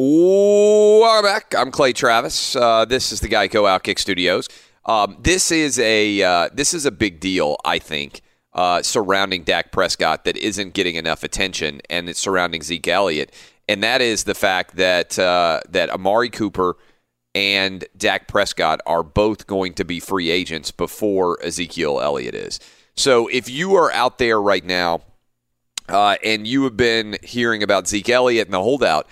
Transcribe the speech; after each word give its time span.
Welcome 0.00 1.24
back. 1.24 1.56
I'm 1.56 1.72
Clay 1.72 1.92
Travis. 1.92 2.54
Uh, 2.54 2.84
this 2.84 3.10
is 3.10 3.18
the 3.18 3.26
Geico 3.26 3.64
Outkick 3.64 3.98
Studios. 3.98 4.48
Um, 4.84 5.16
this 5.20 5.50
is 5.50 5.76
a 5.80 6.22
uh, 6.22 6.50
this 6.54 6.72
is 6.72 6.86
a 6.86 6.92
big 6.92 7.18
deal, 7.18 7.56
I 7.64 7.80
think, 7.80 8.20
uh, 8.52 8.80
surrounding 8.82 9.42
Dak 9.42 9.72
Prescott 9.72 10.24
that 10.24 10.36
isn't 10.36 10.74
getting 10.74 10.94
enough 10.94 11.24
attention, 11.24 11.80
and 11.90 12.08
it's 12.08 12.20
surrounding 12.20 12.62
Zeke 12.62 12.86
Elliott, 12.86 13.34
and 13.68 13.82
that 13.82 14.00
is 14.00 14.22
the 14.22 14.36
fact 14.36 14.76
that 14.76 15.18
uh, 15.18 15.62
that 15.68 15.90
Amari 15.90 16.30
Cooper 16.30 16.76
and 17.34 17.84
Dak 17.96 18.28
Prescott 18.28 18.80
are 18.86 19.02
both 19.02 19.48
going 19.48 19.74
to 19.74 19.84
be 19.84 19.98
free 19.98 20.30
agents 20.30 20.70
before 20.70 21.42
Ezekiel 21.42 22.00
Elliott 22.00 22.36
is. 22.36 22.60
So 22.96 23.26
if 23.26 23.50
you 23.50 23.74
are 23.74 23.90
out 23.90 24.18
there 24.18 24.40
right 24.40 24.64
now 24.64 25.00
uh, 25.88 26.18
and 26.22 26.46
you 26.46 26.62
have 26.64 26.76
been 26.76 27.16
hearing 27.24 27.64
about 27.64 27.88
Zeke 27.88 28.10
Elliott 28.10 28.46
and 28.46 28.54
the 28.54 28.62
holdout 28.62 29.08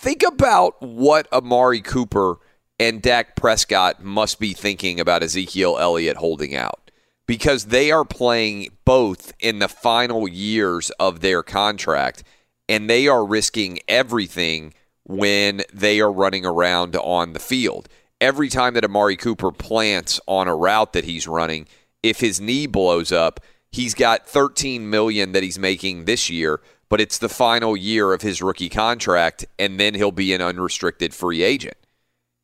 think 0.00 0.22
about 0.22 0.80
what 0.80 1.30
Amari 1.30 1.82
Cooper 1.82 2.38
and 2.78 3.02
Dak 3.02 3.36
Prescott 3.36 4.02
must 4.02 4.40
be 4.40 4.54
thinking 4.54 4.98
about 4.98 5.22
Ezekiel 5.22 5.76
Elliott 5.78 6.16
holding 6.16 6.56
out 6.56 6.90
because 7.26 7.66
they 7.66 7.92
are 7.92 8.06
playing 8.06 8.70
both 8.86 9.34
in 9.40 9.58
the 9.58 9.68
final 9.68 10.26
years 10.26 10.88
of 10.98 11.20
their 11.20 11.42
contract 11.42 12.24
and 12.66 12.88
they 12.88 13.08
are 13.08 13.26
risking 13.26 13.78
everything 13.88 14.72
when 15.04 15.60
they 15.72 16.00
are 16.00 16.10
running 16.10 16.46
around 16.46 16.96
on 16.96 17.34
the 17.34 17.38
field. 17.38 17.86
Every 18.22 18.48
time 18.48 18.72
that 18.74 18.84
Amari 18.84 19.16
Cooper 19.16 19.52
plants 19.52 20.18
on 20.26 20.48
a 20.48 20.56
route 20.56 20.94
that 20.94 21.04
he's 21.04 21.28
running, 21.28 21.68
if 22.02 22.20
his 22.20 22.40
knee 22.40 22.66
blows 22.66 23.12
up, 23.12 23.40
he's 23.70 23.92
got 23.92 24.26
13 24.26 24.88
million 24.88 25.32
that 25.32 25.42
he's 25.42 25.58
making 25.58 26.06
this 26.06 26.30
year 26.30 26.62
but 26.90 27.00
it's 27.00 27.16
the 27.16 27.28
final 27.30 27.74
year 27.74 28.12
of 28.12 28.20
his 28.20 28.42
rookie 28.42 28.68
contract, 28.68 29.46
and 29.58 29.80
then 29.80 29.94
he'll 29.94 30.12
be 30.12 30.34
an 30.34 30.42
unrestricted 30.42 31.14
free 31.14 31.42
agent. 31.42 31.78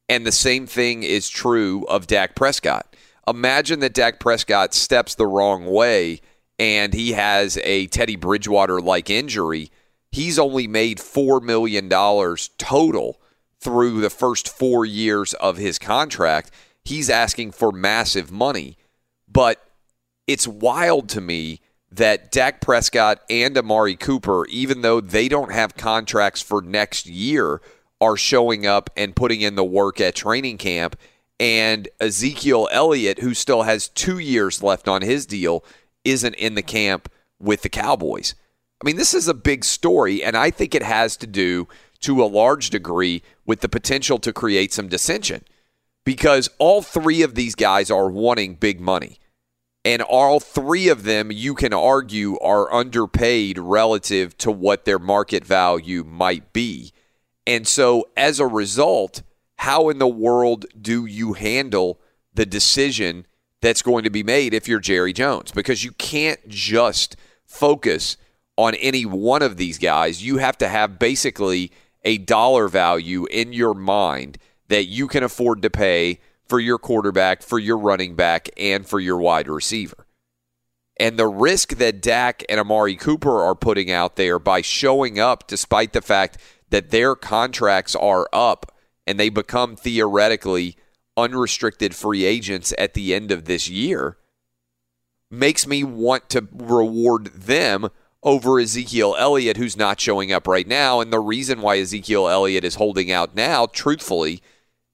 And 0.08 0.24
the 0.24 0.32
same 0.32 0.66
thing 0.66 1.02
is 1.02 1.28
true 1.28 1.84
of 1.88 2.06
Dak 2.06 2.34
Prescott. 2.34 2.96
Imagine 3.28 3.80
that 3.80 3.92
Dak 3.92 4.20
Prescott 4.20 4.72
steps 4.72 5.14
the 5.16 5.26
wrong 5.26 5.66
way 5.66 6.20
and 6.58 6.94
he 6.94 7.12
has 7.12 7.58
a 7.64 7.86
Teddy 7.88 8.16
Bridgewater 8.16 8.80
like 8.80 9.10
injury. 9.10 9.70
He's 10.10 10.38
only 10.38 10.66
made 10.66 10.98
$4 10.98 11.42
million 11.42 11.88
total 12.56 13.20
through 13.60 14.00
the 14.00 14.10
first 14.10 14.48
four 14.48 14.86
years 14.86 15.34
of 15.34 15.56
his 15.56 15.78
contract. 15.78 16.50
He's 16.84 17.10
asking 17.10 17.52
for 17.52 17.72
massive 17.72 18.30
money. 18.30 18.78
But 19.28 19.62
it's 20.26 20.46
wild 20.46 21.08
to 21.10 21.20
me 21.20 21.60
that 21.90 22.30
Dak 22.32 22.60
Prescott 22.60 23.22
and 23.30 23.56
Amari 23.56 23.96
Cooper, 23.96 24.46
even 24.46 24.82
though 24.82 25.00
they 25.00 25.28
don't 25.28 25.52
have 25.52 25.76
contracts 25.76 26.42
for 26.42 26.60
next 26.60 27.06
year, 27.06 27.60
are 28.00 28.16
showing 28.16 28.66
up 28.66 28.90
and 28.96 29.16
putting 29.16 29.40
in 29.40 29.54
the 29.54 29.64
work 29.64 30.00
at 30.00 30.14
training 30.14 30.58
camp. 30.58 30.96
And 31.38 31.88
Ezekiel 32.00 32.68
Elliott, 32.70 33.20
who 33.20 33.34
still 33.34 33.62
has 33.62 33.88
two 33.88 34.18
years 34.18 34.62
left 34.62 34.88
on 34.88 35.02
his 35.02 35.26
deal, 35.26 35.64
isn't 36.04 36.34
in 36.34 36.54
the 36.54 36.62
camp 36.62 37.10
with 37.38 37.62
the 37.62 37.68
Cowboys. 37.68 38.34
I 38.82 38.86
mean, 38.86 38.96
this 38.96 39.14
is 39.14 39.28
a 39.28 39.34
big 39.34 39.64
story, 39.64 40.22
and 40.22 40.36
I 40.36 40.50
think 40.50 40.74
it 40.74 40.82
has 40.82 41.16
to 41.18 41.26
do 41.26 41.68
to 42.00 42.22
a 42.22 42.26
large 42.26 42.70
degree 42.70 43.22
with 43.46 43.60
the 43.60 43.68
potential 43.68 44.18
to 44.18 44.32
create 44.32 44.72
some 44.72 44.88
dissension 44.88 45.44
because 46.04 46.48
all 46.58 46.82
three 46.82 47.22
of 47.22 47.34
these 47.34 47.54
guys 47.54 47.90
are 47.90 48.08
wanting 48.08 48.54
big 48.54 48.80
money. 48.80 49.18
And 49.86 50.02
all 50.02 50.40
three 50.40 50.88
of 50.88 51.04
them, 51.04 51.30
you 51.30 51.54
can 51.54 51.72
argue, 51.72 52.36
are 52.40 52.74
underpaid 52.74 53.56
relative 53.56 54.36
to 54.38 54.50
what 54.50 54.84
their 54.84 54.98
market 54.98 55.44
value 55.44 56.02
might 56.02 56.52
be. 56.52 56.92
And 57.46 57.68
so, 57.68 58.08
as 58.16 58.40
a 58.40 58.48
result, 58.48 59.22
how 59.58 59.88
in 59.88 60.00
the 60.00 60.08
world 60.08 60.66
do 60.78 61.06
you 61.06 61.34
handle 61.34 62.00
the 62.34 62.44
decision 62.44 63.28
that's 63.60 63.80
going 63.80 64.02
to 64.02 64.10
be 64.10 64.24
made 64.24 64.54
if 64.54 64.66
you're 64.66 64.80
Jerry 64.80 65.12
Jones? 65.12 65.52
Because 65.52 65.84
you 65.84 65.92
can't 65.92 66.48
just 66.48 67.14
focus 67.44 68.16
on 68.56 68.74
any 68.74 69.06
one 69.06 69.40
of 69.40 69.56
these 69.56 69.78
guys. 69.78 70.20
You 70.20 70.38
have 70.38 70.58
to 70.58 70.68
have 70.68 70.98
basically 70.98 71.70
a 72.04 72.18
dollar 72.18 72.66
value 72.66 73.26
in 73.26 73.52
your 73.52 73.72
mind 73.72 74.38
that 74.66 74.86
you 74.86 75.06
can 75.06 75.22
afford 75.22 75.62
to 75.62 75.70
pay 75.70 76.18
for 76.48 76.60
your 76.60 76.78
quarterback, 76.78 77.42
for 77.42 77.58
your 77.58 77.78
running 77.78 78.14
back, 78.14 78.48
and 78.56 78.86
for 78.86 79.00
your 79.00 79.18
wide 79.18 79.48
receiver. 79.48 80.06
And 80.98 81.18
the 81.18 81.26
risk 81.26 81.76
that 81.76 82.00
Dak 82.00 82.44
and 82.48 82.58
Amari 82.58 82.96
Cooper 82.96 83.42
are 83.42 83.54
putting 83.54 83.90
out 83.90 84.16
there 84.16 84.38
by 84.38 84.62
showing 84.62 85.18
up 85.18 85.46
despite 85.46 85.92
the 85.92 86.00
fact 86.00 86.38
that 86.70 86.90
their 86.90 87.14
contracts 87.14 87.94
are 87.94 88.28
up 88.32 88.72
and 89.06 89.20
they 89.20 89.28
become 89.28 89.76
theoretically 89.76 90.76
unrestricted 91.16 91.94
free 91.94 92.24
agents 92.24 92.74
at 92.78 92.94
the 92.94 93.14
end 93.14 93.30
of 93.30 93.44
this 93.44 93.68
year 93.68 94.16
makes 95.30 95.66
me 95.66 95.84
want 95.84 96.28
to 96.30 96.48
reward 96.52 97.26
them 97.26 97.88
over 98.22 98.58
Ezekiel 98.58 99.14
Elliott, 99.18 99.56
who's 99.56 99.76
not 99.76 100.00
showing 100.00 100.32
up 100.32 100.48
right 100.48 100.66
now. 100.66 101.00
And 101.00 101.12
the 101.12 101.20
reason 101.20 101.60
why 101.60 101.78
Ezekiel 101.78 102.28
Elliott 102.28 102.64
is 102.64 102.76
holding 102.76 103.10
out 103.10 103.34
now, 103.34 103.66
truthfully, 103.66 104.42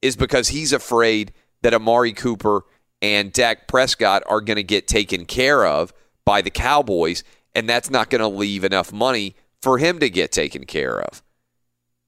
is 0.00 0.16
because 0.16 0.48
he's 0.48 0.72
afraid 0.72 1.32
that 1.62 1.74
Amari 1.74 2.12
Cooper 2.12 2.62
and 3.00 3.32
Dak 3.32 3.66
Prescott 3.66 4.22
are 4.26 4.40
going 4.40 4.56
to 4.56 4.62
get 4.62 4.86
taken 4.86 5.24
care 5.24 5.66
of 5.66 5.92
by 6.24 6.40
the 6.40 6.50
Cowboys, 6.50 7.24
and 7.54 7.68
that's 7.68 7.90
not 7.90 8.10
going 8.10 8.20
to 8.20 8.28
leave 8.28 8.64
enough 8.64 8.92
money 8.92 9.34
for 9.60 9.78
him 9.78 9.98
to 10.00 10.10
get 10.10 10.32
taken 10.32 10.64
care 10.64 11.00
of. 11.00 11.22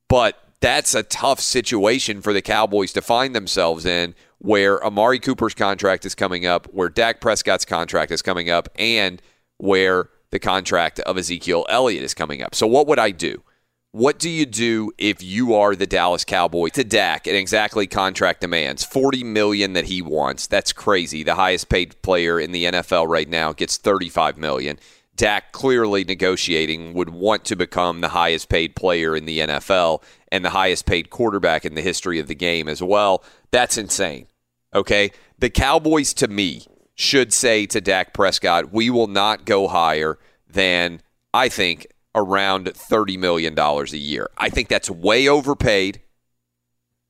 But 0.08 0.38
that's 0.60 0.94
a 0.94 1.02
tough 1.02 1.40
situation 1.40 2.22
for 2.22 2.32
the 2.32 2.42
Cowboys 2.42 2.92
to 2.92 3.02
find 3.02 3.34
themselves 3.34 3.84
in 3.84 4.14
where 4.38 4.84
Amari 4.84 5.18
Cooper's 5.18 5.54
contract 5.54 6.04
is 6.04 6.14
coming 6.14 6.46
up, 6.46 6.66
where 6.66 6.88
Dak 6.88 7.20
Prescott's 7.20 7.64
contract 7.64 8.10
is 8.10 8.22
coming 8.22 8.50
up, 8.50 8.68
and 8.76 9.22
where 9.58 10.10
the 10.30 10.38
contract 10.38 11.00
of 11.00 11.16
Ezekiel 11.16 11.64
Elliott 11.68 12.02
is 12.02 12.12
coming 12.12 12.42
up. 12.42 12.54
So, 12.54 12.66
what 12.66 12.86
would 12.86 12.98
I 12.98 13.10
do? 13.10 13.42
What 13.94 14.18
do 14.18 14.28
you 14.28 14.44
do 14.44 14.90
if 14.98 15.22
you 15.22 15.54
are 15.54 15.76
the 15.76 15.86
Dallas 15.86 16.24
Cowboys 16.24 16.72
to 16.72 16.82
Dak 16.82 17.28
and 17.28 17.36
exactly 17.36 17.86
contract 17.86 18.40
demands? 18.40 18.82
40 18.82 19.22
million 19.22 19.74
that 19.74 19.84
he 19.84 20.02
wants. 20.02 20.48
That's 20.48 20.72
crazy. 20.72 21.22
The 21.22 21.36
highest 21.36 21.68
paid 21.68 22.02
player 22.02 22.40
in 22.40 22.50
the 22.50 22.64
NFL 22.64 23.06
right 23.06 23.28
now 23.28 23.52
gets 23.52 23.76
35 23.76 24.36
million. 24.36 24.80
Dak 25.14 25.52
clearly 25.52 26.02
negotiating 26.02 26.92
would 26.94 27.10
want 27.10 27.44
to 27.44 27.54
become 27.54 28.00
the 28.00 28.08
highest 28.08 28.48
paid 28.48 28.74
player 28.74 29.14
in 29.14 29.26
the 29.26 29.38
NFL 29.38 30.02
and 30.32 30.44
the 30.44 30.50
highest 30.50 30.86
paid 30.86 31.08
quarterback 31.10 31.64
in 31.64 31.76
the 31.76 31.80
history 31.80 32.18
of 32.18 32.26
the 32.26 32.34
game 32.34 32.68
as 32.68 32.82
well. 32.82 33.22
That's 33.52 33.78
insane. 33.78 34.26
Okay? 34.74 35.12
The 35.38 35.50
Cowboys 35.50 36.12
to 36.14 36.26
me 36.26 36.66
should 36.96 37.32
say 37.32 37.64
to 37.66 37.80
Dak 37.80 38.12
Prescott, 38.12 38.72
we 38.72 38.90
will 38.90 39.06
not 39.06 39.44
go 39.44 39.68
higher 39.68 40.18
than, 40.48 41.00
I 41.32 41.48
think, 41.48 41.86
around 42.14 42.66
$30 42.66 43.18
million 43.18 43.58
a 43.58 43.84
year. 43.96 44.28
I 44.36 44.48
think 44.48 44.68
that's 44.68 44.90
way 44.90 45.28
overpaid, 45.28 46.00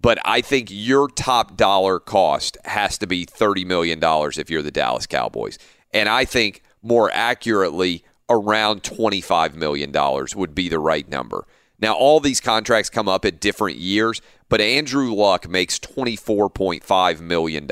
but 0.00 0.18
I 0.24 0.40
think 0.40 0.68
your 0.70 1.08
top 1.08 1.56
dollar 1.56 1.98
cost 1.98 2.56
has 2.64 2.98
to 2.98 3.06
be 3.06 3.26
$30 3.26 3.66
million 3.66 4.00
if 4.02 4.50
you're 4.50 4.62
the 4.62 4.70
Dallas 4.70 5.06
Cowboys. 5.06 5.58
And 5.92 6.08
I 6.08 6.24
think 6.24 6.62
more 6.82 7.10
accurately, 7.12 8.04
around 8.28 8.82
$25 8.82 9.54
million 9.54 9.92
would 10.34 10.54
be 10.54 10.68
the 10.68 10.78
right 10.78 11.08
number. 11.08 11.46
Now, 11.78 11.94
all 11.94 12.20
these 12.20 12.40
contracts 12.40 12.88
come 12.88 13.08
up 13.08 13.24
at 13.24 13.40
different 13.40 13.78
years, 13.78 14.22
but 14.48 14.60
Andrew 14.60 15.12
Luck 15.12 15.48
makes 15.48 15.78
$24.5 15.78 17.20
million. 17.20 17.66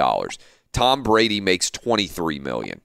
Tom 0.72 1.02
Brady 1.02 1.40
makes 1.40 1.70
$23 1.70 2.40
million. 2.40 2.80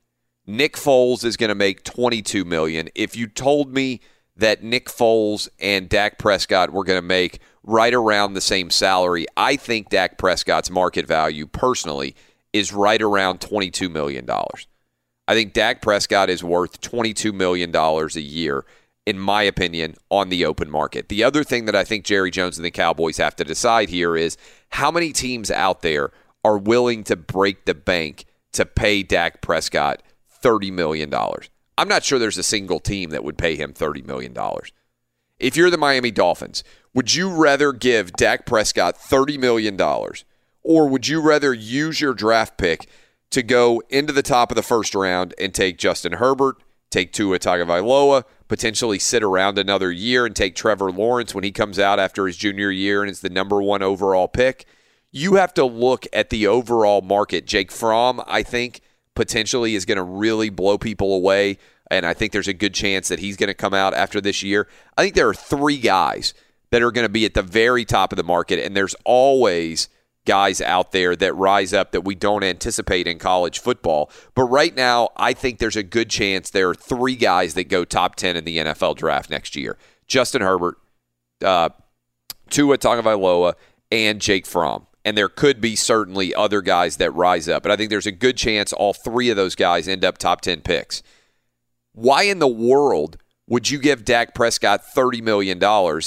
Nick 0.45 0.75
Foles 0.75 1.25
is 1.25 1.35
going 1.35 1.49
to 1.49 1.55
make 1.55 1.83
22 1.83 2.45
million. 2.45 2.89
If 2.95 3.17
you 3.17 3.27
told 3.27 3.73
me 3.73 3.99
that 4.37 4.63
Nick 4.63 4.87
Foles 4.87 5.49
and 5.59 5.89
Dak 5.89 6.17
Prescott 6.17 6.71
were 6.71 6.83
going 6.83 6.97
to 6.97 7.05
make 7.05 7.39
right 7.63 7.93
around 7.93 8.33
the 8.33 8.41
same 8.41 8.69
salary, 8.69 9.25
I 9.35 9.55
think 9.55 9.89
Dak 9.89 10.17
Prescott's 10.17 10.69
market 10.69 11.05
value 11.05 11.47
personally 11.47 12.15
is 12.53 12.73
right 12.73 13.01
around 13.01 13.39
$22 13.39 13.91
million. 13.91 14.27
I 15.27 15.33
think 15.33 15.53
Dak 15.53 15.81
Prescott 15.81 16.29
is 16.29 16.43
worth 16.43 16.79
$22 16.79 17.33
million 17.33 17.75
a 17.75 18.19
year, 18.19 18.65
in 19.05 19.19
my 19.19 19.43
opinion, 19.43 19.95
on 20.09 20.29
the 20.29 20.45
open 20.45 20.69
market. 20.69 21.09
The 21.09 21.23
other 21.23 21.43
thing 21.43 21.65
that 21.65 21.75
I 21.75 21.83
think 21.83 22.05
Jerry 22.05 22.31
Jones 22.31 22.57
and 22.57 22.65
the 22.65 22.71
Cowboys 22.71 23.17
have 23.17 23.35
to 23.37 23.43
decide 23.43 23.89
here 23.89 24.15
is 24.15 24.37
how 24.69 24.89
many 24.89 25.11
teams 25.11 25.51
out 25.51 25.81
there 25.81 26.11
are 26.45 26.57
willing 26.57 27.03
to 27.05 27.15
break 27.17 27.65
the 27.65 27.73
bank 27.73 28.25
to 28.53 28.65
pay 28.65 29.03
Dak 29.03 29.41
Prescott 29.41 30.01
$30 30.41 30.71
million. 30.71 31.13
I'm 31.77 31.87
not 31.87 32.03
sure 32.03 32.17
there's 32.17 32.37
a 32.37 32.43
single 32.43 32.79
team 32.79 33.11
that 33.11 33.23
would 33.23 33.37
pay 33.37 33.55
him 33.55 33.73
$30 33.73 34.05
million. 34.05 34.35
If 35.39 35.55
you're 35.55 35.69
the 35.69 35.77
Miami 35.77 36.09
Dolphins, 36.09 36.63
would 36.93 37.13
you 37.13 37.29
rather 37.29 37.71
give 37.71 38.13
Dak 38.13 38.45
Prescott 38.47 38.97
$30 38.97 39.39
million 39.39 39.79
or 40.63 40.87
would 40.87 41.07
you 41.07 41.21
rather 41.21 41.53
use 41.53 42.01
your 42.01 42.13
draft 42.13 42.57
pick 42.57 42.89
to 43.29 43.43
go 43.43 43.81
into 43.89 44.11
the 44.11 44.23
top 44.23 44.51
of 44.51 44.55
the 44.55 44.63
first 44.63 44.95
round 44.95 45.35
and 45.39 45.53
take 45.53 45.77
Justin 45.77 46.13
Herbert, 46.13 46.57
take 46.89 47.13
Tua 47.13 47.37
Tagovailoa, 47.37 48.23
potentially 48.47 48.97
sit 48.97 49.21
around 49.21 49.59
another 49.59 49.91
year 49.91 50.25
and 50.25 50.35
take 50.35 50.55
Trevor 50.55 50.91
Lawrence 50.91 51.35
when 51.35 51.43
he 51.43 51.51
comes 51.51 51.77
out 51.77 51.99
after 51.99 52.25
his 52.25 52.37
junior 52.37 52.71
year 52.71 53.01
and 53.01 53.11
is 53.11 53.21
the 53.21 53.29
number 53.29 53.61
one 53.61 53.83
overall 53.83 54.27
pick? 54.27 54.65
You 55.11 55.35
have 55.35 55.53
to 55.55 55.65
look 55.65 56.05
at 56.11 56.29
the 56.29 56.47
overall 56.47 57.01
market. 57.01 57.45
Jake 57.45 57.71
Fromm, 57.71 58.21
I 58.25 58.43
think, 58.43 58.81
potentially 59.17 59.73
is 59.73 59.83
going 59.83 59.97
to 59.97 60.03
really 60.03 60.51
blow 60.51 60.77
people 60.77 61.15
away. 61.15 61.57
And 61.89 62.05
I 62.05 62.13
think 62.13 62.31
there's 62.31 62.47
a 62.47 62.53
good 62.53 62.75
chance 62.75 63.07
that 63.07 63.17
he's 63.17 63.35
going 63.35 63.47
to 63.47 63.55
come 63.55 63.73
out 63.73 63.95
after 63.95 64.21
this 64.21 64.43
year. 64.43 64.67
I 64.95 65.01
think 65.01 65.15
there 65.15 65.27
are 65.27 65.33
three 65.33 65.79
guys 65.79 66.35
that 66.69 66.83
are 66.83 66.91
going 66.91 67.05
to 67.05 67.11
be 67.11 67.25
at 67.25 67.33
the 67.33 67.41
very 67.41 67.83
top 67.83 68.13
of 68.13 68.17
the 68.17 68.23
market, 68.23 68.63
and 68.63 68.77
there's 68.77 68.95
always 69.05 69.89
guys 70.25 70.61
out 70.61 70.91
there 70.91 71.15
that 71.15 71.33
rise 71.33 71.73
up 71.73 71.93
that 71.93 72.01
we 72.01 72.13
don't 72.13 72.43
anticipate 72.43 73.07
in 73.07 73.17
college 73.17 73.57
football. 73.57 74.11
But 74.35 74.43
right 74.43 74.75
now, 74.75 75.09
I 75.17 75.33
think 75.33 75.57
there's 75.57 75.77
a 75.77 75.83
good 75.83 76.11
chance 76.11 76.51
there 76.51 76.69
are 76.69 76.75
three 76.75 77.15
guys 77.15 77.55
that 77.55 77.69
go 77.69 77.85
top 77.85 78.17
10 78.17 78.35
in 78.35 78.43
the 78.43 78.57
NFL 78.57 78.97
draft 78.97 79.31
next 79.31 79.55
year 79.55 79.77
Justin 80.05 80.43
Herbert, 80.43 80.77
uh, 81.43 81.69
Tua 82.51 82.77
Tagovailoa, 82.77 83.53
and 83.91 84.21
Jake 84.21 84.45
Fromm 84.45 84.85
and 85.07 85.17
there 85.17 85.29
could 85.29 85.61
be 85.61 85.73
certainly 85.73 86.35
other 86.35 86.61
guys 86.61 86.97
that 86.97 87.11
rise 87.11 87.47
up. 87.47 87.63
But 87.63 87.71
I 87.71 87.77
think 87.77 87.89
there's 87.89 88.05
a 88.05 88.11
good 88.11 88.35
chance 88.35 88.73
all 88.73 88.91
three 88.91 89.29
of 89.29 89.37
those 89.37 89.55
guys 89.55 89.87
end 89.87 90.03
up 90.03 90.17
top 90.17 90.41
10 90.41 90.59
picks. 90.59 91.01
Why 91.93 92.23
in 92.23 92.39
the 92.39 92.47
world 92.47 93.15
would 93.47 93.71
you 93.71 93.79
give 93.79 94.03
Dak 94.03 94.35
Prescott 94.35 94.83
$30 94.93 95.21
million 95.23 95.59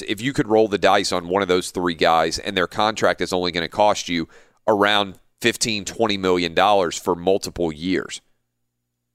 if 0.07 0.21
you 0.21 0.35
could 0.35 0.49
roll 0.49 0.69
the 0.69 0.77
dice 0.77 1.13
on 1.13 1.29
one 1.29 1.41
of 1.41 1.49
those 1.49 1.71
three 1.71 1.95
guys 1.95 2.39
and 2.39 2.55
their 2.55 2.67
contract 2.67 3.23
is 3.23 3.33
only 3.33 3.53
going 3.53 3.65
to 3.65 3.69
cost 3.69 4.11
you 4.11 4.29
around 4.69 5.19
$15, 5.41 5.85
$20 5.85 6.19
million 6.19 6.91
for 6.93 7.15
multiple 7.15 7.73
years? 7.73 8.21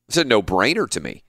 It's 0.08 0.18
a 0.18 0.24
no 0.24 0.42
brainer 0.42 0.90
to 0.90 1.00
me. 1.00 1.22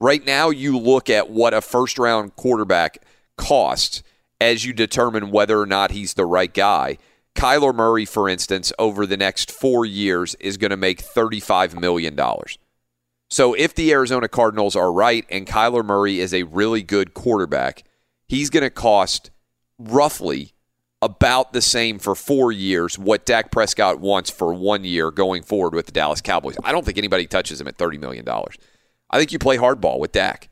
Right 0.00 0.24
now, 0.24 0.50
you 0.50 0.78
look 0.78 1.10
at 1.10 1.30
what 1.30 1.52
a 1.52 1.60
first 1.60 1.98
round 1.98 2.36
quarterback 2.36 2.98
costs 3.36 4.04
as 4.40 4.64
you 4.64 4.72
determine 4.72 5.32
whether 5.32 5.60
or 5.60 5.66
not 5.66 5.90
he's 5.90 6.14
the 6.14 6.26
right 6.26 6.54
guy. 6.54 6.96
Kyler 7.34 7.74
Murray, 7.74 8.04
for 8.04 8.28
instance, 8.28 8.72
over 8.78 9.06
the 9.06 9.16
next 9.16 9.50
four 9.50 9.84
years 9.84 10.34
is 10.36 10.56
going 10.56 10.70
to 10.70 10.76
make 10.76 11.02
$35 11.02 11.78
million. 11.78 12.18
So 13.30 13.54
if 13.54 13.74
the 13.74 13.90
Arizona 13.92 14.28
Cardinals 14.28 14.76
are 14.76 14.92
right 14.92 15.26
and 15.28 15.46
Kyler 15.46 15.84
Murray 15.84 16.20
is 16.20 16.32
a 16.32 16.44
really 16.44 16.82
good 16.82 17.14
quarterback, 17.14 17.82
he's 18.28 18.50
going 18.50 18.62
to 18.62 18.70
cost 18.70 19.30
roughly 19.78 20.52
about 21.02 21.52
the 21.52 21.60
same 21.60 21.98
for 21.98 22.14
four 22.14 22.52
years 22.52 22.98
what 22.98 23.26
Dak 23.26 23.50
Prescott 23.50 24.00
wants 24.00 24.30
for 24.30 24.54
one 24.54 24.84
year 24.84 25.10
going 25.10 25.42
forward 25.42 25.74
with 25.74 25.86
the 25.86 25.92
Dallas 25.92 26.20
Cowboys. 26.20 26.56
I 26.64 26.72
don't 26.72 26.86
think 26.86 26.96
anybody 26.96 27.26
touches 27.26 27.60
him 27.60 27.68
at 27.68 27.76
$30 27.76 27.98
million. 27.98 28.26
I 29.10 29.18
think 29.18 29.32
you 29.32 29.38
play 29.38 29.58
hardball 29.58 29.98
with 29.98 30.12
Dak. 30.12 30.48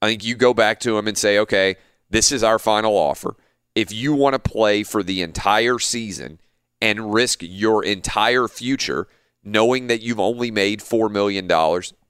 I 0.00 0.08
think 0.08 0.24
you 0.24 0.34
go 0.34 0.54
back 0.54 0.80
to 0.80 0.98
him 0.98 1.06
and 1.06 1.16
say, 1.16 1.38
okay, 1.38 1.76
this 2.10 2.32
is 2.32 2.42
our 2.42 2.58
final 2.58 2.96
offer 2.96 3.36
if 3.74 3.92
you 3.92 4.14
want 4.14 4.34
to 4.34 4.38
play 4.38 4.82
for 4.82 5.02
the 5.02 5.22
entire 5.22 5.78
season 5.78 6.40
and 6.80 7.12
risk 7.12 7.40
your 7.42 7.84
entire 7.84 8.48
future, 8.48 9.08
knowing 9.42 9.86
that 9.86 10.02
you've 10.02 10.20
only 10.20 10.50
made 10.50 10.80
$4 10.80 11.10
million, 11.10 11.48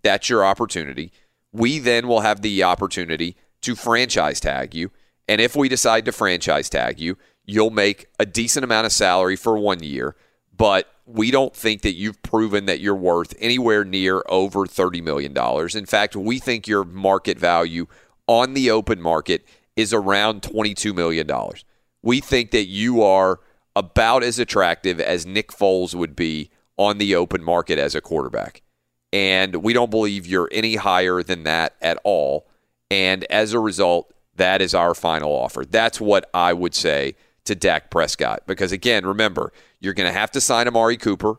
that's 0.02 0.28
your 0.28 0.44
opportunity. 0.44 1.12
We 1.52 1.78
then 1.78 2.08
will 2.08 2.20
have 2.20 2.42
the 2.42 2.62
opportunity 2.62 3.36
to 3.62 3.76
franchise 3.76 4.40
tag 4.40 4.74
you. 4.74 4.90
And 5.28 5.40
if 5.40 5.54
we 5.54 5.68
decide 5.68 6.04
to 6.06 6.12
franchise 6.12 6.68
tag 6.68 6.98
you, 6.98 7.16
you'll 7.44 7.70
make 7.70 8.06
a 8.18 8.26
decent 8.26 8.64
amount 8.64 8.86
of 8.86 8.92
salary 8.92 9.36
for 9.36 9.56
one 9.56 9.82
year, 9.82 10.16
but 10.56 10.88
we 11.06 11.30
don't 11.30 11.54
think 11.54 11.82
that 11.82 11.94
you've 11.94 12.22
proven 12.22 12.66
that 12.66 12.80
you're 12.80 12.94
worth 12.94 13.34
anywhere 13.38 13.84
near 13.84 14.22
over 14.28 14.60
$30 14.60 15.02
million. 15.02 15.36
In 15.76 15.86
fact, 15.86 16.16
we 16.16 16.38
think 16.38 16.66
your 16.66 16.84
market 16.84 17.38
value 17.38 17.86
on 18.26 18.54
the 18.54 18.70
open 18.70 19.00
market 19.00 19.44
is 19.76 19.92
around 19.92 20.42
$22 20.42 20.94
million. 20.94 21.28
We 22.02 22.20
think 22.20 22.50
that 22.50 22.66
you 22.66 23.02
are 23.02 23.40
about 23.74 24.22
as 24.22 24.38
attractive 24.38 25.00
as 25.00 25.24
Nick 25.24 25.50
Foles 25.50 25.94
would 25.94 26.14
be 26.14 26.50
on 26.76 26.98
the 26.98 27.14
open 27.14 27.42
market 27.42 27.78
as 27.78 27.94
a 27.94 28.00
quarterback. 28.00 28.62
And 29.12 29.56
we 29.56 29.72
don't 29.72 29.90
believe 29.90 30.26
you're 30.26 30.48
any 30.52 30.76
higher 30.76 31.22
than 31.22 31.44
that 31.44 31.74
at 31.80 31.98
all. 32.02 32.46
And 32.90 33.24
as 33.24 33.52
a 33.52 33.58
result, 33.58 34.12
that 34.36 34.62
is 34.62 34.74
our 34.74 34.94
final 34.94 35.32
offer. 35.32 35.64
That's 35.64 36.00
what 36.00 36.28
I 36.32 36.52
would 36.52 36.74
say 36.74 37.14
to 37.44 37.54
Dak 37.54 37.90
Prescott. 37.90 38.42
Because 38.46 38.72
again, 38.72 39.06
remember, 39.06 39.52
you're 39.80 39.94
going 39.94 40.10
to 40.10 40.18
have 40.18 40.30
to 40.32 40.40
sign 40.40 40.66
Amari 40.66 40.96
Cooper. 40.96 41.36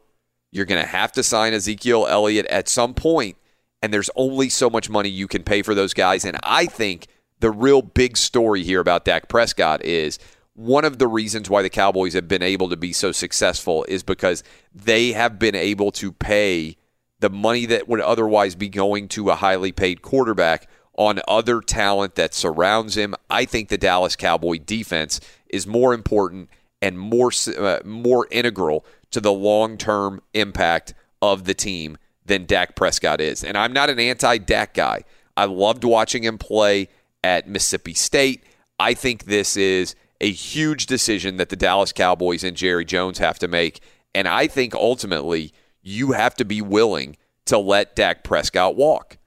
You're 0.52 0.66
going 0.66 0.82
to 0.82 0.88
have 0.88 1.12
to 1.14 1.24
sign 1.24 1.54
Ezekiel 1.54 2.06
Elliott 2.08 2.46
at 2.46 2.70
some 2.70 2.94
point, 2.94 3.38
and 3.82 3.92
there's 3.92 4.12
only 4.16 4.50
so 4.50 4.70
much 4.70 4.88
money 4.88 5.10
you 5.10 5.28
can 5.28 5.44
pay 5.44 5.64
for 5.64 5.74
those 5.74 5.96
guys. 5.96 6.26
And 6.26 6.38
I 6.44 6.68
think 6.68 7.08
the 7.44 7.52
real 7.52 7.82
big 7.82 8.16
story 8.16 8.64
here 8.64 8.80
about 8.80 9.04
Dak 9.04 9.28
Prescott 9.28 9.84
is 9.84 10.18
one 10.54 10.86
of 10.86 10.98
the 10.98 11.10
reasons 11.10 11.50
why 11.50 11.62
the 11.62 11.70
Cowboys 11.70 12.14
have 12.14 12.26
been 12.26 12.42
able 12.42 12.70
to 12.70 12.78
be 12.78 12.94
so 12.94 13.12
successful 13.12 13.84
is 13.90 14.02
because 14.02 14.46
they 14.74 15.12
have 15.12 15.40
been 15.40 15.54
able 15.54 15.92
to 15.92 16.14
pay 16.14 16.78
the 17.20 17.30
money 17.30 17.66
that 17.66 17.90
would 17.90 18.00
otherwise 18.00 18.56
be 18.56 18.70
going 18.70 19.10
to 19.10 19.30
a 19.30 19.36
highly 19.36 19.74
paid 19.74 20.02
quarterback 20.02 20.70
on 20.98 21.20
other 21.28 21.60
talent 21.60 22.16
that 22.16 22.34
surrounds 22.34 22.96
him. 22.96 23.14
I 23.30 23.44
think 23.44 23.68
the 23.68 23.78
Dallas 23.78 24.16
Cowboy 24.16 24.60
defense 24.60 25.20
is 25.50 25.68
more 25.68 25.94
important 25.94 26.50
and 26.82 26.98
more 26.98 27.32
uh, 27.60 27.80
more 27.84 28.26
integral 28.32 28.86
to 29.12 29.20
the 29.20 29.34
long-term 29.34 30.22
impact 30.34 30.94
of 31.22 31.44
the 31.44 31.54
team 31.54 31.98
than 32.26 32.46
Dak 32.46 32.78
Prescott 32.78 33.20
is. 33.20 33.44
And 33.44 33.58
I'm 33.58 33.74
not 33.74 33.90
an 33.90 34.00
anti-Dak 34.00 34.74
guy. 34.74 35.04
I 35.36 35.44
loved 35.44 35.84
watching 35.84 36.24
him 36.24 36.38
play 36.38 36.88
at 37.24 37.48
Mississippi 37.48 37.94
State. 37.94 38.44
I 38.80 38.94
think 38.94 39.26
this 39.26 39.56
is 39.56 39.96
a 40.20 40.32
huge 40.32 40.86
decision 40.86 41.38
that 41.38 41.50
the 41.50 41.56
Dallas 41.56 41.92
Cowboys 41.92 42.44
and 42.44 42.56
Jerry 42.56 42.86
Jones 42.86 43.18
have 43.20 43.40
to 43.40 43.48
make. 43.48 43.82
And 44.16 44.28
I 44.28 44.48
think 44.48 44.74
ultimately 44.74 45.54
you 45.82 46.12
have 46.12 46.36
to 46.36 46.46
be 46.46 46.62
willing 46.62 47.18
to 47.46 47.58
let 47.58 47.96
Dak 47.96 48.24
Prescott 48.24 48.76
walk. 48.76 49.18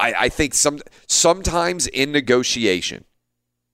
I, 0.00 0.14
I 0.18 0.28
think 0.28 0.54
some 0.54 0.80
sometimes 1.06 1.86
in 1.86 2.12
negotiation, 2.12 3.04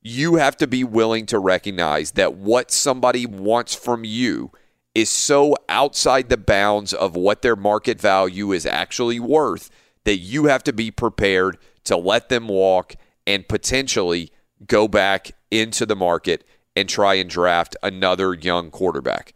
you 0.03 0.37
have 0.37 0.57
to 0.59 0.67
be 0.67 0.85
willing 0.85 1.27
to 1.27 1.39
recognize 1.39 2.13
that 2.13 2.35
what 2.35 2.71
somebody 2.71 3.27
wants 3.27 3.75
from 3.75 4.05
you 4.05 4.53
is 4.95 5.09
so 5.09 5.55
outside 5.69 6.29
the 6.29 6.37
bounds 6.37 6.93
of 6.93 7.17
what 7.17 7.43
their 7.43 7.57
market 7.57 8.01
value 8.01 8.53
is 8.53 8.67
actually 8.67 9.21
worth 9.21 9.71
that 10.05 10.19
you 10.19 10.47
have 10.47 10.65
to 10.65 10.73
be 10.73 10.91
prepared 10.91 11.59
to 11.85 11.97
let 11.97 12.29
them 12.29 12.49
walk 12.49 12.95
and 13.29 13.47
potentially 13.47 14.33
go 14.67 14.89
back 14.89 15.33
into 15.51 15.87
the 15.87 15.95
market 15.95 16.45
and 16.75 16.89
try 16.89 17.15
and 17.15 17.29
draft 17.29 17.77
another 17.83 18.33
young 18.33 18.71
quarterback. 18.71 19.35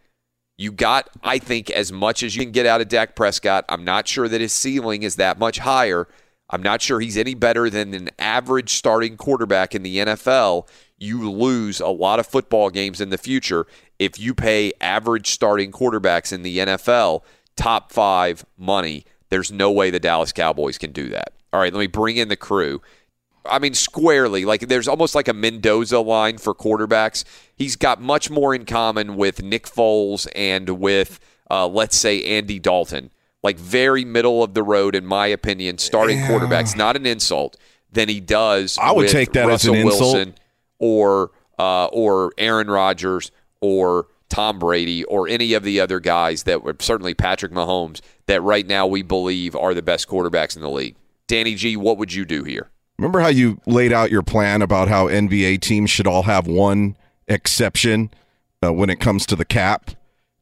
You 0.57 0.73
got, 0.73 1.11
I 1.23 1.39
think, 1.39 1.71
as 1.71 1.93
much 1.93 2.23
as 2.23 2.35
you 2.35 2.43
can 2.43 2.53
get 2.53 2.67
out 2.67 2.81
of 2.81 2.89
Dak 2.89 3.15
Prescott. 3.15 3.65
I'm 3.69 3.85
not 3.85 4.09
sure 4.09 4.29
that 4.29 4.41
his 4.41 4.53
ceiling 4.53 5.03
is 5.03 5.17
that 5.17 5.39
much 5.39 5.59
higher. 5.59 6.09
I'm 6.51 6.63
not 6.63 6.81
sure 6.81 7.01
he's 7.01 7.17
any 7.17 7.35
better 7.35 7.69
than 7.69 7.95
an 7.95 8.11
average 8.19 8.71
starting 8.71 9.17
quarterback 9.17 9.75
in 9.75 9.83
the 9.83 9.99
NFL. 9.99 10.69
You 10.99 11.31
lose 11.31 11.81
a 11.81 11.89
lot 11.89 12.19
of 12.19 12.27
football 12.27 12.71
games 12.71 13.01
in 13.01 13.11
the 13.11 13.19
future 13.19 13.67
if 13.99 14.19
you 14.19 14.35
pay 14.35 14.73
average 14.81 15.31
starting 15.31 15.71
quarterbacks 15.71 16.33
in 16.33 16.43
the 16.43 16.59
NFL 16.59 17.23
top 17.57 17.93
five 17.93 18.47
money. 18.57 19.05
There's 19.29 19.53
no 19.53 19.71
way 19.71 19.91
the 19.91 20.01
Dallas 20.01 20.33
Cowboys 20.33 20.79
can 20.79 20.93
do 20.93 21.09
that. 21.11 21.33
All 21.53 21.61
right, 21.61 21.73
let 21.73 21.81
me 21.81 21.87
bring 21.87 22.17
in 22.17 22.29
the 22.29 22.37
crew. 22.37 22.81
I 23.45 23.59
mean, 23.59 23.75
squarely, 23.75 24.45
like 24.45 24.69
there's 24.69 24.87
almost 24.89 25.15
like 25.15 25.29
a 25.29 25.33
Mendoza 25.33 25.99
line 26.01 26.39
for 26.39 26.55
quarterbacks. 26.55 27.25
He's 27.57 27.77
got 27.77 28.01
much 28.01 28.31
more 28.31 28.55
in 28.55 28.65
common 28.65 29.17
with 29.17 29.43
Nick 29.43 29.67
Foles 29.67 30.27
and 30.37 30.69
with, 30.81 31.19
uh, 31.51 31.67
let's 31.67 31.97
say, 31.97 32.23
Andy 32.25 32.59
Dalton. 32.59 33.11
Like 33.43 33.59
very 33.59 34.05
middle 34.05 34.45
of 34.45 34.55
the 34.55 34.63
road, 34.63 34.95
in 34.95 35.05
my 35.05 35.27
opinion, 35.27 35.79
starting 35.79 36.19
Yeah. 36.19 36.29
quarterbacks, 36.29 36.77
not 36.77 36.95
an 36.95 37.07
insult, 37.07 37.57
than 37.91 38.09
he 38.09 38.21
does. 38.21 38.79
I 38.81 38.93
would 38.93 39.03
with 39.03 39.11
take 39.11 39.33
that 39.33 39.45
as 39.45 39.49
Russell 39.67 39.75
an 39.75 39.81
insult. 39.81 40.01
Wilson 40.15 40.35
or 40.79 41.31
uh, 41.59 41.87
or 41.87 42.33
Aaron 42.39 42.69
Rodgers 42.71 43.31
or 43.61 44.07
Tom 44.29 44.59
Brady 44.61 45.05
or 45.05 45.29
any 45.29 45.53
of 45.55 45.63
the 45.65 45.81
other 45.81 46.01
guys 46.01 46.45
that 46.45 46.63
were 46.63 46.75
certainly 46.81 47.15
Patrick 47.15 47.53
Mahomes 47.53 48.01
that 48.27 48.41
right 48.43 48.67
now 48.67 48.87
we 48.87 49.03
believe 49.03 49.55
are 49.57 49.75
the 49.75 49.83
best 49.83 50.09
quarterbacks 50.09 50.57
in 50.57 50.63
the 50.63 50.71
league. 50.71 50.97
Danny 51.27 51.55
G, 51.55 51.77
what 51.77 51.99
would 51.99 52.13
you 52.15 52.25
do 52.25 52.45
here? 52.45 52.71
Remember 53.02 53.18
how 53.18 53.30
you 53.30 53.61
laid 53.66 53.92
out 53.92 54.12
your 54.12 54.23
plan 54.23 54.62
about 54.62 54.87
how 54.87 55.09
NBA 55.09 55.61
teams 55.61 55.90
should 55.90 56.06
all 56.06 56.23
have 56.23 56.47
one 56.47 56.94
exception 57.26 58.12
uh, 58.64 58.73
when 58.73 58.90
it 58.90 59.00
comes 59.00 59.26
to 59.26 59.35
the 59.35 59.44
cap? 59.44 59.90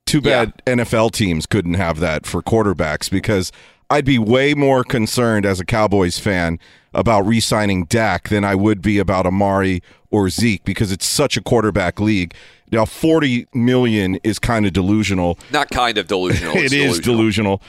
Too 0.04 0.20
bad 0.20 0.52
NFL 0.66 1.12
teams 1.12 1.46
couldn't 1.46 1.74
have 1.74 2.00
that 2.00 2.26
for 2.26 2.42
quarterbacks 2.42 3.10
because 3.10 3.50
I'd 3.88 4.04
be 4.04 4.18
way 4.18 4.52
more 4.52 4.84
concerned 4.84 5.46
as 5.46 5.58
a 5.58 5.64
Cowboys 5.64 6.18
fan 6.18 6.58
about 6.92 7.22
re 7.22 7.40
signing 7.40 7.86
Dak 7.86 8.28
than 8.28 8.44
I 8.44 8.54
would 8.56 8.82
be 8.82 8.98
about 8.98 9.24
Amari 9.24 9.82
or 10.10 10.28
Zeke 10.28 10.62
because 10.62 10.92
it's 10.92 11.06
such 11.06 11.38
a 11.38 11.40
quarterback 11.40 11.98
league. 11.98 12.34
Now, 12.70 12.84
40 12.84 13.46
million 13.54 14.16
is 14.22 14.38
kind 14.38 14.66
of 14.66 14.74
delusional. 14.74 15.38
Not 15.50 15.70
kind 15.70 15.96
of 15.96 16.08
delusional. 16.08 16.54
It 16.58 16.64
it's 16.64 16.74
is 16.74 17.00
delusional. 17.00 17.62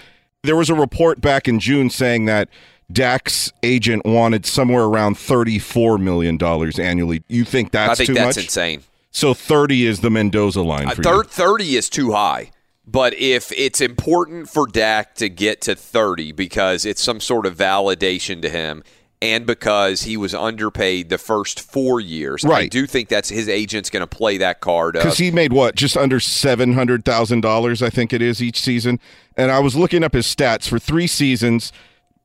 There 0.44 0.58
was 0.58 0.70
a 0.70 0.76
report 0.76 1.22
back 1.22 1.48
in 1.48 1.62
June 1.62 1.90
saying 1.90 2.26
that 2.26 2.50
Dak's 2.92 3.52
agent 3.64 4.06
wanted 4.06 4.46
somewhere 4.46 4.84
around 4.84 5.18
thirty-four 5.18 5.98
million 5.98 6.38
dollars 6.38 6.80
annually. 6.80 7.24
You 7.28 7.44
think 7.46 7.72
that's 7.72 7.92
I 7.92 7.96
think 7.96 8.08
too 8.08 8.14
that's 8.14 8.38
much? 8.38 8.46
insane. 8.46 8.84
So 9.12 9.34
thirty 9.34 9.86
is 9.86 10.02
the 10.02 10.10
Mendoza 10.10 10.62
line 10.62 10.88
Uh, 10.88 10.92
for 10.96 11.04
thir- 11.04 11.16
you. 11.18 11.24
30 11.24 11.76
is 11.76 11.90
too 11.90 12.12
high. 12.14 12.52
But 12.88 13.14
if 13.14 13.52
it's 13.56 13.80
important 13.80 14.50
for 14.50 14.66
Dak 14.68 15.16
to 15.16 15.30
get 15.30 15.62
to 15.62 15.76
30 15.76 16.32
because 16.32 16.84
it's 16.86 17.02
some 17.02 17.20
sort 17.22 17.46
of 17.46 17.56
validation 17.56 18.42
to 18.42 18.50
him 18.50 18.84
and 19.22 19.46
because 19.46 20.02
he 20.04 20.18
was 20.18 20.34
underpaid 20.34 21.10
the 21.10 21.20
first 21.20 21.60
four 21.62 22.00
years, 22.00 22.44
right. 22.44 22.64
I 22.64 22.68
do 22.68 22.88
think 22.88 23.08
that's 23.08 23.30
his 23.30 23.48
agent's 23.48 23.90
going 23.92 24.02
to 24.02 24.08
play 24.08 24.38
that 24.38 24.62
card. 24.62 24.94
Because 24.96 25.20
he 25.20 25.30
made 25.30 25.54
what, 25.54 25.76
just 25.76 25.96
under 25.96 26.20
seven 26.20 26.74
hundred 26.74 27.06
thousand 27.06 27.42
dollars, 27.42 27.84
I 27.84 27.90
think 27.92 28.12
it 28.14 28.22
is 28.22 28.42
each 28.42 28.60
season. 28.60 29.00
And 29.38 29.52
I 29.52 29.60
was 29.60 29.76
looking 29.76 30.04
up 30.04 30.14
his 30.14 30.26
stats 30.26 30.68
for 30.68 30.80
three 30.80 31.08
seasons: 31.08 31.72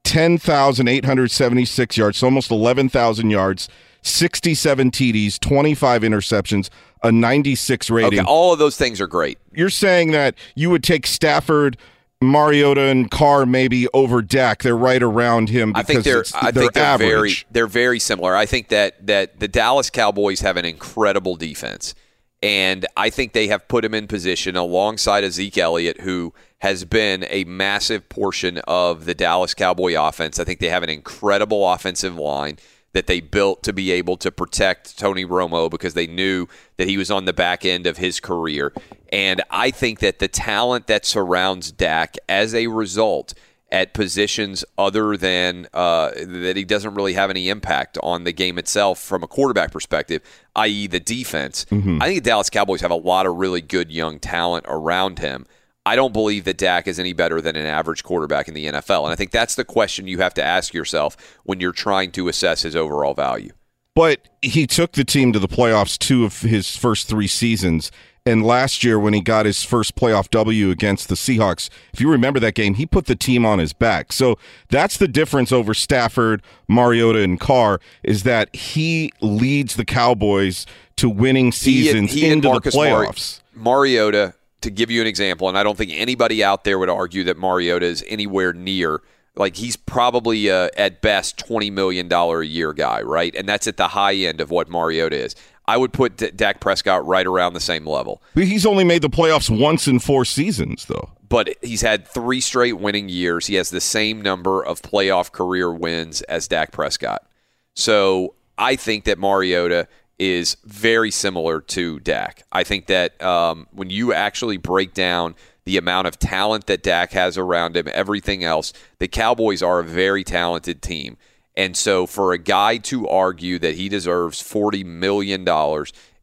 ten 0.07 0.39
thousand 0.39 0.89
eight 0.89 1.05
hundred 1.05 1.31
seventy-six 1.31 1.97
yards, 1.97 2.19
so 2.19 2.27
almost 2.29 2.51
eleven 2.51 2.89
thousand 2.89 3.31
yards, 3.31 3.69
sixty-seven 4.03 4.91
TDs, 4.91 5.39
twenty-five 5.41 6.03
interceptions, 6.03 6.71
a 7.03 7.13
ninety-six 7.13 7.91
rating. 7.91 8.21
okay, 8.21 8.27
all 8.29 8.53
of 8.53 8.59
those 8.59 8.77
things 8.77 9.01
are 9.01 9.07
great. 9.07 9.39
you're 9.53 9.69
saying 9.71 10.13
that 10.13 10.35
you 10.55 10.71
would 10.71 10.83
take 10.83 11.07
Stafford, 11.07 11.77
Mariota, 12.23 12.83
and 12.83 13.11
Carr 13.11 13.45
maybe 13.47 13.89
over 13.93 14.23
Dak. 14.23 14.63
They're 14.63 14.77
right 14.77 15.03
around 15.03 15.49
him 15.49 15.73
I 15.75 15.83
because 15.83 15.87
think 15.87 16.05
they're 16.05 16.25
I 16.41 16.51
think 16.53 16.73
they're 16.73 16.83
average. 16.85 17.09
very 17.11 17.35
they're 17.51 17.67
very 17.67 17.99
similar. 17.99 18.35
I 18.37 18.47
think 18.47 18.69
that 18.69 19.07
that 19.07 19.41
the 19.41 19.49
Dallas 19.49 19.91
Cowboys 19.91 20.41
have 20.41 20.57
an 20.57 20.65
incredible 20.65 21.37
defense. 21.37 21.95
And 22.43 22.87
I 22.97 23.09
think 23.11 23.33
they 23.33 23.49
have 23.49 23.67
put 23.67 23.83
him 23.85 23.95
in 23.95 24.07
position 24.07 24.57
alongside 24.57 25.29
Zeke 25.33 25.57
Elliott, 25.57 26.03
who 26.03 26.35
has 26.61 26.85
been 26.85 27.27
a 27.29 27.45
massive 27.45 28.09
portion 28.09 28.59
of 28.67 29.05
the 29.05 29.15
Dallas 29.15 29.55
Cowboy 29.55 29.95
offense. 29.99 30.39
I 30.39 30.45
think 30.45 30.61
they 30.61 30.69
have 30.69 30.83
an 30.83 30.89
incredible 30.89 31.71
offensive 31.71 32.17
line 32.17 32.59
that 32.93 33.07
they 33.07 33.21
built 33.21 33.63
to 33.63 33.75
be 33.75 33.91
able 33.91 34.17
to 34.17 34.33
protect 34.33 34.99
Tony 34.99 35.27
Romo 35.27 35.71
because 35.71 35.93
they 35.93 36.07
knew 36.07 36.47
that 36.79 36.89
he 36.89 36.97
was 36.97 37.11
on 37.11 37.27
the 37.27 37.35
back 37.35 37.67
end 37.67 37.87
of 37.87 37.99
his 37.99 38.21
career. 38.21 38.73
And 39.13 39.43
I 39.51 39.71
think 39.71 39.99
that 39.99 40.19
the 40.19 40.29
talent 40.29 40.87
that 40.87 41.05
surrounds 41.05 41.71
Dak 41.73 42.17
as 42.27 42.55
a 42.55 42.69
result 42.69 43.35
at 43.71 43.93
positions 43.93 44.65
other 44.79 45.17
than 45.17 45.69
uh, 45.75 46.11
that 46.17 46.55
he 46.57 46.65
doesn't 46.65 46.95
really 46.95 47.13
have 47.13 47.29
any 47.29 47.51
impact 47.51 47.99
on 48.03 48.25
the 48.25 48.33
game 48.33 48.59
itself 48.59 48.99
from 48.99 49.23
a 49.23 49.27
quarterback 49.27 49.73
perspective, 49.73 50.23
i.e., 50.55 50.87
the 50.87 51.01
defense. 51.01 51.67
Mm-hmm. 51.67 52.01
I 52.01 52.07
think 52.07 52.23
the 52.23 52.31
Dallas 52.31 52.49
Cowboys 52.49 52.81
have 52.81 52.91
a 52.91 52.97
lot 52.97 53.27
of 53.27 53.37
really 53.37 53.61
good 53.61 53.91
young 53.91 54.19
talent 54.21 54.65
around 54.69 55.19
him. 55.19 55.47
I 55.87 55.95
don't 55.95 56.13
believe 56.13 56.45
that 56.45 56.59
Dak 56.59 56.89
is 56.89 56.99
any 56.99 57.13
better 57.13 57.41
than 57.41 57.55
an 57.55 57.65
average 57.65 58.03
quarterback 58.03 58.49
in 58.49 58.55
the 58.55 58.67
NFL. 58.67 59.05
And 59.05 59.13
I 59.13 59.15
think 59.15 59.31
that's 59.31 59.55
the 59.55 59.65
question 59.65 60.09
you 60.09 60.19
have 60.19 60.35
to 60.35 60.45
ask 60.45 60.75
yourself 60.75 61.17
when 61.45 61.61
you're 61.61 61.71
trying 61.71 62.11
to 62.13 62.27
assess 62.27 62.63
his 62.63 62.75
overall 62.75 63.15
value. 63.15 63.53
But 63.95 64.29
he 64.43 64.67
took 64.67 64.93
the 64.93 65.05
team 65.05 65.33
to 65.33 65.39
the 65.39 65.47
playoffs 65.47 65.97
two 65.97 66.25
of 66.25 66.41
his 66.41 66.77
first 66.77 67.07
three 67.09 67.29
seasons. 67.29 67.93
And 68.27 68.45
last 68.45 68.83
year, 68.83 68.99
when 68.99 69.15
he 69.15 69.21
got 69.21 69.47
his 69.47 69.63
first 69.63 69.95
playoff 69.95 70.29
W 70.31 70.71
against 70.71 71.09
the 71.09 71.15
Seahawks, 71.15 71.71
if 71.95 72.01
you 72.01 72.11
remember 72.11 72.41
that 72.41 72.57
game, 72.57 72.75
he 72.75 72.85
put 72.85 73.07
the 73.07 73.15
team 73.15 73.47
on 73.47 73.61
his 73.61 73.73
back. 73.73 74.13
So 74.13 74.37
that's 74.69 74.97
the 74.97 75.07
difference 75.07 75.53
over 75.53 75.73
Stafford, 75.73 76.43
Mariota, 76.67 77.23
and 77.23 77.39
Carr 77.39 77.81
is 78.03 78.25
that 78.25 78.55
he 78.55 79.13
leads 79.21 79.77
the 79.77 79.85
Cowboys 79.85 80.67
to 80.97 81.09
winning 81.09 81.45
He 81.45 81.47
and- 81.47 81.55
seasons 81.55 82.13
he 82.13 82.27
into 82.29 82.49
the 82.49 82.61
playoffs. 82.71 83.41
Mariota, 83.55 84.35
to 84.67 84.71
give 84.71 84.91
you 84.91 85.01
an 85.01 85.07
example, 85.07 85.49
and 85.49 85.57
I 85.59 85.63
don't 85.63 85.77
think 85.79 85.91
anybody 85.95 86.45
out 86.45 86.65
there 86.65 86.79
would 86.79 86.91
argue 86.91 87.25
that 87.25 87.39
Mariota 87.39 87.87
is 87.87 88.05
anywhere 88.07 88.53
near. 88.53 89.01
Like 89.35 89.57
he's 89.57 89.77
probably 89.77 90.51
uh, 90.51 90.69
at 90.77 91.01
best 91.03 91.39
twenty 91.39 91.71
million 91.71 92.09
dollar 92.09 92.41
a 92.41 92.47
year 92.47 92.73
guy, 92.73 93.03
right? 93.03 93.35
And 93.35 93.49
that's 93.49 93.67
at 93.67 93.77
the 93.77 93.89
high 93.89 94.15
end 94.15 94.41
of 94.41 94.51
what 94.51 94.69
Mariota 94.69 95.17
is. 95.17 95.35
I 95.69 95.77
would 95.77 95.93
put 95.93 96.17
D- 96.17 96.31
Dak 96.31 96.61
Prescott 96.61 97.05
right 97.07 97.27
around 97.27 97.55
the 97.55 97.61
same 97.61 97.85
level, 97.87 98.23
But 98.35 98.45
he's 98.45 98.65
only 98.65 98.85
made 98.85 99.03
the 99.03 99.11
playoffs 99.11 99.51
once 99.51 99.89
in 99.89 99.99
four 99.99 100.25
seasons, 100.25 100.85
though. 100.87 101.11
but 101.29 101.49
he's 101.61 101.83
had 101.83 102.07
three 102.07 102.41
straight 102.41 102.75
winning 102.79 103.09
years. 103.09 103.47
He 103.49 103.57
has 103.57 103.71
the 103.71 103.81
same 103.81 104.23
number 104.23 104.65
of 104.65 104.81
playoff 104.81 105.33
career 105.33 105.73
wins 105.73 106.23
as 106.23 106.47
Dak 106.49 106.71
Prescott. 106.73 107.27
So 107.75 108.35
I 108.57 108.77
think 108.77 109.05
that 109.05 109.19
Mariota 109.19 109.89
is 110.19 110.57
very 110.65 111.11
similar 111.11 111.61
to 111.61 112.01
Dak. 112.01 112.45
I 112.51 112.65
think 112.65 112.87
that 112.87 113.21
um, 113.23 113.67
when 113.73 113.91
you 113.91 114.13
actually 114.13 114.57
break 114.57 114.95
down 114.95 115.35
the 115.65 115.77
amount 115.77 116.07
of 116.07 116.19
talent 116.19 116.67
that 116.67 116.83
Dak 116.83 117.13
has 117.13 117.37
around 117.37 117.77
him, 117.77 117.89
everything 117.93 118.45
else, 118.45 118.73
the 118.99 119.09
Cowboys 119.09 119.63
are 119.63 119.81
a 119.81 119.85
very 119.85 120.25
talented 120.25 120.81
team. 120.81 121.17
And 121.57 121.77
so 121.77 122.07
for 122.07 122.33
a 122.33 122.39
guy 122.39 122.77
to 122.79 123.09
argue 123.09 123.59
that 123.59 123.75
he 123.75 123.89
deserves 123.89 124.43
$40 124.43 124.85
million 124.85 125.47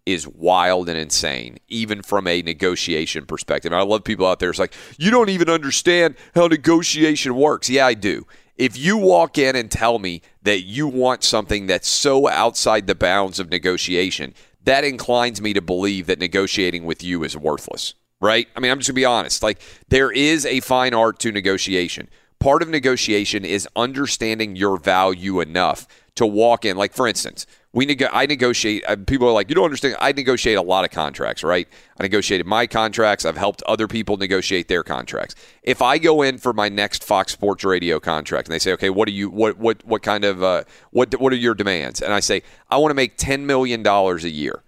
is 0.05 0.27
wild 0.27 0.89
and 0.89 0.97
insane, 0.97 1.57
even 1.69 2.01
from 2.01 2.27
a 2.27 2.41
negotiation 2.41 3.25
perspective. 3.25 3.71
And 3.71 3.79
I 3.79 3.83
love 3.83 4.03
people 4.03 4.27
out 4.27 4.39
there. 4.39 4.49
It's 4.49 4.59
like, 4.59 4.73
you 4.97 5.11
don't 5.11 5.29
even 5.29 5.49
understand 5.49 6.15
how 6.35 6.47
negotiation 6.47 7.35
works. 7.35 7.69
Yeah, 7.69 7.87
I 7.87 7.93
do. 7.93 8.25
If 8.55 8.77
you 8.77 8.97
walk 8.97 9.37
in 9.37 9.55
and 9.55 9.69
tell 9.69 9.97
me 9.97 10.21
that 10.43 10.61
you 10.61 10.87
want 10.87 11.23
something 11.23 11.65
that's 11.65 11.87
so 11.87 12.27
outside 12.27 12.85
the 12.85 12.95
bounds 12.95 13.39
of 13.39 13.49
negotiation, 13.49 14.35
that 14.63 14.83
inclines 14.83 15.41
me 15.41 15.53
to 15.53 15.61
believe 15.61 16.05
that 16.05 16.19
negotiating 16.19 16.85
with 16.85 17.03
you 17.03 17.23
is 17.23 17.35
worthless, 17.35 17.95
right? 18.21 18.47
I 18.55 18.59
mean, 18.59 18.71
I'm 18.71 18.77
just 18.77 18.89
going 18.89 18.95
to 18.95 19.01
be 19.01 19.05
honest. 19.05 19.41
Like, 19.41 19.59
there 19.89 20.11
is 20.11 20.45
a 20.45 20.59
fine 20.59 20.93
art 20.93 21.19
to 21.19 21.31
negotiation. 21.31 22.09
Part 22.39 22.61
of 22.61 22.69
negotiation 22.69 23.43
is 23.43 23.67
understanding 23.75 24.55
your 24.55 24.77
value 24.77 25.41
enough 25.41 25.87
to 26.15 26.25
walk 26.25 26.63
in. 26.63 26.77
Like, 26.77 26.93
for 26.93 27.07
instance, 27.07 27.47
we 27.73 27.87
nego- 27.87 28.09
I 28.13 28.27
negotiate. 28.27 28.83
Uh, 28.87 28.95
people 28.95 29.27
are 29.27 29.31
like, 29.31 29.49
you 29.49 29.55
don't 29.55 29.65
understand. 29.65 29.95
I 29.99 30.11
negotiate 30.11 30.57
a 30.57 30.61
lot 30.61 30.85
of 30.85 30.91
contracts, 30.91 31.43
right? 31.43 31.67
I 31.99 32.03
negotiated 32.03 32.45
my 32.45 32.67
contracts. 32.67 33.25
I've 33.25 33.35
helped 33.37 33.63
other 33.63 33.87
people 33.87 34.15
negotiate 34.17 34.67
their 34.67 34.83
contracts. 34.83 35.33
If 35.63 35.81
I 35.81 35.97
go 35.97 36.21
in 36.21 36.37
for 36.37 36.53
my 36.53 36.69
next 36.69 37.03
Fox 37.03 37.33
Sports 37.33 37.63
Radio 37.63 37.99
contract 37.99 38.47
and 38.47 38.53
they 38.53 38.59
say, 38.59 38.73
okay, 38.73 38.91
what 38.91 39.07
do 39.07 39.11
you, 39.13 39.27
what, 39.29 39.57
what, 39.57 39.83
what 39.85 40.03
kind 40.03 40.23
of, 40.23 40.43
uh, 40.43 40.63
what, 40.91 41.19
what 41.19 41.33
are 41.33 41.37
your 41.37 41.55
demands? 41.55 41.99
And 41.99 42.13
I 42.13 42.19
say, 42.19 42.43
I 42.69 42.77
want 42.77 42.91
to 42.91 42.95
make 42.95 43.17
ten 43.17 43.47
million 43.47 43.81
dollars 43.81 44.23
a 44.23 44.29
year. 44.29 44.61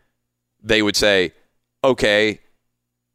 They 0.63 0.81
would 0.81 0.95
say, 0.95 1.33
okay, 1.83 2.39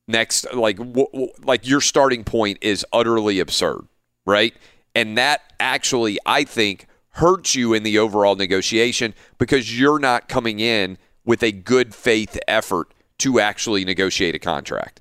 next, 0.07 0.55
like, 0.55 0.77
w- 0.77 1.09
w- 1.13 1.33
like 1.43 1.67
your 1.67 1.81
starting 1.81 2.23
point 2.23 2.59
is 2.61 2.87
utterly 2.93 3.41
absurd, 3.41 3.89
right? 4.25 4.55
And 4.95 5.19
that 5.19 5.41
actually, 5.59 6.19
I 6.25 6.45
think 6.45 6.87
hurts 7.15 7.55
you 7.55 7.75
in 7.75 7.83
the 7.83 7.99
overall 7.99 8.37
negotiation 8.37 9.15
because 9.39 9.79
you're 9.79 9.99
not 9.99 10.29
coming 10.29 10.61
in 10.61 10.99
with 11.25 11.43
a 11.43 11.53
good 11.53 11.95
faith 11.95 12.39
effort 12.49 12.93
to 13.19 13.41
actually 13.41 13.85
negotiate 13.85 14.35
a 14.35 14.39
contract. 14.39 15.01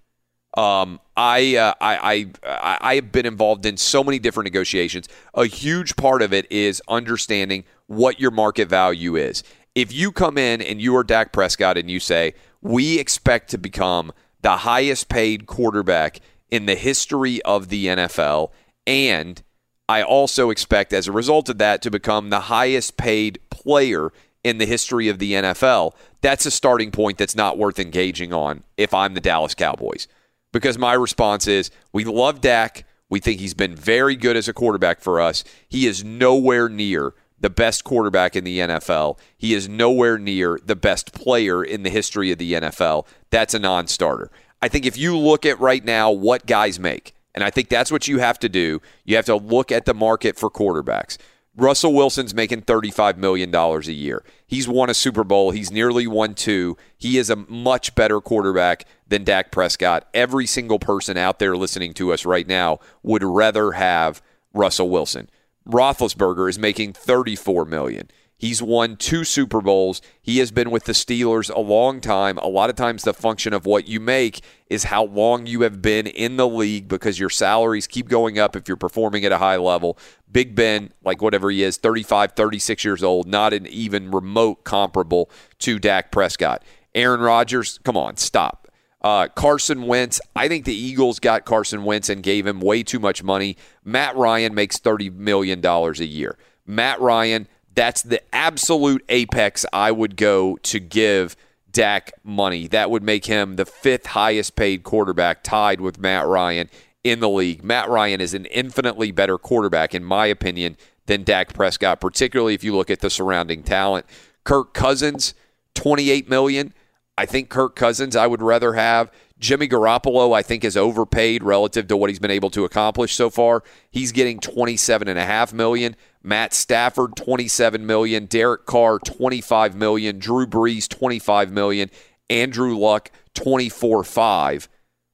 Um, 0.57 0.99
I, 1.15 1.55
uh, 1.55 1.73
I, 1.79 2.27
I, 2.43 2.77
I 2.81 2.95
have 2.95 3.11
been 3.11 3.25
involved 3.25 3.65
in 3.65 3.77
so 3.77 4.03
many 4.03 4.19
different 4.19 4.45
negotiations. 4.45 5.07
A 5.33 5.45
huge 5.45 5.95
part 5.95 6.21
of 6.21 6.33
it 6.33 6.51
is 6.51 6.81
understanding 6.87 7.63
what 7.87 8.19
your 8.19 8.31
market 8.31 8.67
value 8.67 9.15
is. 9.15 9.43
If 9.75 9.93
you 9.93 10.11
come 10.11 10.37
in 10.37 10.61
and 10.61 10.81
you 10.81 10.95
are 10.95 11.03
Dak 11.03 11.31
Prescott 11.31 11.77
and 11.77 11.89
you 11.89 11.99
say, 11.99 12.33
we 12.61 12.99
expect 12.99 13.51
to 13.51 13.57
become 13.57 14.11
the 14.41 14.57
highest 14.57 15.07
paid 15.07 15.45
quarterback 15.45 16.19
in 16.49 16.65
the 16.65 16.75
history 16.75 17.41
of 17.43 17.69
the 17.69 17.87
NFL 17.87 18.51
and 18.87 19.41
I 19.89 20.03
also 20.03 20.51
expect, 20.51 20.93
as 20.93 21.08
a 21.08 21.12
result 21.12 21.50
of 21.50 21.58
that, 21.58 21.81
to 21.81 21.89
become 21.89 22.29
the 22.29 22.41
highest 22.41 22.96
paid 22.96 23.39
player 23.50 24.12
in 24.43 24.60
the 24.60 24.67
history 24.67 25.10
of 25.10 25.17
the 25.17 25.34
NFL. 25.34 25.93
That's 26.22 26.46
a 26.46 26.51
starting 26.51 26.91
point 26.91 27.17
that's 27.17 27.36
not 27.36 27.58
worth 27.58 27.79
engaging 27.79 28.31
on 28.31 28.62
if 28.77 28.93
I'm 28.93 29.15
the 29.15 29.19
Dallas 29.19 29.55
Cowboys. 29.55 30.08
Because 30.53 30.77
my 30.77 30.93
response 30.93 31.48
is 31.48 31.72
we 31.91 32.03
love 32.03 32.39
Dak. 32.39 32.86
We 33.10 33.19
think 33.19 33.39
he's 33.39 33.55
been 33.55 33.75
very 33.75 34.15
good 34.15 34.38
as 34.38 34.48
a 34.48 34.53
quarterback 34.53 35.01
for 35.01 35.19
us. 35.19 35.43
He 35.67 35.88
is 35.88 36.03
nowhere 36.03 36.69
near 36.69 37.15
the 37.39 37.50
best 37.50 37.84
quarterback 37.84 38.36
in 38.36 38.43
the 38.43 38.60
NFL. 38.60 39.17
He 39.39 39.55
is 39.55 39.67
nowhere 39.67 40.19
near 40.19 40.60
the 40.63 40.75
best 40.75 41.13
player 41.13 41.63
in 41.63 41.81
the 41.81 41.89
history 41.89 42.31
of 42.31 42.38
the 42.38 42.53
NFL. 42.53 43.08
That's 43.31 43.55
a 43.55 43.60
non 43.60 43.88
starter. 43.88 44.29
I 44.62 44.67
think 44.67 44.86
if 44.86 45.00
you 45.00 45.17
look 45.17 45.48
at 45.48 45.60
right 45.60 45.84
now 45.84 46.12
what 46.12 46.46
guys 46.46 46.79
make, 46.79 47.15
and 47.36 47.43
I 47.43 47.50
think 47.50 47.69
that's 47.69 47.91
what 47.91 48.07
you 48.07 48.19
have 48.19 48.39
to 48.39 48.50
do. 48.50 48.81
You 49.05 49.15
have 49.15 49.25
to 49.25 49.36
look 49.36 49.71
at 49.71 49.86
the 49.86 49.93
market 49.93 50.38
for 50.38 50.50
quarterbacks. 50.50 51.17
Russell 51.55 51.93
Wilson's 51.93 52.33
making 52.33 52.62
$35 52.62 53.17
million 53.17 53.53
a 53.53 53.79
year. 53.91 54.24
He's 54.48 54.67
won 54.67 54.89
a 54.89 54.93
Super 54.93 55.24
Bowl. 55.24 55.51
He's 55.51 55.71
nearly 55.71 56.07
won 56.07 56.33
two. 56.33 56.77
He 56.98 57.17
is 57.17 57.29
a 57.29 57.36
much 57.36 57.95
better 57.95 58.21
quarterback 58.21 58.86
than 59.07 59.24
Dak 59.24 59.51
Prescott. 59.51 60.07
Every 60.13 60.45
single 60.45 60.79
person 60.79 61.17
out 61.17 61.39
there 61.39 61.57
listening 61.57 61.93
to 61.95 62.13
us 62.13 62.25
right 62.25 62.48
now 62.48 62.79
would 63.03 63.24
rather 63.24 63.74
have 63.74 64.21
Russell 64.53 64.89
Wilson. 64.89 65.29
Roethlisberger 65.67 66.50
is 66.50 66.57
making 66.57 66.93
$34 66.93 67.67
million. 67.67 68.09
He's 68.39 68.62
won 68.62 68.96
two 68.96 69.25
Super 69.25 69.59
Bowls. 69.59 70.01
He 70.22 70.37
has 70.37 70.50
been 70.50 70.72
with 70.72 70.85
the 70.85 70.94
Steelers 70.94 71.53
a 71.53 71.59
long 71.59 72.00
time. 72.00 72.37
A 72.37 72.48
lot 72.48 72.70
of 72.70 72.77
times, 72.77 73.03
the 73.03 73.13
function 73.13 73.51
of 73.51 73.66
what 73.66 73.90
you 73.90 74.00
make 74.00 74.42
is 74.70 74.85
how 74.85 75.03
long 75.03 75.46
you 75.46 75.61
have 75.61 75.81
been 75.81 76.07
in 76.07 76.37
the 76.37 76.48
league 76.48 76.87
because 76.87 77.20
your 77.20 77.29
salaries 77.29 77.85
keep 77.85 78.07
going 78.07 78.40
up 78.40 78.55
if 78.55 78.70
you're 78.70 78.77
performing 78.77 79.25
at 79.25 79.33
a 79.33 79.40
high 79.40 79.57
level. 79.57 79.98
Big 80.31 80.55
Ben, 80.55 80.94
like 81.03 81.22
whatever 81.22 81.51
he 81.51 81.63
is, 81.63 81.75
35, 81.75 82.31
36 82.31 82.85
years 82.85 83.03
old, 83.03 83.27
not 83.27 83.51
an 83.51 83.68
even 83.68 84.09
remote 84.09 84.63
comparable 84.63 85.29
to 85.59 85.77
Dak 85.77 86.09
Prescott. 86.09 86.63
Aaron 86.96 87.20
Rodgers, 87.20 87.77
come 87.83 87.98
on, 87.98 88.16
stop. 88.16 88.70
Uh, 89.01 89.27
Carson 89.27 89.83
Wentz, 89.83 90.22
I 90.33 90.48
think 90.48 90.63
the 90.63 90.74
Eagles 90.74 91.20
got 91.20 91.44
Carson 91.44 91.83
Wentz 91.83 92.07
and 92.07 92.24
gave 92.24 92.48
him 92.48 92.61
way 92.61 92.83
too 92.83 93.00
much 93.00 93.22
money. 93.22 93.57
Matt 93.83 94.16
Ryan 94.16 94.53
makes 94.55 94.79
$30 94.79 95.13
million 95.13 95.66
a 95.66 95.92
year. 96.03 96.37
Matt 96.66 97.01
Ryan, 97.01 97.48
that's 97.79 98.01
the 98.01 98.22
absolute 98.35 99.05
apex 99.07 99.65
I 99.72 99.94
would 99.94 100.18
go 100.18 100.57
to 100.63 100.81
give 100.81 101.37
Dak 101.72 102.11
money. 102.25 102.68
That 102.68 102.92
would 102.92 103.03
make 103.03 103.24
him 103.24 103.55
the 103.55 103.65
fifth 103.65 104.07
highest 104.07 104.57
paid 104.57 104.83
quarterback, 104.83 105.44
tied 105.44 105.79
with 105.79 105.98
Matt 105.98 106.27
Ryan 106.27 106.70
in 107.05 107.22
the 107.22 107.29
league. 107.29 107.63
Matt 107.63 107.87
Ryan 107.87 108.20
is 108.20 108.33
an 108.33 108.48
infinitely 108.48 109.11
better 109.11 109.37
quarterback, 109.37 109.96
in 109.96 110.03
my 110.03 110.25
opinion, 110.25 110.75
than 111.05 111.24
Dak 111.24 111.53
Prescott, 111.53 112.01
particularly 112.01 112.53
if 112.53 112.65
you 112.65 112.75
look 112.75 112.89
at 112.89 113.00
the 113.00 113.09
surrounding 113.09 113.63
talent. 113.63 114.05
Kirk 114.44 114.74
Cousins, 114.74 115.33
28 115.75 116.27
million. 116.27 116.74
I 117.18 117.25
think 117.25 117.48
Kirk 117.48 117.77
Cousins 117.77 118.13
I 118.13 118.27
would 118.27 118.42
rather 118.42 118.74
have. 118.74 119.09
Jimmy 119.39 119.70
Garoppolo, 119.70 120.35
I 120.35 120.42
think, 120.42 120.65
is 120.65 120.75
overpaid 120.75 121.44
relative 121.44 121.87
to 121.87 121.96
what 121.96 122.09
he's 122.09 122.20
been 122.20 122.29
able 122.29 122.50
to 122.50 122.65
accomplish 122.65 123.15
so 123.15 123.29
far. 123.29 123.63
He's 123.89 124.11
getting 124.11 124.42
27.5 124.42 125.53
million. 125.53 125.96
Matt 126.22 126.53
Stafford, 126.53 127.16
27 127.16 127.86
million. 127.86 128.25
Derek 128.25 128.66
Carr, 128.66 129.00
25 129.00 129.75
million. 129.75 130.20
Drew 130.20 130.46
Brees, 130.46 130.88
25 130.88 131.51
million. 131.51 131.90
Andrew 132.29 132.75
Luck, 132.77 133.12
24.5. 133.36 134.68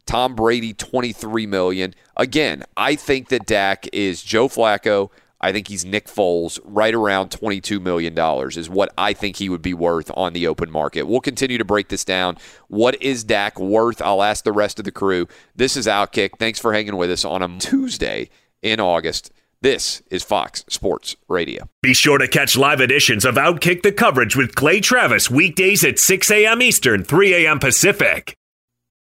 Tom 0.05 0.35
Brady, 0.35 0.73
23 0.73 1.45
million. 1.47 1.95
Again, 2.15 2.63
I 2.77 2.95
think 2.95 3.29
that 3.29 3.45
Dak 3.45 3.87
is 3.93 4.21
Joe 4.21 4.47
Flacco. 4.47 5.09
I 5.41 5.51
think 5.51 5.67
he's 5.67 5.85
Nick 5.85 6.07
Foles, 6.07 6.59
right 6.63 6.93
around 6.93 7.29
$22 7.29 7.81
million 7.81 8.17
is 8.57 8.69
what 8.69 8.91
I 8.97 9.13
think 9.13 9.35
he 9.35 9.49
would 9.49 9.61
be 9.61 9.73
worth 9.73 10.09
on 10.15 10.33
the 10.33 10.47
open 10.47 10.71
market. 10.71 11.03
We'll 11.03 11.21
continue 11.21 11.57
to 11.57 11.65
break 11.65 11.89
this 11.89 12.05
down. 12.05 12.37
What 12.67 12.99
is 13.01 13.23
Dak 13.23 13.59
worth? 13.59 14.01
I'll 14.01 14.23
ask 14.23 14.43
the 14.43 14.51
rest 14.51 14.79
of 14.79 14.85
the 14.85 14.91
crew. 14.91 15.27
This 15.55 15.75
is 15.75 15.87
Outkick. 15.87 16.39
Thanks 16.39 16.57
for 16.57 16.73
hanging 16.73 16.95
with 16.95 17.11
us 17.11 17.25
on 17.25 17.43
a 17.43 17.59
Tuesday 17.59 18.29
in 18.61 18.79
August. 18.79 19.31
This 19.65 20.03
is 20.11 20.21
Fox 20.21 20.63
Sports 20.69 21.15
Radio. 21.27 21.67
Be 21.81 21.95
sure 21.95 22.19
to 22.19 22.27
catch 22.27 22.55
live 22.55 22.81
editions 22.81 23.25
of 23.25 23.33
Outkick 23.33 23.81
the 23.81 23.91
coverage 23.91 24.35
with 24.35 24.53
Clay 24.53 24.79
Travis 24.79 25.31
weekdays 25.31 25.83
at 25.83 25.97
6 25.97 26.29
a.m. 26.29 26.61
Eastern, 26.61 27.03
3 27.03 27.33
a.m. 27.33 27.57
Pacific. 27.57 28.35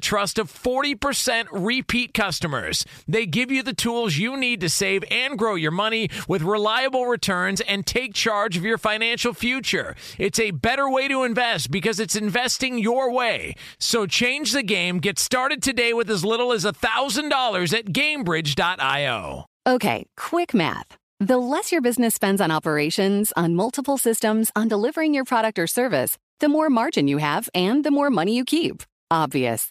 trust 0.00 0.38
of 0.38 0.52
40% 0.52 1.46
repeat 1.52 2.14
customers. 2.14 2.84
They 3.06 3.26
give 3.26 3.50
you 3.50 3.62
the 3.62 3.72
tools 3.72 4.16
you 4.16 4.36
need 4.36 4.60
to 4.62 4.68
save 4.68 5.04
and 5.10 5.38
grow 5.38 5.54
your 5.54 5.70
money 5.70 6.10
with 6.26 6.42
reliable 6.42 7.06
returns 7.06 7.60
and 7.60 7.86
take 7.86 8.14
charge 8.14 8.56
of 8.56 8.64
your 8.64 8.78
financial 8.78 9.34
future. 9.34 9.94
It's 10.18 10.40
a 10.40 10.50
better 10.50 10.90
way 10.90 11.08
to 11.08 11.24
invest 11.24 11.70
because 11.70 12.00
it's 12.00 12.16
investing 12.16 12.78
your 12.78 13.12
way. 13.12 13.54
So 13.78 14.06
change 14.06 14.52
the 14.52 14.62
game. 14.62 14.98
Get 14.98 15.18
started 15.18 15.62
today 15.62 15.92
with 15.92 16.10
as 16.10 16.24
little 16.24 16.52
as 16.52 16.64
$1,000 16.64 17.78
at 17.78 17.86
gainbridge.io. 17.86 19.46
Okay, 19.66 20.06
quick 20.16 20.54
math. 20.54 20.96
The 21.20 21.36
less 21.36 21.70
your 21.70 21.82
business 21.82 22.14
spends 22.14 22.40
on 22.40 22.50
operations, 22.50 23.30
on 23.36 23.54
multiple 23.54 23.98
systems, 23.98 24.50
on 24.56 24.68
delivering 24.68 25.12
your 25.12 25.24
product 25.24 25.58
or 25.58 25.66
service, 25.66 26.16
the 26.38 26.48
more 26.48 26.70
margin 26.70 27.08
you 27.08 27.18
have 27.18 27.50
and 27.54 27.84
the 27.84 27.90
more 27.90 28.08
money 28.08 28.34
you 28.34 28.44
keep. 28.46 28.82
Obvious. 29.10 29.70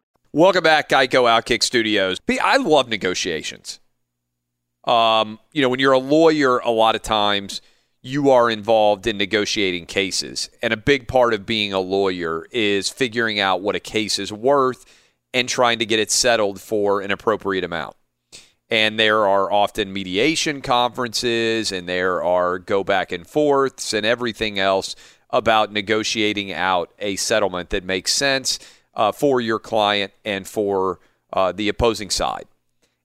Welcome 0.33 0.63
back, 0.63 0.87
Geico 0.87 1.25
Outkick 1.25 1.61
Studios. 1.61 2.17
I 2.41 2.55
love 2.55 2.87
negotiations. 2.87 3.81
Um, 4.85 5.39
you 5.51 5.61
know, 5.61 5.67
when 5.67 5.81
you're 5.81 5.91
a 5.91 5.99
lawyer, 5.99 6.59
a 6.59 6.71
lot 6.71 6.95
of 6.95 7.01
times 7.01 7.61
you 8.01 8.29
are 8.29 8.49
involved 8.49 9.07
in 9.07 9.17
negotiating 9.17 9.87
cases. 9.87 10.49
And 10.61 10.71
a 10.71 10.77
big 10.77 11.09
part 11.09 11.33
of 11.33 11.45
being 11.45 11.73
a 11.73 11.81
lawyer 11.81 12.47
is 12.49 12.87
figuring 12.87 13.41
out 13.41 13.59
what 13.59 13.75
a 13.75 13.79
case 13.81 14.19
is 14.19 14.31
worth 14.31 14.85
and 15.33 15.49
trying 15.49 15.79
to 15.79 15.85
get 15.85 15.99
it 15.99 16.09
settled 16.09 16.61
for 16.61 17.01
an 17.01 17.11
appropriate 17.11 17.65
amount. 17.65 17.97
And 18.69 18.97
there 18.97 19.27
are 19.27 19.51
often 19.51 19.91
mediation 19.91 20.61
conferences 20.61 21.73
and 21.73 21.89
there 21.89 22.23
are 22.23 22.57
go 22.57 22.85
back 22.85 23.11
and 23.11 23.27
forths 23.27 23.91
and 23.93 24.05
everything 24.05 24.59
else 24.59 24.95
about 25.29 25.73
negotiating 25.73 26.53
out 26.53 26.93
a 26.99 27.17
settlement 27.17 27.71
that 27.71 27.83
makes 27.83 28.13
sense 28.13 28.59
uh, 28.93 29.11
for 29.11 29.41
your 29.41 29.59
client 29.59 30.13
and 30.25 30.47
for 30.47 30.99
uh, 31.33 31.51
the 31.51 31.69
opposing 31.69 32.09
side. 32.09 32.45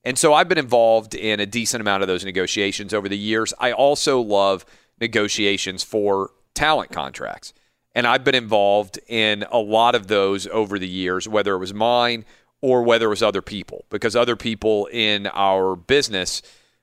And 0.05 0.19
so 0.19 0.35
I've 0.35 0.49
been 0.49 0.59
involved 0.59 1.15
in 1.15 1.41
a 1.41 1.47
decent 1.47 1.81
amount 1.81 2.03
of 2.03 2.07
those 2.07 2.25
negotiations 2.25 2.95
over 2.95 3.09
the 3.09 3.19
years. 3.19 3.53
I 3.59 3.73
also 3.73 4.21
love 4.21 4.65
negotiations 5.01 5.83
for 5.83 6.31
talent 6.55 6.93
contracts. 6.93 7.53
And 7.95 8.07
I've 8.07 8.25
been 8.25 8.35
involved 8.35 8.99
in 9.09 9.45
a 9.51 9.59
lot 9.59 9.95
of 9.95 10.07
those 10.07 10.47
over 10.49 10.79
the 10.79 10.87
years, 10.87 11.27
whether 11.27 11.55
it 11.55 11.59
was 11.59 11.75
mine 11.75 12.25
or 12.61 12.83
whether 12.83 13.07
it 13.07 13.11
was 13.11 13.23
other 13.23 13.43
people, 13.43 13.85
because 13.91 14.15
other 14.15 14.37
people 14.37 14.87
in 14.93 15.27
our 15.29 15.77
business, 15.77 16.43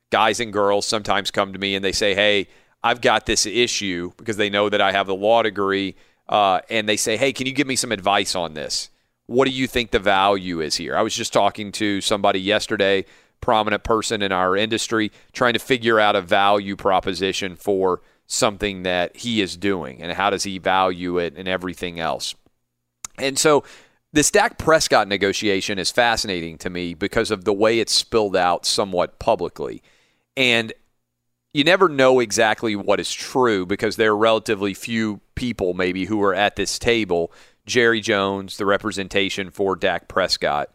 guys 0.10 0.40
and 0.40 0.52
girls, 0.52 0.86
sometimes 0.86 1.32
come 1.32 1.54
to 1.54 1.60
me 1.60 1.76
and 1.76 1.86
they 1.86 1.92
say, 1.92 2.14
Hey, 2.16 2.48
I've 2.84 3.00
got 3.00 3.26
this 3.26 3.46
issue 3.46 4.12
because 4.18 4.38
they 4.38 4.50
know 4.50 4.70
that 4.70 4.82
I 4.82 4.92
have 4.92 5.08
the 5.08 5.16
law 5.16 5.44
degree. 5.44 5.96
Uh, 6.28 6.62
and 6.70 6.88
they 6.88 6.98
say, 6.98 7.18
Hey, 7.18 7.34
can 7.34 7.48
you 7.48 7.54
give 7.54 7.68
me 7.68 7.76
some 7.76 7.92
advice 7.92 8.36
on 8.36 8.54
this? 8.54 8.90
What 9.26 9.46
do 9.46 9.52
you 9.52 9.68
think 9.68 9.92
the 9.92 10.00
value 10.00 10.60
is 10.60 10.76
here? 10.76 10.96
I 10.96 11.02
was 11.02 11.16
just 11.16 11.34
talking 11.34 11.72
to 11.74 12.02
somebody 12.02 12.40
yesterday, 12.40 13.06
prominent 13.42 13.84
person 13.84 14.22
in 14.22 14.32
our 14.32 14.56
industry, 14.56 15.12
trying 15.32 15.54
to 15.54 15.60
figure 15.60 16.00
out 16.00 16.16
a 16.16 16.22
value 16.22 16.76
proposition 16.76 17.56
for 17.56 18.02
something 18.28 18.84
that 18.84 19.16
he 19.18 19.42
is 19.42 19.58
doing 19.58 20.02
and 20.02 20.12
how 20.14 20.30
does 20.30 20.44
he 20.44 20.58
value 20.58 21.18
it 21.18 21.36
and 21.36 21.48
everything 21.48 22.00
else. 22.00 22.36
And 23.18 23.38
so 23.38 23.64
this 24.12 24.32
Dak 24.32 24.58
Prescott 24.58 25.08
negotiation 25.08 25.80
is 25.80 25.92
fascinating 25.92 26.58
to 26.60 26.70
me 26.70 26.94
because 26.94 27.32
of 27.32 27.46
the 27.46 27.54
way 27.54 27.80
it's 27.80 27.94
spilled 27.94 28.36
out 28.36 28.66
somewhat 28.66 29.20
publicly. 29.20 29.82
And 30.36 30.74
you 31.54 31.64
never 31.64 31.88
know 31.88 32.20
exactly 32.20 32.76
what 32.76 33.00
is 33.00 33.12
true 33.12 33.66
because 33.66 33.96
there 33.96 34.12
are 34.12 34.18
relatively 34.18 34.74
few 34.74 35.22
people, 35.36 35.74
maybe, 35.74 36.06
who 36.06 36.22
are 36.22 36.34
at 36.34 36.56
this 36.56 36.80
table 36.80 37.32
Jerry 37.66 38.02
Jones, 38.02 38.58
the 38.58 38.66
representation 38.66 39.50
for 39.50 39.76
Dak 39.76 40.08
Prescott. 40.08 40.70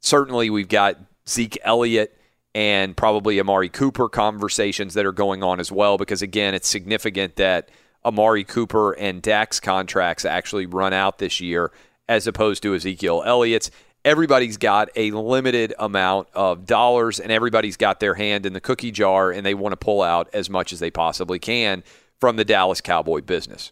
Certainly, 0.00 0.50
we've 0.50 0.68
got 0.68 0.98
Zeke 1.28 1.56
Elliott 1.62 2.18
and 2.54 2.96
probably 2.96 3.40
Amari 3.40 3.68
Cooper 3.68 4.08
conversations 4.08 4.94
that 4.94 5.06
are 5.06 5.12
going 5.12 5.42
on 5.42 5.58
as 5.58 5.72
well, 5.72 5.96
because 5.96 6.20
again, 6.20 6.54
it's 6.54 6.68
significant 6.68 7.36
that 7.36 7.70
Amari 8.04 8.44
Cooper 8.44 8.92
and 8.92 9.22
Dak's 9.22 9.60
contracts 9.60 10.24
actually 10.24 10.66
run 10.66 10.92
out 10.92 11.18
this 11.18 11.40
year 11.40 11.72
as 12.08 12.26
opposed 12.26 12.62
to 12.64 12.74
Ezekiel 12.74 13.22
Elliott's. 13.24 13.70
Everybody's 14.04 14.56
got 14.56 14.88
a 14.96 15.12
limited 15.12 15.74
amount 15.78 16.28
of 16.34 16.66
dollars 16.66 17.20
and 17.20 17.30
everybody's 17.30 17.76
got 17.76 18.00
their 18.00 18.14
hand 18.14 18.46
in 18.46 18.52
the 18.52 18.60
cookie 18.60 18.90
jar 18.90 19.30
and 19.30 19.46
they 19.46 19.54
want 19.54 19.72
to 19.72 19.76
pull 19.76 20.02
out 20.02 20.28
as 20.32 20.50
much 20.50 20.72
as 20.72 20.80
they 20.80 20.90
possibly 20.90 21.38
can 21.38 21.84
from 22.18 22.36
the 22.36 22.44
Dallas 22.44 22.80
Cowboy 22.80 23.20
business. 23.20 23.70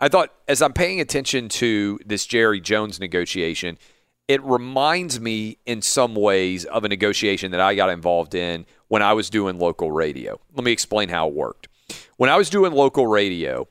I 0.00 0.08
thought 0.08 0.32
as 0.48 0.62
I'm 0.62 0.72
paying 0.72 1.00
attention 1.00 1.48
to 1.50 1.98
this 2.04 2.26
Jerry 2.26 2.60
Jones 2.60 2.98
negotiation, 2.98 3.78
it 4.26 4.42
reminds 4.42 5.20
me 5.20 5.58
in 5.64 5.80
some 5.80 6.14
ways 6.14 6.64
of 6.64 6.84
a 6.84 6.88
negotiation 6.88 7.50
that 7.52 7.60
I 7.60 7.74
got 7.74 7.88
involved 7.88 8.34
in 8.34 8.66
when 8.88 9.02
I 9.02 9.12
was 9.12 9.30
doing 9.30 9.58
local 9.58 9.90
radio. 9.90 10.40
Let 10.54 10.64
me 10.64 10.72
explain 10.72 11.08
how 11.08 11.28
it 11.28 11.34
worked. 11.34 11.68
When 12.16 12.28
I 12.28 12.36
was 12.36 12.50
doing 12.50 12.72
local 12.72 13.06
radio, 13.06 13.68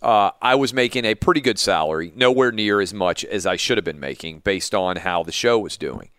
uh, 0.00 0.30
I 0.40 0.54
was 0.54 0.72
making 0.72 1.04
a 1.04 1.14
pretty 1.14 1.40
good 1.40 1.58
salary, 1.58 2.12
nowhere 2.14 2.52
near 2.52 2.80
as 2.80 2.94
much 2.94 3.24
as 3.24 3.46
I 3.46 3.56
should 3.56 3.78
have 3.78 3.84
been 3.84 4.00
making 4.00 4.40
based 4.40 4.74
on 4.74 4.96
how 4.96 5.22
the 5.22 5.32
show 5.32 5.58
was 5.58 5.76
doing. 5.76 6.10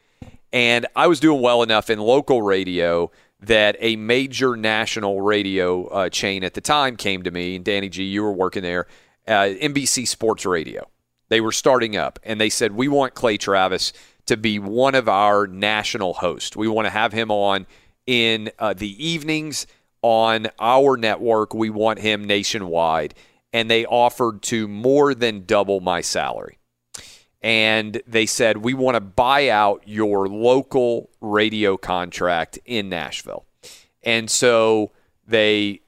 And 0.52 0.86
I 0.96 1.08
was 1.08 1.20
doing 1.20 1.42
well 1.42 1.63
enough 1.63 1.89
in 1.89 2.00
local 2.00 2.42
radio 2.42 3.12
that 3.42 3.78
a 3.80 3.96
major 3.96 4.58
national 4.58 5.22
radio 5.22 5.86
uh, 5.88 6.10
chain 6.10 6.44
at 6.44 6.56
the 6.56 6.62
time 6.62 6.98
came 6.98 7.24
to 7.24 7.32
me, 7.32 7.56
and 7.56 7.63
Danny 7.63 7.88
G, 7.88 8.04
you 8.04 8.24
were 8.24 8.34
working 8.34 8.63
there, 8.63 8.88
uh, 9.28 9.54
NBC 9.62 10.08
Sports 10.08 10.46
Radio. 10.46 10.89
They 11.30 11.39
were 11.39 11.52
starting 11.52 11.96
up, 11.96 12.20
and 12.24 12.42
they 12.42 12.50
said, 12.50 12.74
We 12.74 12.88
want 12.88 13.13
Clay 13.13 13.38
Travis 13.38 13.94
to 14.26 14.36
be 14.36 14.60
one 14.60 14.96
of 14.96 15.08
our 15.08 15.48
national 15.48 16.15
hosts. 16.15 16.56
We 16.56 16.68
want 16.68 16.88
to 16.88 16.92
have 16.92 17.13
him 17.13 17.32
on 17.32 17.65
in 18.06 18.52
uh, 18.60 18.74
the 18.74 19.04
evenings 19.04 19.68
on 20.02 20.48
our 20.60 20.98
network. 20.98 21.54
We 21.54 21.70
want 21.70 22.00
him 22.00 22.26
nationwide 22.26 23.13
and 23.54 23.70
they 23.70 23.86
offered 23.86 24.42
to 24.44 24.68
more 24.68 25.14
than 25.14 25.46
double 25.46 25.80
my 25.80 26.02
salary. 26.02 26.58
And 27.42 28.02
they 28.06 28.26
said, 28.26 28.58
We 28.58 28.74
want 28.74 28.96
to 28.96 29.02
buy 29.02 29.50
out 29.50 29.84
your 29.86 30.28
local 30.28 31.10
radio 31.22 31.78
contract 31.78 32.60
in 32.66 32.90
Nashville. 32.90 33.46
And 34.04 34.30
so 34.30 34.92
they 35.28 35.82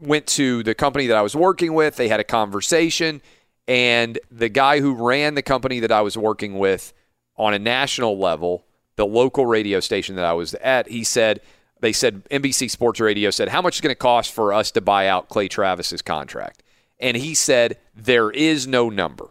went 0.00 0.26
to 0.28 0.62
the 0.62 0.74
company 0.74 1.08
that 1.08 1.16
I 1.16 1.22
was 1.22 1.34
working 1.34 1.74
with. 1.74 1.96
They 1.96 2.08
had 2.08 2.20
a 2.20 2.24
conversation. 2.24 3.20
And 3.66 4.18
the 4.30 4.48
guy 4.48 4.80
who 4.80 4.94
ran 4.94 5.34
the 5.34 5.42
company 5.42 5.80
that 5.80 5.92
I 5.92 6.02
was 6.02 6.16
working 6.16 6.58
with 6.58 6.92
on 7.36 7.54
a 7.54 7.58
national 7.58 8.18
level, 8.18 8.64
the 8.96 9.06
local 9.06 9.46
radio 9.46 9.80
station 9.80 10.16
that 10.16 10.24
I 10.24 10.32
was 10.32 10.54
at, 10.54 10.88
he 10.88 11.04
said, 11.04 11.40
they 11.80 11.92
said, 11.92 12.24
NBC 12.28 12.70
Sports 12.70 13.00
Radio 13.00 13.30
said, 13.30 13.48
How 13.48 13.60
much 13.60 13.76
is 13.76 13.80
going 13.80 13.90
to 13.90 13.98
cost 13.98 14.32
for 14.32 14.52
us 14.52 14.70
to 14.72 14.80
buy 14.80 15.08
out 15.08 15.28
Clay 15.28 15.48
Travis's 15.48 16.00
contract? 16.00 16.62
And 17.02 17.16
he 17.16 17.34
said, 17.34 17.76
There 17.94 18.30
is 18.30 18.66
no 18.66 18.88
number. 18.88 19.28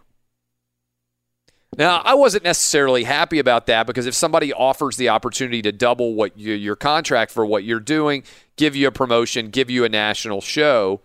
Now, 1.77 2.01
I 2.03 2.15
wasn't 2.15 2.43
necessarily 2.43 3.05
happy 3.05 3.39
about 3.39 3.65
that 3.67 3.87
because 3.87 4.05
if 4.05 4.13
somebody 4.13 4.51
offers 4.51 4.97
the 4.97 5.07
opportunity 5.07 5.61
to 5.61 5.71
double 5.71 6.13
what 6.15 6.37
you, 6.37 6.53
your 6.53 6.75
contract 6.75 7.31
for 7.31 7.45
what 7.45 7.63
you're 7.63 7.79
doing, 7.79 8.23
give 8.57 8.75
you 8.75 8.87
a 8.87 8.91
promotion, 8.91 9.49
give 9.49 9.69
you 9.69 9.85
a 9.85 9.89
national 9.89 10.41
show, 10.41 10.99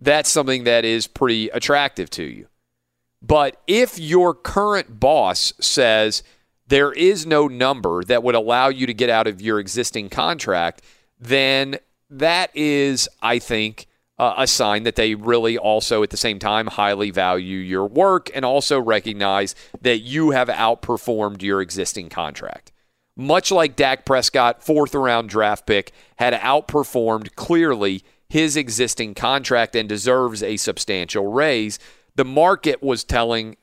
that's 0.00 0.30
something 0.30 0.64
that 0.64 0.86
is 0.86 1.06
pretty 1.06 1.50
attractive 1.50 2.08
to 2.10 2.22
you. 2.22 2.46
But 3.20 3.60
if 3.66 3.98
your 3.98 4.32
current 4.32 4.98
boss 4.98 5.52
says 5.60 6.22
there 6.66 6.92
is 6.92 7.26
no 7.26 7.46
number 7.46 8.02
that 8.04 8.22
would 8.22 8.34
allow 8.34 8.68
you 8.68 8.86
to 8.86 8.94
get 8.94 9.10
out 9.10 9.26
of 9.26 9.42
your 9.42 9.60
existing 9.60 10.08
contract, 10.08 10.80
then 11.18 11.78
that 12.08 12.50
is, 12.54 13.06
I 13.20 13.38
think, 13.38 13.86
uh, 14.20 14.34
a 14.36 14.46
sign 14.46 14.82
that 14.82 14.96
they 14.96 15.14
really 15.14 15.56
also, 15.56 16.02
at 16.02 16.10
the 16.10 16.16
same 16.16 16.38
time, 16.38 16.66
highly 16.66 17.10
value 17.10 17.56
your 17.56 17.86
work 17.86 18.28
and 18.34 18.44
also 18.44 18.78
recognize 18.78 19.54
that 19.80 20.00
you 20.00 20.32
have 20.32 20.48
outperformed 20.48 21.40
your 21.40 21.62
existing 21.62 22.10
contract. 22.10 22.70
Much 23.16 23.50
like 23.50 23.76
Dak 23.76 24.04
Prescott, 24.04 24.62
fourth 24.62 24.94
round 24.94 25.30
draft 25.30 25.64
pick, 25.64 25.92
had 26.16 26.34
outperformed 26.34 27.34
clearly 27.34 28.04
his 28.28 28.58
existing 28.58 29.14
contract 29.14 29.74
and 29.74 29.88
deserves 29.88 30.42
a 30.42 30.58
substantial 30.58 31.32
raise. 31.32 31.78
The 32.14 32.24
market 32.26 32.82
was 32.82 33.04
telling 33.04 33.56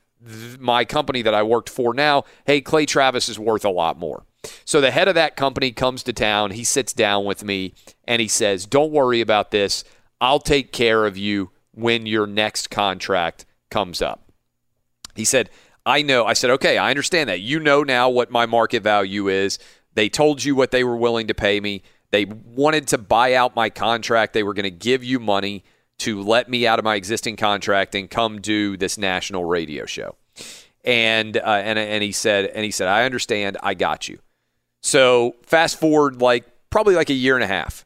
my 0.58 0.84
company 0.84 1.22
that 1.22 1.34
I 1.34 1.44
worked 1.44 1.70
for 1.70 1.94
now, 1.94 2.24
hey, 2.46 2.60
Clay 2.60 2.84
Travis 2.84 3.28
is 3.28 3.38
worth 3.38 3.64
a 3.64 3.70
lot 3.70 3.96
more. 3.96 4.24
So 4.64 4.80
the 4.80 4.90
head 4.90 5.06
of 5.06 5.14
that 5.14 5.36
company 5.36 5.70
comes 5.70 6.02
to 6.02 6.12
town. 6.12 6.50
He 6.50 6.64
sits 6.64 6.92
down 6.92 7.24
with 7.24 7.44
me 7.44 7.74
and 8.08 8.20
he 8.20 8.28
says, 8.28 8.66
Don't 8.66 8.92
worry 8.92 9.20
about 9.20 9.52
this. 9.52 9.84
I'll 10.20 10.40
take 10.40 10.72
care 10.72 11.06
of 11.06 11.16
you 11.16 11.50
when 11.72 12.06
your 12.06 12.26
next 12.26 12.70
contract 12.70 13.46
comes 13.70 14.02
up. 14.02 14.32
He 15.14 15.24
said, 15.24 15.50
I 15.86 16.02
know. 16.02 16.26
I 16.26 16.32
said, 16.32 16.50
okay, 16.50 16.76
I 16.76 16.90
understand 16.90 17.28
that. 17.30 17.40
You 17.40 17.60
know 17.60 17.82
now 17.82 18.10
what 18.10 18.30
my 18.30 18.46
market 18.46 18.82
value 18.82 19.28
is. 19.28 19.58
They 19.94 20.08
told 20.08 20.44
you 20.44 20.54
what 20.54 20.70
they 20.70 20.84
were 20.84 20.96
willing 20.96 21.28
to 21.28 21.34
pay 21.34 21.60
me. 21.60 21.82
They 22.10 22.24
wanted 22.24 22.88
to 22.88 22.98
buy 22.98 23.34
out 23.34 23.56
my 23.56 23.70
contract. 23.70 24.32
They 24.32 24.42
were 24.42 24.54
going 24.54 24.64
to 24.64 24.70
give 24.70 25.02
you 25.02 25.18
money 25.18 25.64
to 25.98 26.22
let 26.22 26.48
me 26.48 26.66
out 26.66 26.78
of 26.78 26.84
my 26.84 26.94
existing 26.94 27.36
contract 27.36 27.94
and 27.94 28.08
come 28.10 28.40
do 28.40 28.76
this 28.76 28.98
national 28.98 29.44
radio 29.44 29.86
show. 29.86 30.16
And 30.84 31.36
uh, 31.36 31.40
and 31.44 31.78
and 31.78 32.02
he 32.02 32.12
said 32.12 32.46
and 32.46 32.64
he 32.64 32.70
said 32.70 32.86
I 32.86 33.04
understand. 33.04 33.58
I 33.62 33.74
got 33.74 34.08
you. 34.08 34.20
So 34.80 35.34
fast 35.42 35.78
forward 35.78 36.22
like 36.22 36.46
probably 36.70 36.94
like 36.94 37.10
a 37.10 37.14
year 37.14 37.34
and 37.34 37.42
a 37.42 37.48
half 37.48 37.84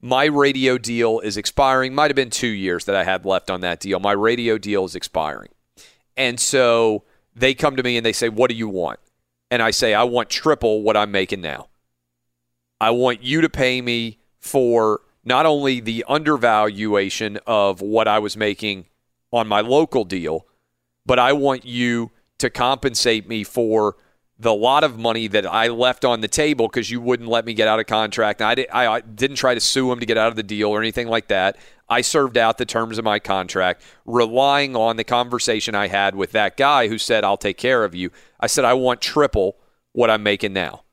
my 0.00 0.24
radio 0.24 0.78
deal 0.78 1.20
is 1.20 1.36
expiring. 1.36 1.94
Might 1.94 2.10
have 2.10 2.16
been 2.16 2.30
two 2.30 2.46
years 2.46 2.84
that 2.84 2.94
I 2.94 3.04
had 3.04 3.24
left 3.24 3.50
on 3.50 3.60
that 3.62 3.80
deal. 3.80 3.98
My 4.00 4.12
radio 4.12 4.58
deal 4.58 4.84
is 4.84 4.94
expiring. 4.94 5.50
And 6.16 6.38
so 6.38 7.04
they 7.34 7.54
come 7.54 7.76
to 7.76 7.82
me 7.82 7.96
and 7.96 8.06
they 8.06 8.12
say, 8.12 8.28
What 8.28 8.50
do 8.50 8.56
you 8.56 8.68
want? 8.68 9.00
And 9.50 9.62
I 9.62 9.70
say, 9.70 9.94
I 9.94 10.04
want 10.04 10.28
triple 10.28 10.82
what 10.82 10.96
I'm 10.96 11.10
making 11.10 11.40
now. 11.40 11.68
I 12.80 12.90
want 12.90 13.22
you 13.22 13.40
to 13.40 13.48
pay 13.48 13.80
me 13.80 14.18
for 14.38 15.00
not 15.24 15.46
only 15.46 15.80
the 15.80 16.04
undervaluation 16.08 17.38
of 17.46 17.80
what 17.80 18.06
I 18.06 18.18
was 18.18 18.36
making 18.36 18.86
on 19.32 19.48
my 19.48 19.60
local 19.60 20.04
deal, 20.04 20.46
but 21.04 21.18
I 21.18 21.32
want 21.32 21.64
you 21.64 22.10
to 22.38 22.50
compensate 22.50 23.28
me 23.28 23.42
for 23.42 23.96
the 24.38 24.54
lot 24.54 24.84
of 24.84 24.98
money 24.98 25.26
that 25.26 25.46
I 25.46 25.66
left 25.66 26.04
on 26.04 26.20
the 26.20 26.28
table 26.28 26.68
because 26.68 26.90
you 26.90 27.00
wouldn't 27.00 27.28
let 27.28 27.44
me 27.44 27.54
get 27.54 27.66
out 27.66 27.80
of 27.80 27.86
contract. 27.86 28.40
I, 28.40 28.54
did, 28.54 28.68
I, 28.72 28.86
I 28.86 29.00
didn't 29.00 29.36
try 29.36 29.54
to 29.54 29.60
sue 29.60 29.90
him 29.90 29.98
to 29.98 30.06
get 30.06 30.16
out 30.16 30.28
of 30.28 30.36
the 30.36 30.44
deal 30.44 30.68
or 30.68 30.80
anything 30.80 31.08
like 31.08 31.28
that. 31.28 31.56
I 31.88 32.02
served 32.02 32.36
out 32.36 32.58
the 32.58 32.66
terms 32.66 32.98
of 32.98 33.04
my 33.04 33.18
contract, 33.18 33.82
relying 34.04 34.76
on 34.76 34.96
the 34.96 35.04
conversation 35.04 35.74
I 35.74 35.88
had 35.88 36.14
with 36.14 36.32
that 36.32 36.56
guy 36.56 36.86
who 36.88 36.98
said, 36.98 37.24
I'll 37.24 37.36
take 37.36 37.56
care 37.56 37.84
of 37.84 37.94
you. 37.94 38.10
I 38.38 38.46
said, 38.46 38.64
I 38.64 38.74
want 38.74 39.00
triple 39.00 39.56
what 39.92 40.10
I'm 40.10 40.22
making 40.22 40.52
now. 40.52 40.84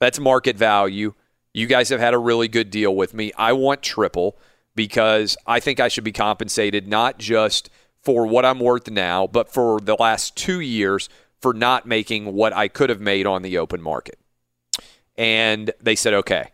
That's 0.00 0.18
market 0.18 0.56
value. 0.56 1.14
You 1.52 1.66
guys 1.66 1.88
have 1.90 2.00
had 2.00 2.14
a 2.14 2.18
really 2.18 2.48
good 2.48 2.70
deal 2.70 2.94
with 2.94 3.12
me. 3.12 3.32
I 3.36 3.52
want 3.52 3.82
triple 3.82 4.38
because 4.74 5.36
I 5.46 5.60
think 5.60 5.80
I 5.80 5.88
should 5.88 6.04
be 6.04 6.12
compensated 6.12 6.86
not 6.86 7.18
just 7.18 7.68
for 8.00 8.26
what 8.26 8.44
I'm 8.44 8.60
worth 8.60 8.88
now, 8.88 9.26
but 9.26 9.52
for 9.52 9.80
the 9.80 9.96
last 9.98 10.36
two 10.36 10.60
years 10.60 11.08
for 11.40 11.52
not 11.52 11.86
making 11.86 12.32
what 12.32 12.52
I 12.52 12.68
could 12.68 12.90
have 12.90 13.00
made 13.00 13.26
on 13.26 13.42
the 13.42 13.58
open 13.58 13.80
market. 13.80 14.18
And 15.16 15.70
they 15.80 15.94
said, 15.94 16.14
okay. 16.14 16.50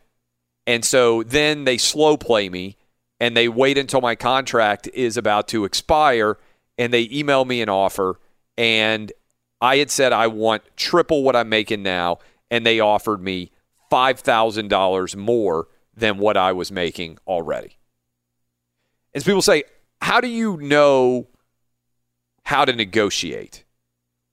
And 0.66 0.84
so 0.84 1.22
then 1.22 1.64
they 1.64 1.78
slow 1.78 2.16
play 2.16 2.48
me 2.48 2.76
and 3.20 3.36
they 3.36 3.48
wait 3.48 3.78
until 3.78 4.00
my 4.00 4.14
contract 4.14 4.88
is 4.92 5.16
about 5.16 5.48
to 5.48 5.64
expire 5.64 6.38
and 6.78 6.92
they 6.92 7.08
email 7.12 7.44
me 7.44 7.60
an 7.60 7.68
offer. 7.68 8.18
And 8.56 9.12
I 9.60 9.76
had 9.76 9.90
said, 9.90 10.12
I 10.12 10.26
want 10.26 10.62
triple 10.76 11.22
what 11.22 11.36
I'm 11.36 11.48
making 11.48 11.82
now. 11.82 12.18
And 12.50 12.64
they 12.64 12.80
offered 12.80 13.22
me 13.22 13.50
$5,000 13.90 15.16
more 15.16 15.68
than 15.96 16.18
what 16.18 16.36
I 16.36 16.52
was 16.52 16.70
making 16.72 17.18
already. 17.26 17.78
As 19.14 19.24
people 19.24 19.42
say, 19.42 19.64
how 20.00 20.20
do 20.20 20.28
you 20.28 20.56
know 20.56 21.28
how 22.44 22.64
to 22.64 22.72
negotiate? 22.72 23.63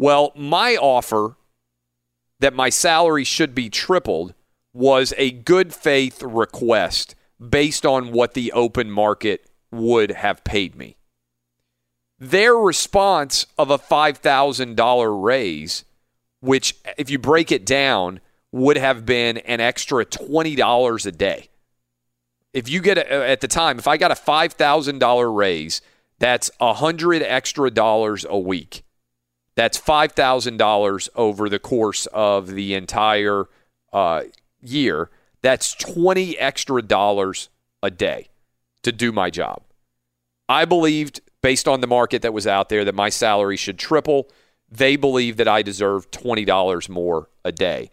Well, 0.01 0.31
my 0.35 0.77
offer 0.77 1.35
that 2.39 2.55
my 2.55 2.69
salary 2.69 3.23
should 3.23 3.53
be 3.53 3.69
tripled 3.69 4.33
was 4.73 5.13
a 5.15 5.29
good 5.29 5.75
faith 5.75 6.23
request 6.23 7.13
based 7.39 7.85
on 7.85 8.11
what 8.11 8.33
the 8.33 8.51
open 8.51 8.89
market 8.89 9.45
would 9.69 10.09
have 10.09 10.43
paid 10.43 10.75
me. 10.75 10.95
Their 12.17 12.55
response 12.55 13.45
of 13.59 13.69
a 13.69 13.77
$5,000 13.77 15.23
raise, 15.23 15.85
which, 16.39 16.77
if 16.97 17.11
you 17.11 17.19
break 17.19 17.51
it 17.51 17.63
down, 17.63 18.21
would 18.51 18.77
have 18.77 19.05
been 19.05 19.37
an 19.37 19.59
extra 19.59 20.03
$20 20.03 21.05
a 21.05 21.11
day. 21.11 21.49
If 22.53 22.67
you 22.67 22.81
get 22.81 22.97
a, 22.97 23.29
at 23.29 23.41
the 23.41 23.47
time, 23.47 23.77
if 23.77 23.87
I 23.87 23.97
got 23.97 24.09
a 24.09 24.15
$5,000 24.15 25.35
raise, 25.35 25.79
that's 26.17 26.49
a 26.59 26.69
100 26.69 27.21
extra 27.21 27.69
dollars 27.69 28.25
a 28.27 28.39
week. 28.39 28.83
That's 29.61 29.79
$5,000 29.79 31.09
over 31.15 31.47
the 31.47 31.59
course 31.59 32.07
of 32.07 32.47
the 32.47 32.73
entire 32.73 33.45
uh, 33.93 34.23
year. 34.59 35.11
That's 35.43 35.75
20 35.75 36.35
extra 36.39 36.81
dollars 36.81 37.49
a 37.83 37.91
day 37.91 38.29
to 38.81 38.91
do 38.91 39.11
my 39.11 39.29
job. 39.29 39.61
I 40.49 40.65
believed, 40.65 41.21
based 41.43 41.67
on 41.67 41.79
the 41.79 41.85
market 41.85 42.23
that 42.23 42.33
was 42.33 42.47
out 42.47 42.69
there, 42.69 42.83
that 42.83 42.95
my 42.95 43.09
salary 43.09 43.55
should 43.55 43.77
triple. 43.77 44.31
they 44.67 44.95
believe 44.95 45.37
that 45.37 45.47
I 45.47 45.61
deserve 45.61 46.09
$20 46.09 46.89
more 46.89 47.29
a 47.45 47.51
day. 47.51 47.91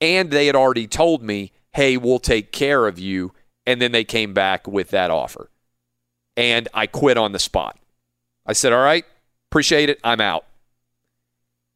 And 0.00 0.32
they 0.32 0.46
had 0.46 0.56
already 0.56 0.88
told 0.88 1.22
me, 1.22 1.52
hey, 1.74 1.96
we'll 1.96 2.18
take 2.18 2.50
care 2.50 2.88
of 2.88 2.98
you. 2.98 3.32
And 3.64 3.80
then 3.80 3.92
they 3.92 4.02
came 4.02 4.34
back 4.34 4.66
with 4.66 4.90
that 4.90 5.12
offer. 5.12 5.48
And 6.36 6.68
I 6.74 6.88
quit 6.88 7.16
on 7.16 7.30
the 7.30 7.38
spot. 7.38 7.78
I 8.44 8.52
said, 8.52 8.72
all 8.72 8.82
right, 8.82 9.04
appreciate 9.48 9.88
it. 9.90 10.00
I'm 10.02 10.20
out. 10.20 10.46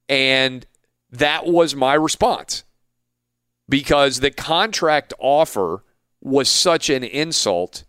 And 0.08 0.66
that 1.10 1.46
was 1.46 1.74
my 1.74 1.94
response 1.94 2.64
because 3.68 4.20
the 4.20 4.30
contract 4.30 5.12
offer 5.18 5.84
was 6.20 6.48
such 6.48 6.90
an 6.90 7.04
insult 7.04 7.84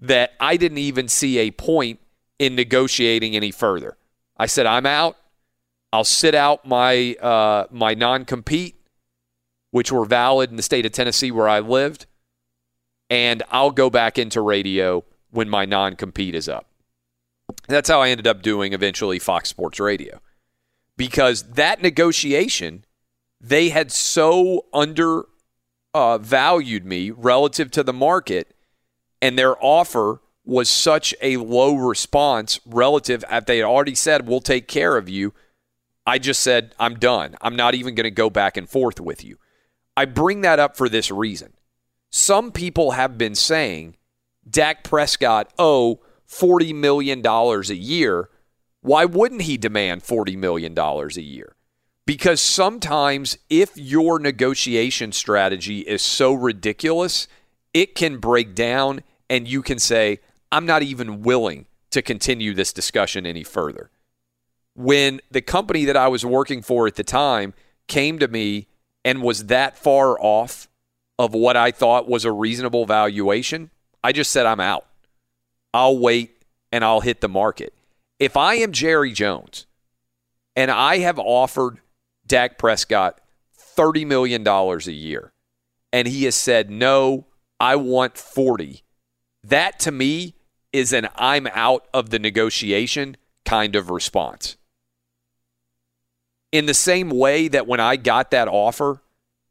that 0.00 0.32
I 0.40 0.56
didn't 0.56 0.78
even 0.78 1.08
see 1.08 1.38
a 1.38 1.50
point 1.50 2.00
in 2.38 2.54
negotiating 2.54 3.36
any 3.36 3.50
further. 3.50 3.96
I 4.36 4.46
said, 4.46 4.66
I'm 4.66 4.86
out. 4.86 5.16
I'll 5.92 6.04
sit 6.04 6.34
out 6.34 6.66
my 6.66 7.14
uh, 7.14 7.66
my 7.70 7.94
non 7.94 8.24
compete, 8.24 8.76
which 9.72 9.90
were 9.90 10.04
valid 10.04 10.50
in 10.50 10.56
the 10.56 10.62
state 10.62 10.86
of 10.86 10.92
Tennessee 10.92 11.30
where 11.30 11.48
I 11.48 11.60
lived, 11.60 12.06
and 13.10 13.42
I'll 13.50 13.72
go 13.72 13.90
back 13.90 14.16
into 14.16 14.40
radio 14.40 15.04
when 15.30 15.48
my 15.48 15.64
non 15.64 15.96
compete 15.96 16.34
is 16.34 16.48
up. 16.48 16.66
That's 17.66 17.88
how 17.88 18.00
I 18.00 18.10
ended 18.10 18.28
up 18.28 18.40
doing 18.42 18.72
eventually 18.72 19.18
Fox 19.18 19.48
Sports 19.48 19.80
Radio. 19.80 20.20
Because 21.00 21.44
that 21.44 21.80
negotiation, 21.80 22.84
they 23.40 23.70
had 23.70 23.90
so 23.90 24.66
undervalued 24.74 25.24
uh, 25.94 26.86
me 26.86 27.10
relative 27.10 27.70
to 27.70 27.82
the 27.82 27.94
market, 27.94 28.54
and 29.22 29.38
their 29.38 29.56
offer 29.64 30.20
was 30.44 30.68
such 30.68 31.14
a 31.22 31.38
low 31.38 31.74
response 31.74 32.60
relative. 32.66 33.24
At 33.30 33.46
they 33.46 33.56
had 33.56 33.64
already 33.64 33.94
said, 33.94 34.28
"We'll 34.28 34.42
take 34.42 34.68
care 34.68 34.98
of 34.98 35.08
you." 35.08 35.32
I 36.04 36.18
just 36.18 36.42
said, 36.42 36.74
"I'm 36.78 36.98
done. 36.98 37.34
I'm 37.40 37.56
not 37.56 37.74
even 37.74 37.94
going 37.94 38.04
to 38.04 38.10
go 38.10 38.28
back 38.28 38.58
and 38.58 38.68
forth 38.68 39.00
with 39.00 39.24
you." 39.24 39.38
I 39.96 40.04
bring 40.04 40.42
that 40.42 40.58
up 40.58 40.76
for 40.76 40.90
this 40.90 41.10
reason. 41.10 41.54
Some 42.10 42.52
people 42.52 42.90
have 42.90 43.16
been 43.16 43.34
saying 43.34 43.96
Dak 44.46 44.84
Prescott 44.84 45.50
owe 45.58 46.00
$40 46.28 46.74
million 46.74 47.24
a 47.26 47.62
year. 47.74 48.28
Why 48.82 49.04
wouldn't 49.04 49.42
he 49.42 49.56
demand 49.56 50.02
$40 50.02 50.36
million 50.36 50.76
a 50.78 51.20
year? 51.20 51.54
Because 52.06 52.40
sometimes, 52.40 53.38
if 53.48 53.76
your 53.76 54.18
negotiation 54.18 55.12
strategy 55.12 55.80
is 55.80 56.02
so 56.02 56.32
ridiculous, 56.32 57.28
it 57.72 57.94
can 57.94 58.18
break 58.18 58.54
down 58.54 59.02
and 59.28 59.46
you 59.46 59.62
can 59.62 59.78
say, 59.78 60.18
I'm 60.50 60.66
not 60.66 60.82
even 60.82 61.22
willing 61.22 61.66
to 61.90 62.02
continue 62.02 62.54
this 62.54 62.72
discussion 62.72 63.26
any 63.26 63.44
further. 63.44 63.90
When 64.74 65.20
the 65.30 65.42
company 65.42 65.84
that 65.84 65.96
I 65.96 66.08
was 66.08 66.24
working 66.24 66.62
for 66.62 66.86
at 66.86 66.96
the 66.96 67.04
time 67.04 67.54
came 67.86 68.18
to 68.18 68.28
me 68.28 68.68
and 69.04 69.22
was 69.22 69.46
that 69.46 69.76
far 69.76 70.16
off 70.20 70.68
of 71.18 71.34
what 71.34 71.56
I 71.56 71.70
thought 71.70 72.08
was 72.08 72.24
a 72.24 72.32
reasonable 72.32 72.86
valuation, 72.86 73.70
I 74.02 74.12
just 74.12 74.30
said, 74.30 74.46
I'm 74.46 74.60
out. 74.60 74.86
I'll 75.74 75.98
wait 75.98 76.42
and 76.72 76.84
I'll 76.84 77.00
hit 77.00 77.20
the 77.20 77.28
market. 77.28 77.74
If 78.20 78.36
I 78.36 78.56
am 78.56 78.72
Jerry 78.72 79.12
Jones 79.12 79.66
and 80.54 80.70
I 80.70 80.98
have 80.98 81.18
offered 81.18 81.78
Dak 82.26 82.58
Prescott 82.58 83.18
$30 83.78 84.06
million 84.06 84.46
a 84.46 84.78
year 84.90 85.32
and 85.90 86.06
he 86.06 86.24
has 86.24 86.34
said, 86.34 86.70
no, 86.70 87.26
I 87.58 87.76
want 87.76 88.18
40, 88.18 88.82
that 89.42 89.78
to 89.80 89.90
me 89.90 90.34
is 90.70 90.92
an 90.92 91.08
I'm 91.16 91.46
out 91.54 91.88
of 91.94 92.10
the 92.10 92.18
negotiation 92.18 93.16
kind 93.46 93.74
of 93.74 93.88
response. 93.88 94.58
In 96.52 96.66
the 96.66 96.74
same 96.74 97.08
way 97.08 97.48
that 97.48 97.66
when 97.66 97.80
I 97.80 97.96
got 97.96 98.30
that 98.32 98.48
offer 98.48 99.02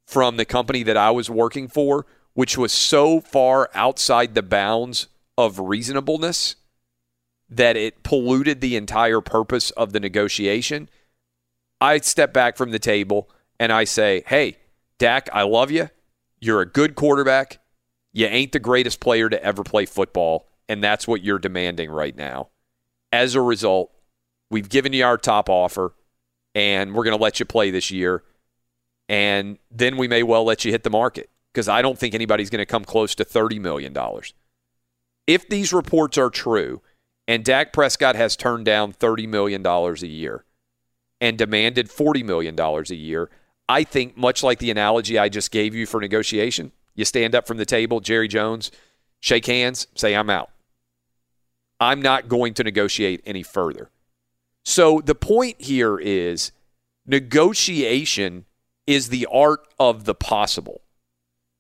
from 0.06 0.38
the 0.38 0.46
company 0.46 0.84
that 0.84 0.98
I 0.98 1.10
was 1.10 1.28
working 1.30 1.68
for, 1.68 2.06
which 2.34 2.56
was 2.56 2.72
so 2.72 3.20
far 3.20 3.70
outside 3.74 4.36
the 4.36 4.44
bounds 4.44 5.08
of 5.38 5.58
reasonableness 5.60 6.56
that 7.50 7.76
it 7.76 8.04
polluted 8.04 8.62
the 8.62 8.76
entire 8.76 9.22
purpose 9.22 9.72
of 9.72 9.94
the 9.94 10.00
negotiation, 10.00 10.90
I 11.82 11.98
step 12.00 12.34
back 12.34 12.58
from 12.58 12.72
the 12.72 12.80
table 12.80 13.30
and 13.60 13.72
I 13.72 13.84
say, 13.84 14.24
Hey, 14.28 14.58
Dak, 14.98 15.30
I 15.34 15.44
love 15.44 15.72
you. 15.72 15.90
You're 16.40 16.62
a 16.62 16.66
good 16.66 16.96
quarterback. 16.96 17.60
You 18.14 18.28
ain't 18.28 18.52
the 18.52 18.60
greatest 18.60 19.00
player 19.00 19.30
to 19.30 19.44
ever 19.44 19.64
play 19.64 19.86
football, 19.86 20.48
and 20.68 20.84
that's 20.84 21.08
what 21.08 21.24
you're 21.24 21.40
demanding 21.40 21.92
right 21.92 22.16
now. 22.16 22.50
As 23.12 23.36
a 23.36 23.42
result, 23.42 23.92
we've 24.50 24.70
given 24.70 24.94
you 24.94 25.06
our 25.06 25.18
top 25.18 25.50
offer, 25.50 25.94
and 26.56 26.94
we're 26.94 27.04
going 27.04 27.18
to 27.18 27.22
let 27.22 27.40
you 27.40 27.46
play 27.46 27.72
this 27.72 27.92
year. 27.92 28.24
And 29.08 29.58
then 29.72 29.98
we 29.98 30.08
may 30.08 30.24
well 30.24 30.44
let 30.44 30.66
you 30.66 30.72
hit 30.72 30.84
the 30.84 30.90
market 30.90 31.30
because 31.54 31.68
I 31.68 31.82
don't 31.82 31.98
think 31.98 32.14
anybody's 32.14 32.50
going 32.50 32.60
to 32.60 32.66
come 32.66 32.86
close 32.86 33.16
to 33.16 33.26
$30 33.26 33.60
million. 33.60 33.96
If 35.28 35.48
these 35.50 35.74
reports 35.74 36.18
are 36.18 36.30
true, 36.30 36.82
and 37.30 37.46
Dak 37.46 37.72
Prescott 37.72 38.16
has 38.16 38.36
turned 38.36 38.66
down 38.66 38.92
$30 38.92 39.28
million 39.28 39.64
a 39.64 39.94
year 40.08 40.46
and 41.22 41.38
demanded 41.38 41.88
$40 41.88 42.26
million 42.26 42.60
a 42.60 42.96
year, 42.96 43.30
I 43.70 43.84
think, 43.84 44.18
much 44.18 44.42
like 44.42 44.58
the 44.58 44.72
analogy 44.72 45.20
I 45.20 45.30
just 45.30 45.52
gave 45.52 45.76
you 45.76 45.86
for 45.86 46.02
negotiation, 46.02 46.72
you 46.96 47.06
stand 47.06 47.36
up 47.36 47.46
from 47.46 47.58
the 47.58 47.68
table, 47.68 48.00
Jerry 48.00 48.28
Jones, 48.28 48.72
shake 49.20 49.46
hands, 49.46 49.86
say, 49.94 50.16
I'm 50.16 50.32
out. 50.32 50.50
I'm 51.80 52.02
not 52.02 52.30
going 52.30 52.56
to 52.56 52.64
negotiate 52.64 53.22
any 53.28 53.44
further. 53.44 53.92
So 54.66 55.00
the 55.00 55.14
point 55.14 55.62
here 55.62 56.00
is 56.00 56.52
negotiation 57.06 58.46
is 58.88 59.10
the 59.10 59.28
art 59.32 59.68
of 59.80 60.06
the 60.06 60.16
possible. 60.16 60.82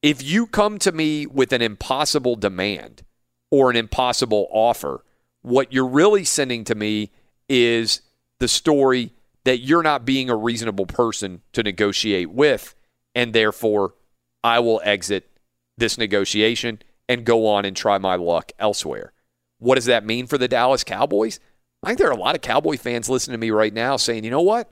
If 0.02 0.24
you 0.24 0.48
come 0.48 0.80
to 0.80 0.92
me 0.92 1.28
with 1.28 1.54
an 1.54 1.62
impossible 1.62 2.38
demand 2.38 3.04
or 3.52 3.70
an 3.70 3.76
impossible 3.76 4.48
offer, 4.50 5.04
what 5.50 5.74
you're 5.74 5.88
really 5.88 6.24
sending 6.24 6.64
to 6.66 6.76
me 6.76 7.12
is 7.48 8.02
the 8.40 8.48
story 8.48 9.14
that 9.44 9.60
you're 9.60 9.84
not 9.84 10.06
being 10.06 10.30
a 10.30 10.36
reasonable 10.36 10.86
person 10.86 11.42
to 11.54 11.64
negotiate 11.64 12.30
with, 12.30 12.76
and 13.16 13.34
therefore 13.34 13.96
I 14.44 14.60
will 14.60 14.80
exit 14.84 15.30
this 15.78 15.98
negotiation 15.98 16.80
and 17.08 17.26
go 17.26 17.48
on 17.48 17.66
and 17.66 17.76
try 17.76 17.98
my 17.98 18.16
luck 18.16 18.52
elsewhere. 18.60 19.12
What 19.58 19.76
does 19.76 19.86
that 19.86 20.06
mean 20.06 20.28
for 20.28 20.38
the 20.38 20.48
Dallas 20.48 20.84
Cowboys? 20.84 21.40
I 21.82 21.88
think 21.88 22.00
there 22.00 22.10
are 22.10 22.14
a 22.14 22.20
lot 22.20 22.36
of 22.36 22.42
Cowboy 22.42 22.78
fans 22.78 23.10
listening 23.10 23.34
to 23.34 23.40
me 23.40 23.52
right 23.52 23.74
now 23.74 23.98
saying, 23.98 24.24
you 24.24 24.30
know 24.32 24.42
what? 24.42 24.70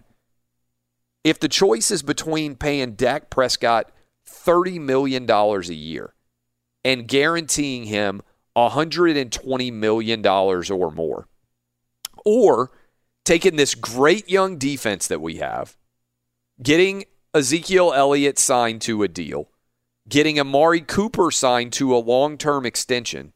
If 1.24 1.40
the 1.40 1.50
choice 1.50 1.92
is 1.92 2.04
between 2.04 2.56
paying 2.56 2.94
Dak 2.94 3.30
Prescott 3.30 3.92
$30 4.30 4.80
million 4.80 5.30
a 5.30 5.60
year 5.74 6.14
and 6.86 7.08
guaranteeing 7.08 7.86
him 7.86 8.22
$120 8.58 9.72
million 9.72 10.26
or 10.26 10.92
more, 10.92 11.28
or 12.26 12.72
taking 13.24 13.56
this 13.56 13.76
great 13.76 14.30
young 14.30 14.58
defense 14.58 15.08
that 15.08 15.22
we 15.22 15.36
have, 15.36 15.78
getting 16.62 17.06
Ezekiel 17.34 17.94
Elliott 17.94 18.40
signed 18.40 18.82
to 18.82 19.04
a 19.04 19.08
deal, 19.08 19.50
getting 20.10 20.40
Amari 20.40 20.82
Cooper 20.82 21.30
signed 21.30 21.72
to 21.74 21.96
a 21.96 22.00
long 22.00 22.38
term 22.38 22.66
extension, 22.66 23.34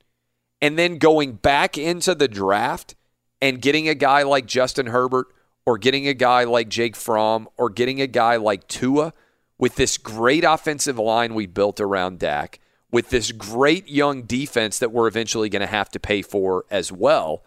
and 0.61 0.77
then 0.77 0.97
going 0.97 1.33
back 1.33 1.77
into 1.77 2.15
the 2.15 2.27
draft 2.27 2.95
and 3.41 3.61
getting 3.61 3.89
a 3.89 3.95
guy 3.95 4.23
like 4.23 4.45
Justin 4.45 4.87
Herbert 4.87 5.27
or 5.65 5.77
getting 5.77 6.07
a 6.07 6.13
guy 6.13 6.45
like 6.45 6.69
Jake 6.69 6.95
Fromm 6.95 7.47
or 7.57 7.69
getting 7.69 8.01
a 8.01 8.07
guy 8.07 8.37
like 8.37 8.67
Tua 8.67 9.13
with 9.57 9.75
this 9.75 9.97
great 9.97 10.43
offensive 10.43 10.97
line 10.97 11.35
we 11.35 11.45
built 11.45 11.79
around 11.79 12.17
Dak, 12.17 12.59
with 12.91 13.09
this 13.09 13.31
great 13.31 13.89
young 13.89 14.23
defense 14.23 14.79
that 14.79 14.91
we're 14.91 15.07
eventually 15.07 15.49
going 15.49 15.61
to 15.61 15.67
have 15.67 15.89
to 15.89 15.99
pay 15.99 16.21
for 16.21 16.65
as 16.69 16.91
well, 16.91 17.43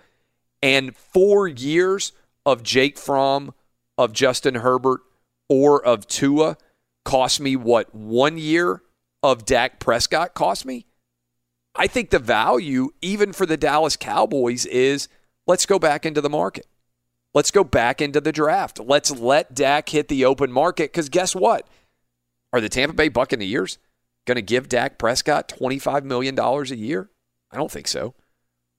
and 0.63 0.97
four 0.97 1.47
years 1.47 2.13
of 2.47 2.63
Jake 2.63 2.99
Fromm, 2.99 3.53
of 3.99 4.13
Justin 4.13 4.57
Herbert, 4.57 5.01
or 5.49 5.85
of 5.85 6.07
Tua 6.07 6.57
cost 7.05 7.41
me 7.41 7.55
what 7.57 7.95
one 7.95 8.39
year 8.39 8.83
of 9.23 9.45
Dak 9.45 9.79
Prescott 9.79 10.35
cost 10.35 10.65
me? 10.65 10.87
I 11.75 11.87
think 11.87 12.11
the 12.11 12.19
value, 12.19 12.91
even 13.03 13.33
for 13.33 13.47
the 13.47 13.57
Dallas 13.57 13.97
Cowboys, 13.97 14.65
is 14.67 15.09
let's 15.47 15.67
go 15.67 15.79
back 15.79 16.07
into 16.07 16.21
the 16.21 16.31
market. 16.31 16.67
Let's 17.35 17.51
go 17.51 17.65
back 17.65 18.01
into 18.01 18.21
the 18.21 18.33
draft. 18.33 18.79
Let's 18.79 19.11
let 19.11 19.55
Dak 19.55 19.89
hit 19.89 20.09
the 20.09 20.25
open 20.25 20.53
market 20.53 20.93
because 20.93 21.09
guess 21.09 21.35
what? 21.35 21.67
Are 22.53 22.61
the 22.61 22.69
Tampa 22.69 22.95
Bay 22.95 23.09
Buccaneers 23.09 23.79
going 24.27 24.37
to 24.37 24.43
give 24.43 24.69
Dak 24.69 24.99
Prescott 24.99 25.49
$25 25.49 26.05
million 26.05 26.39
a 26.39 26.63
year? 26.75 27.11
I 27.51 27.57
don't 27.57 27.71
think 27.71 27.89
so. 27.89 28.15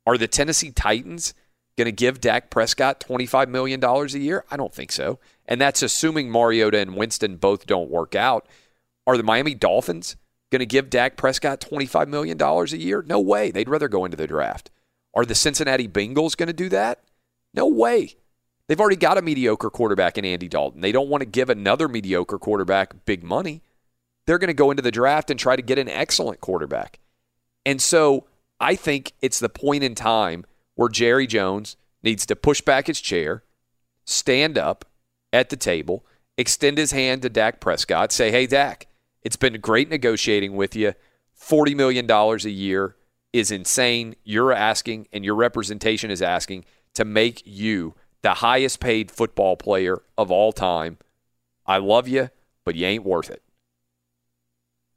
Are 0.05 0.17
the 0.17 0.27
Tennessee 0.27 0.71
Titans 0.71 1.33
going 1.77 1.85
to 1.85 1.91
give 1.91 2.21
Dak 2.21 2.49
Prescott 2.49 2.99
$25 2.99 3.47
million 3.47 3.83
a 3.83 4.05
year? 4.17 4.45
I 4.49 4.57
don't 4.57 4.73
think 4.73 4.91
so. 4.91 5.19
And 5.45 5.59
that's 5.59 5.81
assuming 5.81 6.29
Mariota 6.29 6.79
and 6.79 6.95
Winston 6.95 7.37
both 7.37 7.65
don't 7.65 7.89
work 7.89 8.15
out. 8.15 8.47
Are 9.07 9.17
the 9.17 9.23
Miami 9.23 9.53
Dolphins 9.53 10.15
going 10.51 10.59
to 10.59 10.65
give 10.65 10.89
Dak 10.89 11.17
Prescott 11.17 11.59
$25 11.61 12.07
million 12.07 12.41
a 12.41 12.65
year? 12.77 13.03
No 13.07 13.19
way. 13.19 13.51
They'd 13.51 13.69
rather 13.69 13.87
go 13.87 14.05
into 14.05 14.17
the 14.17 14.27
draft. 14.27 14.71
Are 15.13 15.25
the 15.25 15.35
Cincinnati 15.35 15.87
Bengals 15.87 16.35
going 16.35 16.47
to 16.47 16.53
do 16.53 16.69
that? 16.69 17.03
No 17.53 17.67
way. 17.67 18.15
They've 18.67 18.79
already 18.79 18.95
got 18.95 19.17
a 19.17 19.21
mediocre 19.21 19.69
quarterback 19.69 20.17
in 20.17 20.25
Andy 20.25 20.47
Dalton. 20.47 20.81
They 20.81 20.91
don't 20.91 21.09
want 21.09 21.21
to 21.21 21.25
give 21.25 21.49
another 21.49 21.87
mediocre 21.87 22.39
quarterback 22.39 23.05
big 23.05 23.23
money. 23.23 23.61
They're 24.25 24.37
going 24.37 24.47
to 24.47 24.53
go 24.53 24.71
into 24.71 24.81
the 24.81 24.91
draft 24.91 25.29
and 25.29 25.39
try 25.39 25.55
to 25.55 25.61
get 25.61 25.77
an 25.77 25.89
excellent 25.89 26.41
quarterback. 26.41 26.99
And 27.65 27.81
so 27.81 28.25
I 28.59 28.75
think 28.75 29.13
it's 29.21 29.39
the 29.39 29.49
point 29.49 29.83
in 29.83 29.95
time 29.95 30.45
where 30.75 30.89
Jerry 30.89 31.27
Jones 31.27 31.77
needs 32.03 32.25
to 32.27 32.35
push 32.35 32.61
back 32.61 32.87
his 32.87 33.01
chair, 33.01 33.43
stand 34.05 34.57
up 34.57 34.85
at 35.33 35.49
the 35.49 35.57
table, 35.57 36.05
extend 36.37 36.77
his 36.77 36.91
hand 36.91 37.21
to 37.23 37.29
Dak 37.29 37.59
Prescott, 37.59 38.11
say, 38.11 38.31
Hey, 38.31 38.47
Dak, 38.47 38.87
it's 39.21 39.35
been 39.35 39.59
great 39.59 39.89
negotiating 39.89 40.55
with 40.55 40.75
you. 40.75 40.93
$40 41.39 41.75
million 41.75 42.09
a 42.09 42.35
year 42.49 42.95
is 43.33 43.51
insane. 43.51 44.15
You're 44.23 44.53
asking, 44.53 45.07
and 45.11 45.25
your 45.25 45.35
representation 45.35 46.09
is 46.09 46.21
asking 46.21 46.65
to 46.93 47.03
make 47.03 47.41
you 47.45 47.95
the 48.21 48.35
highest 48.35 48.79
paid 48.79 49.11
football 49.11 49.57
player 49.57 50.01
of 50.17 50.31
all 50.31 50.51
time. 50.51 50.97
I 51.65 51.77
love 51.77 52.07
you, 52.07 52.29
but 52.63 52.75
you 52.75 52.85
ain't 52.87 53.03
worth 53.03 53.29
it. 53.29 53.43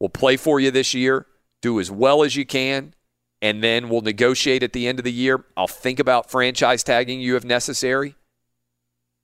We'll 0.00 0.08
play 0.08 0.36
for 0.36 0.60
you 0.60 0.70
this 0.70 0.94
year, 0.94 1.26
do 1.60 1.80
as 1.80 1.90
well 1.90 2.22
as 2.22 2.36
you 2.36 2.46
can, 2.46 2.94
and 3.42 3.62
then 3.62 3.88
we'll 3.88 4.00
negotiate 4.00 4.62
at 4.62 4.72
the 4.72 4.86
end 4.86 4.98
of 4.98 5.04
the 5.04 5.12
year. 5.12 5.44
I'll 5.56 5.66
think 5.66 5.98
about 5.98 6.30
franchise 6.30 6.82
tagging 6.82 7.20
you 7.20 7.36
if 7.36 7.44
necessary, 7.44 8.14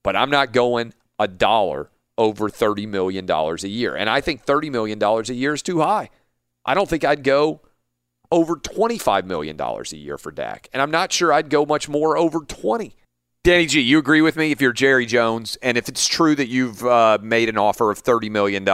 but 0.03 0.15
I'm 0.15 0.29
not 0.29 0.53
going 0.53 0.93
a 1.19 1.27
dollar 1.27 1.89
over 2.17 2.49
$30 2.49 2.87
million 2.87 3.29
a 3.29 3.55
year. 3.67 3.95
And 3.95 4.09
I 4.09 4.21
think 4.21 4.45
$30 4.45 4.71
million 4.71 5.01
a 5.01 5.33
year 5.33 5.53
is 5.53 5.61
too 5.61 5.81
high. 5.81 6.09
I 6.65 6.73
don't 6.73 6.89
think 6.89 7.03
I'd 7.03 7.23
go 7.23 7.61
over 8.31 8.55
$25 8.55 9.25
million 9.25 9.59
a 9.59 9.95
year 9.95 10.17
for 10.17 10.31
Dak. 10.31 10.69
And 10.73 10.81
I'm 10.81 10.91
not 10.91 11.11
sure 11.11 11.31
I'd 11.31 11.49
go 11.49 11.65
much 11.65 11.87
more 11.87 12.17
over 12.17 12.39
20. 12.39 12.95
Danny 13.45 13.67
G, 13.67 13.79
you 13.79 13.99
agree 13.99 14.21
with 14.23 14.37
me 14.37 14.51
if 14.51 14.59
you're 14.59 14.73
Jerry 14.73 15.05
Jones, 15.05 15.55
and 15.61 15.77
if 15.77 15.87
it's 15.87 16.07
true 16.07 16.33
that 16.33 16.47
you've 16.47 16.83
uh, 16.83 17.19
made 17.21 17.47
an 17.47 17.59
offer 17.59 17.91
of 17.91 18.03
$30 18.03 18.31
million 18.31 18.67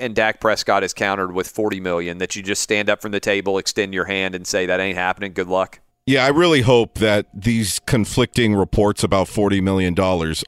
and 0.00 0.16
Dak 0.16 0.40
Prescott 0.40 0.82
is 0.82 0.92
countered 0.92 1.30
with 1.30 1.46
40 1.46 1.78
million, 1.78 2.18
that 2.18 2.34
you 2.34 2.42
just 2.42 2.60
stand 2.60 2.90
up 2.90 3.00
from 3.00 3.12
the 3.12 3.20
table, 3.20 3.56
extend 3.56 3.94
your 3.94 4.06
hand, 4.06 4.34
and 4.34 4.44
say, 4.44 4.66
that 4.66 4.80
ain't 4.80 4.98
happening, 4.98 5.32
good 5.32 5.46
luck? 5.46 5.78
Yeah, 6.06 6.24
I 6.24 6.30
really 6.30 6.62
hope 6.62 6.94
that 6.94 7.28
these 7.32 7.78
conflicting 7.78 8.56
reports 8.56 9.04
about 9.04 9.28
$40 9.28 9.62
million 9.62 9.94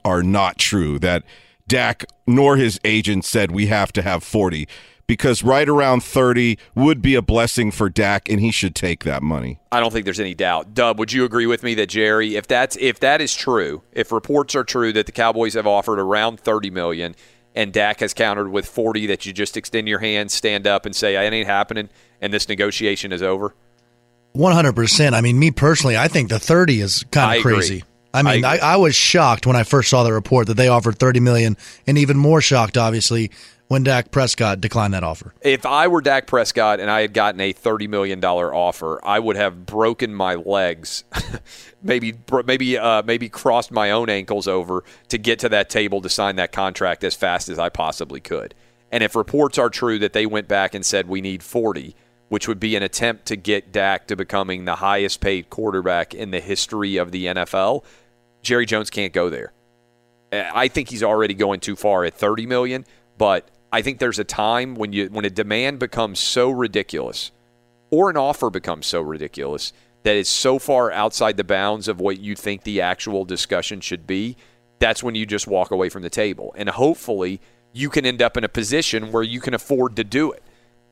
are 0.05 0.25
not 0.25 0.59
true, 0.59 0.99
that 0.99 1.23
Dak 1.69 2.05
nor 2.27 2.57
his 2.57 2.81
agent 2.83 3.25
said 3.27 3.53
we 3.53 3.67
have 3.67 3.93
to 3.93 4.03
have 4.03 4.25
40 4.25 4.67
because 5.09 5.43
right 5.43 5.69
around 5.69 6.05
30 6.05 6.57
would 6.77 7.03
be 7.03 7.17
a 7.17 7.23
blessing 7.23 7.73
for 7.73 7.89
Dak 7.89 8.29
and 8.29 8.41
he 8.41 8.53
should 8.53 8.77
take 8.77 9.03
that 9.03 9.23
money. 9.23 9.59
I 9.73 9.81
don't 9.81 9.93
think 9.93 10.05
there's 10.05 10.21
any 10.21 10.35
doubt. 10.35 10.75
Dub, 10.75 11.01
would 11.01 11.13
you 11.13 11.25
agree 11.25 11.47
with 11.47 11.65
me 11.65 11.75
that 11.75 11.89
Jerry, 11.89 12.37
if 12.37 12.47
that's 12.47 12.77
if 12.77 13.01
that 13.01 13.21
is 13.21 13.35
true, 13.35 13.83
if 13.91 14.13
reports 14.13 14.55
are 14.55 14.63
true 14.63 14.93
that 14.93 15.07
the 15.07 15.13
Cowboys 15.13 15.55
have 15.55 15.67
offered 15.67 15.99
around 15.99 16.39
30 16.39 16.71
million 16.71 17.17
and 17.57 17.73
Dak 17.73 18.01
has 18.01 18.15
countered 18.15 18.51
with 18.51 18.67
40 18.67 19.07
that 19.07 19.27
you 19.27 19.33
just 19.33 19.57
extend 19.57 19.89
your 19.89 19.99
hand, 19.99 20.31
stand 20.31 20.67
up 20.67 20.87
and 20.87 20.95
say 20.95 21.17
it 21.17 21.33
ain't 21.33 21.49
happening 21.49 21.89
and 22.21 22.33
this 22.33 22.49
negotiation 22.49 23.11
is 23.11 23.23
over? 23.23 23.55
100%. 24.37 25.15
I 25.15 25.21
mean, 25.23 25.39
me 25.39 25.51
personally, 25.51 25.97
I 25.97 26.07
think 26.07 26.29
the 26.29 26.39
30 26.39 26.81
is 26.83 27.05
kind 27.11 27.39
of 27.39 27.43
crazy. 27.43 27.83
I 28.13 28.23
mean, 28.23 28.45
I, 28.45 28.57
I, 28.57 28.73
I, 28.75 28.77
was 28.77 28.95
shocked 28.95 29.47
when 29.47 29.55
I 29.55 29.65
first 29.65 29.91
saw 29.91 30.03
the 30.03 30.13
report 30.13 30.47
that 30.47 30.55
they 30.55 30.69
offered 30.69 30.99
30 30.99 31.21
million 31.21 31.57
and 31.87 31.99
even 31.99 32.17
more 32.17 32.41
shocked 32.41 32.79
obviously 32.79 33.31
when 33.69 33.85
Dak 33.85 34.11
Prescott 34.11 34.61
declined 34.61 34.95
that 34.95 35.05
offer. 35.05 35.35
If 35.43 35.65
I 35.65 35.89
were 35.89 36.01
Dak 36.01 36.27
Prescott 36.27 36.81
and 36.81 36.91
I 36.91 37.03
had 37.03 37.13
gotten 37.13 37.41
a 37.41 37.53
$30 37.53 37.89
million 37.89 38.23
offer, 38.25 38.99
I 39.05 39.19
would 39.19 39.37
have 39.37 39.67
broken 39.67 40.15
my 40.15 40.35
legs, 40.35 41.05
maybe 41.83 42.15
maybe 42.45 42.79
uh, 42.79 43.03
maybe 43.03 43.29
crossed 43.29 43.71
my 43.71 43.91
own 43.91 44.09
ankles 44.09 44.49
over 44.49 44.85
to 45.09 45.19
get 45.19 45.39
to 45.41 45.49
that 45.51 45.71
table 45.71 46.01
to 46.01 46.09
sign 46.09 46.37
that 46.37 46.51
contract 46.51 47.05
as 47.05 47.15
fast 47.15 47.49
as 47.49 47.59
I 47.59 47.69
possibly 47.69 48.21
could. 48.21 48.55
And 48.91 49.05
if 49.05 49.15
reports 49.15 49.59
are 49.59 49.69
true 49.69 49.99
that 49.99 50.15
they 50.15 50.25
went 50.25 50.49
back 50.49 50.75
and 50.75 50.85
said 50.85 51.07
we 51.07 51.21
need 51.21 51.43
40, 51.43 51.95
which 52.31 52.49
would 52.49 52.59
be 52.59 52.75
an 52.75 52.83
attempt 52.83 53.27
to 53.27 53.37
get 53.37 53.71
Dak 53.71 54.07
to 54.09 54.17
becoming 54.17 54.65
the 54.65 54.77
highest 54.77 55.21
paid 55.21 55.51
quarterback 55.51 56.15
in 56.15 56.31
the 56.31 56.41
history 56.41 56.97
of 56.97 57.13
the 57.13 57.27
NFL, 57.27 57.85
Jerry 58.41 58.65
Jones 58.65 58.89
can't 58.89 59.13
go 59.13 59.29
there. 59.29 59.53
I 60.33 60.69
think 60.69 60.89
he's 60.91 61.03
already 61.03 61.35
going 61.35 61.61
too 61.61 61.77
far 61.77 62.05
at 62.05 62.15
30 62.15 62.47
million, 62.47 62.85
but 63.17 63.49
I 63.73 63.83
think 63.83 63.99
there's 63.99 64.19
a 64.19 64.25
time 64.25 64.75
when 64.75 64.93
you 64.93 65.07
when 65.07 65.25
a 65.25 65.31
demand 65.31 65.79
becomes 65.79 66.19
so 66.19 66.51
ridiculous 66.51 67.33
or 67.91 68.11
an 68.11 68.17
offer 68.17 68.51
becomes 68.51 68.87
so 68.87 69.01
ridiculous 69.01 69.73
that 70.05 70.17
it's 70.17 70.31
so 70.31 70.59
far 70.59 70.93
outside 70.93 71.37
the 71.37 71.45
bounds 71.45 71.89
of 71.89 72.01
what 72.01 72.21
you 72.21 72.35
think 72.35 72.63
the 72.63 72.81
actual 72.81 73.25
discussion 73.25 73.81
should 73.81 74.07
be, 74.07 74.37
that's 74.79 75.03
when 75.03 75.15
you 75.15 75.27
just 75.27 75.47
walk 75.47 75.71
away 75.71 75.89
from 75.89 76.03
the 76.03 76.11
table. 76.11 76.55
And 76.57 76.69
hopefully 76.69 77.41
you 77.73 77.91
can 77.91 78.07
end 78.07 78.23
up 78.23 78.37
in 78.37 78.45
a 78.45 78.49
position 78.49 79.13
where 79.13 79.23
you 79.23 79.41
can 79.41 79.55
afford 79.55 79.97
to 79.97 80.05
do 80.05 80.33
it 80.33 80.43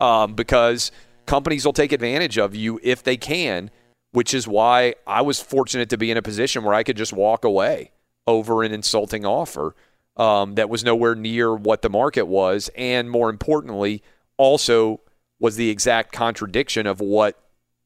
um, 0.01 0.35
because 0.35 0.91
companies 1.25 1.65
will 1.65 1.73
take 1.73 1.93
advantage 1.93 2.37
of 2.39 2.55
you 2.55 2.81
if 2.83 3.03
they 3.03 3.17
can, 3.17 3.71
which 4.13 4.35
is 4.35 4.49
why 4.49 4.95
I 5.07 5.23
was 5.23 5.41
fortunate 5.41 5.89
to 5.91 5.99
be 5.99 6.11
in 6.11 6.17
a 6.17 6.23
position 6.23 6.65
where 6.65 6.75
I 6.75 6.83
could 6.83 6.97
just 6.97 7.13
walk 7.13 7.45
away 7.45 7.93
over 8.27 8.63
an 8.65 8.73
insulting 8.73 9.25
offer 9.25 9.75
um, 10.17 10.55
that 10.55 10.71
was 10.71 10.85
nowhere 10.85 11.15
near 11.15 11.55
what 11.55 11.83
the 11.83 11.91
market 11.91 12.27
was, 12.27 12.71
and 12.77 13.11
more 13.11 13.29
importantly, 13.31 14.03
also 14.37 15.01
was 15.39 15.57
the 15.57 15.71
exact 15.71 16.13
contradiction 16.13 16.87
of 16.87 17.01
what 17.01 17.39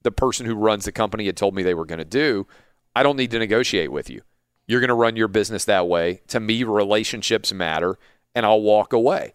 the 0.02 0.12
person 0.12 0.46
who 0.46 0.54
runs 0.54 0.84
the 0.84 0.92
company 0.92 1.26
had 1.26 1.36
told 1.36 1.54
me 1.54 1.62
they 1.62 1.74
were 1.74 1.84
going 1.84 1.98
to 1.98 2.04
do. 2.04 2.46
I 2.94 3.02
don't 3.02 3.16
need 3.16 3.30
to 3.32 3.38
negotiate 3.38 3.92
with 3.92 4.08
you. 4.08 4.22
You're 4.66 4.80
going 4.80 4.88
to 4.88 4.94
run 4.94 5.16
your 5.16 5.28
business 5.28 5.64
that 5.64 5.88
way. 5.88 6.22
To 6.28 6.40
me, 6.40 6.62
relationships 6.62 7.52
matter, 7.52 7.98
and 8.34 8.46
I'll 8.46 8.62
walk 8.62 8.92
away. 8.92 9.34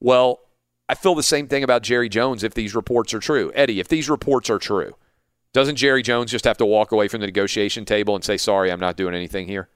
Well, 0.00 0.40
I 0.88 0.94
feel 0.94 1.14
the 1.14 1.22
same 1.22 1.46
thing 1.46 1.62
about 1.62 1.82
Jerry 1.82 2.08
Jones 2.08 2.42
if 2.42 2.54
these 2.54 2.74
reports 2.74 3.14
are 3.14 3.20
true. 3.20 3.52
Eddie, 3.54 3.80
if 3.80 3.88
these 3.88 4.10
reports 4.10 4.50
are 4.50 4.58
true, 4.58 4.96
doesn't 5.52 5.76
Jerry 5.76 6.02
Jones 6.02 6.32
just 6.32 6.44
have 6.44 6.58
to 6.58 6.66
walk 6.66 6.92
away 6.92 7.08
from 7.08 7.20
the 7.20 7.26
negotiation 7.26 7.84
table 7.84 8.14
and 8.14 8.24
say, 8.24 8.36
sorry, 8.36 8.72
I'm 8.72 8.80
not 8.80 8.96
doing 8.96 9.14
anything 9.14 9.46
here? 9.46 9.68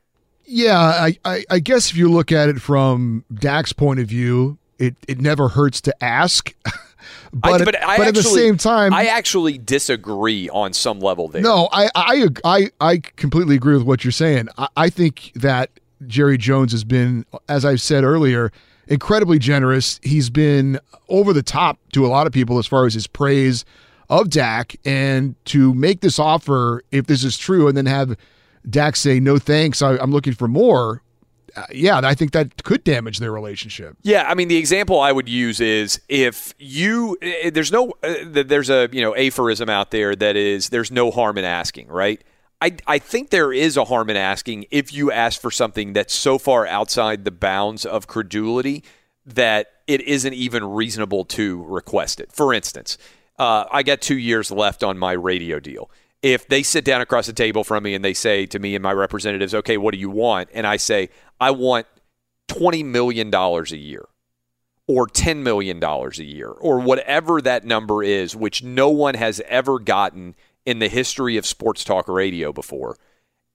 Yeah, 0.47 0.79
I, 0.79 1.19
I, 1.25 1.45
I, 1.51 1.59
guess 1.59 1.91
if 1.91 1.97
you 1.97 2.11
look 2.11 2.31
at 2.31 2.49
it 2.49 2.61
from 2.61 3.25
Dak's 3.35 3.73
point 3.73 3.99
of 3.99 4.07
view, 4.07 4.59
it, 4.79 4.95
it 5.09 5.21
never 5.21 5.49
hurts 5.49 5.81
to 5.83 6.05
ask. 6.05 6.55
but 7.33 7.63
I, 7.63 7.65
but, 7.65 7.75
at, 7.75 7.85
I 7.85 7.97
but 7.97 8.07
actually, 8.07 8.09
at 8.09 8.15
the 8.15 8.23
same 8.23 8.57
time, 8.57 8.95
I 8.95 9.07
actually 9.07 9.59
disagree 9.59 10.49
on 10.51 10.73
some 10.73 11.01
level 11.01 11.29
there. 11.29 11.43
No, 11.43 11.69
I 11.73 11.89
I 11.95 12.27
I, 12.45 12.71
I 12.81 12.99
completely 12.99 13.57
agree 13.57 13.75
with 13.75 13.83
what 13.83 14.05
you're 14.05 14.13
saying. 14.13 14.49
I, 14.57 14.69
I 14.77 14.91
think 14.91 15.33
that 15.35 15.71
Jerry 16.07 16.39
Jones 16.39 16.73
has 16.73 16.85
been, 16.85 17.25
as 17.49 17.65
I've 17.65 17.81
said 17.81 18.05
earlier, 18.05 18.53
incredibly 18.87 19.39
generous. 19.39 19.99
He's 20.03 20.31
been 20.31 20.79
over 21.09 21.33
the 21.33 21.43
top 21.43 21.79
to 21.93 22.07
a 22.07 22.09
lot 22.09 22.27
of 22.27 22.33
people 22.33 22.59
as 22.59 22.67
far 22.67 22.87
as 22.87 22.95
his 22.95 23.07
praise 23.07 23.65
of 24.09 24.31
Dak, 24.31 24.77
and 24.85 25.35
to 25.47 25.75
make 25.75 26.01
this 26.01 26.21
offer, 26.21 26.85
if 26.93 27.07
this 27.07 27.25
is 27.25 27.37
true, 27.37 27.67
and 27.67 27.77
then 27.77 27.87
have 27.87 28.17
Dak 28.69 28.97
say, 28.97 29.21
no 29.21 29.39
thanks, 29.39 29.83
I, 29.83 29.97
am 30.03 30.11
looking 30.11 30.35
for 30.35 30.49
more, 30.49 31.03
uh, 31.57 31.64
yeah, 31.73 32.01
I 32.03 32.14
think 32.14 32.33
that 32.33 32.64
could 32.64 32.85
damage 32.85 33.19
their 33.19 33.33
relationship. 33.33 33.97
Yeah, 34.03 34.25
I 34.29 34.35
mean, 34.35 34.49
the 34.49 34.57
example 34.57 35.01
I 35.01 35.12
would 35.12 35.29
use 35.29 35.61
is 35.61 36.01
if 36.09 36.55
you, 36.59 37.17
eh, 37.23 37.51
there's 37.51 37.73
no, 37.73 37.95
uh, 38.03 38.14
there's 38.27 38.69
a, 38.69 38.89
you 38.93 39.01
know, 39.01 39.17
aphorism 39.17 39.71
out 39.71 39.91
there 39.91 40.14
that 40.17 40.37
is, 40.37 40.69
there's 40.69 40.91
no 40.91 41.11
harm 41.11 41.39
in 41.39 41.45
asking, 41.45 41.89
right? 41.89 42.23
I, 42.61 42.77
I 42.87 42.99
think 42.99 43.31
there 43.31 43.53
is 43.53 43.77
a 43.77 43.85
harm 43.85 44.11
in 44.11 44.17
asking 44.17 44.67
if 44.71 44.93
you 44.93 45.11
ask 45.11 45.41
for 45.41 45.51
something 45.51 45.93
that's 45.93 46.14
so 46.14 46.39
far 46.39 46.67
outside 46.67 47.25
the 47.25 47.31
bounds 47.31 47.87
of 47.87 48.07
credulity 48.07 48.85
that 49.25 49.73
it 49.87 50.01
isn't 50.03 50.35
even 50.35 50.64
reasonable 50.64 51.25
to 51.25 51.62
request 51.64 52.21
it. 52.21 52.33
For 52.33 52.53
instance, 52.53 52.99
uh, 53.39 53.64
I 53.71 53.83
got 53.83 54.01
two 54.01 54.19
years 54.19 54.51
left 54.51 54.83
on 54.83 54.99
my 54.99 55.12
radio 55.12 55.61
deal 55.61 55.91
if 56.27 56.49
they 56.49 56.64
sit 56.64 56.85
down 56.85 57.01
across 57.01 57.29
the 57.29 57.33
table 57.33 57.62
from 57.62 57.85
me 57.85 57.95
and 57.95 58.05
they 58.05 58.12
say 58.12 58.47
to 58.47 58.59
me 58.59 58.74
and 58.74 58.83
my 58.83 58.93
representatives, 58.93 59.55
okay, 59.55 59.77
what 59.77 59.95
do 59.95 59.99
you 59.99 60.11
want? 60.11 60.49
And 60.53 60.66
I 60.66 60.77
say, 60.77 61.09
I 61.41 61.53
want 61.53 61.87
$20 62.49 62.85
million 62.85 63.33
a 63.33 63.62
year 63.77 64.07
or 64.89 65.07
$10 65.07 65.37
million 65.45 65.81
a 65.85 66.11
year 66.24 66.49
or 66.49 66.81
whatever 66.81 67.41
that 67.41 67.64
number 67.64 68.03
is, 68.03 68.35
which 68.35 68.64
no 68.64 68.89
one 68.89 69.14
has 69.14 69.41
ever 69.47 69.79
gotten 69.79 70.35
in 70.64 70.81
the 70.81 70.89
history 70.89 71.37
of 71.37 71.47
sports 71.47 71.85
talk 71.85 72.09
radio 72.09 72.53
before. 72.53 72.97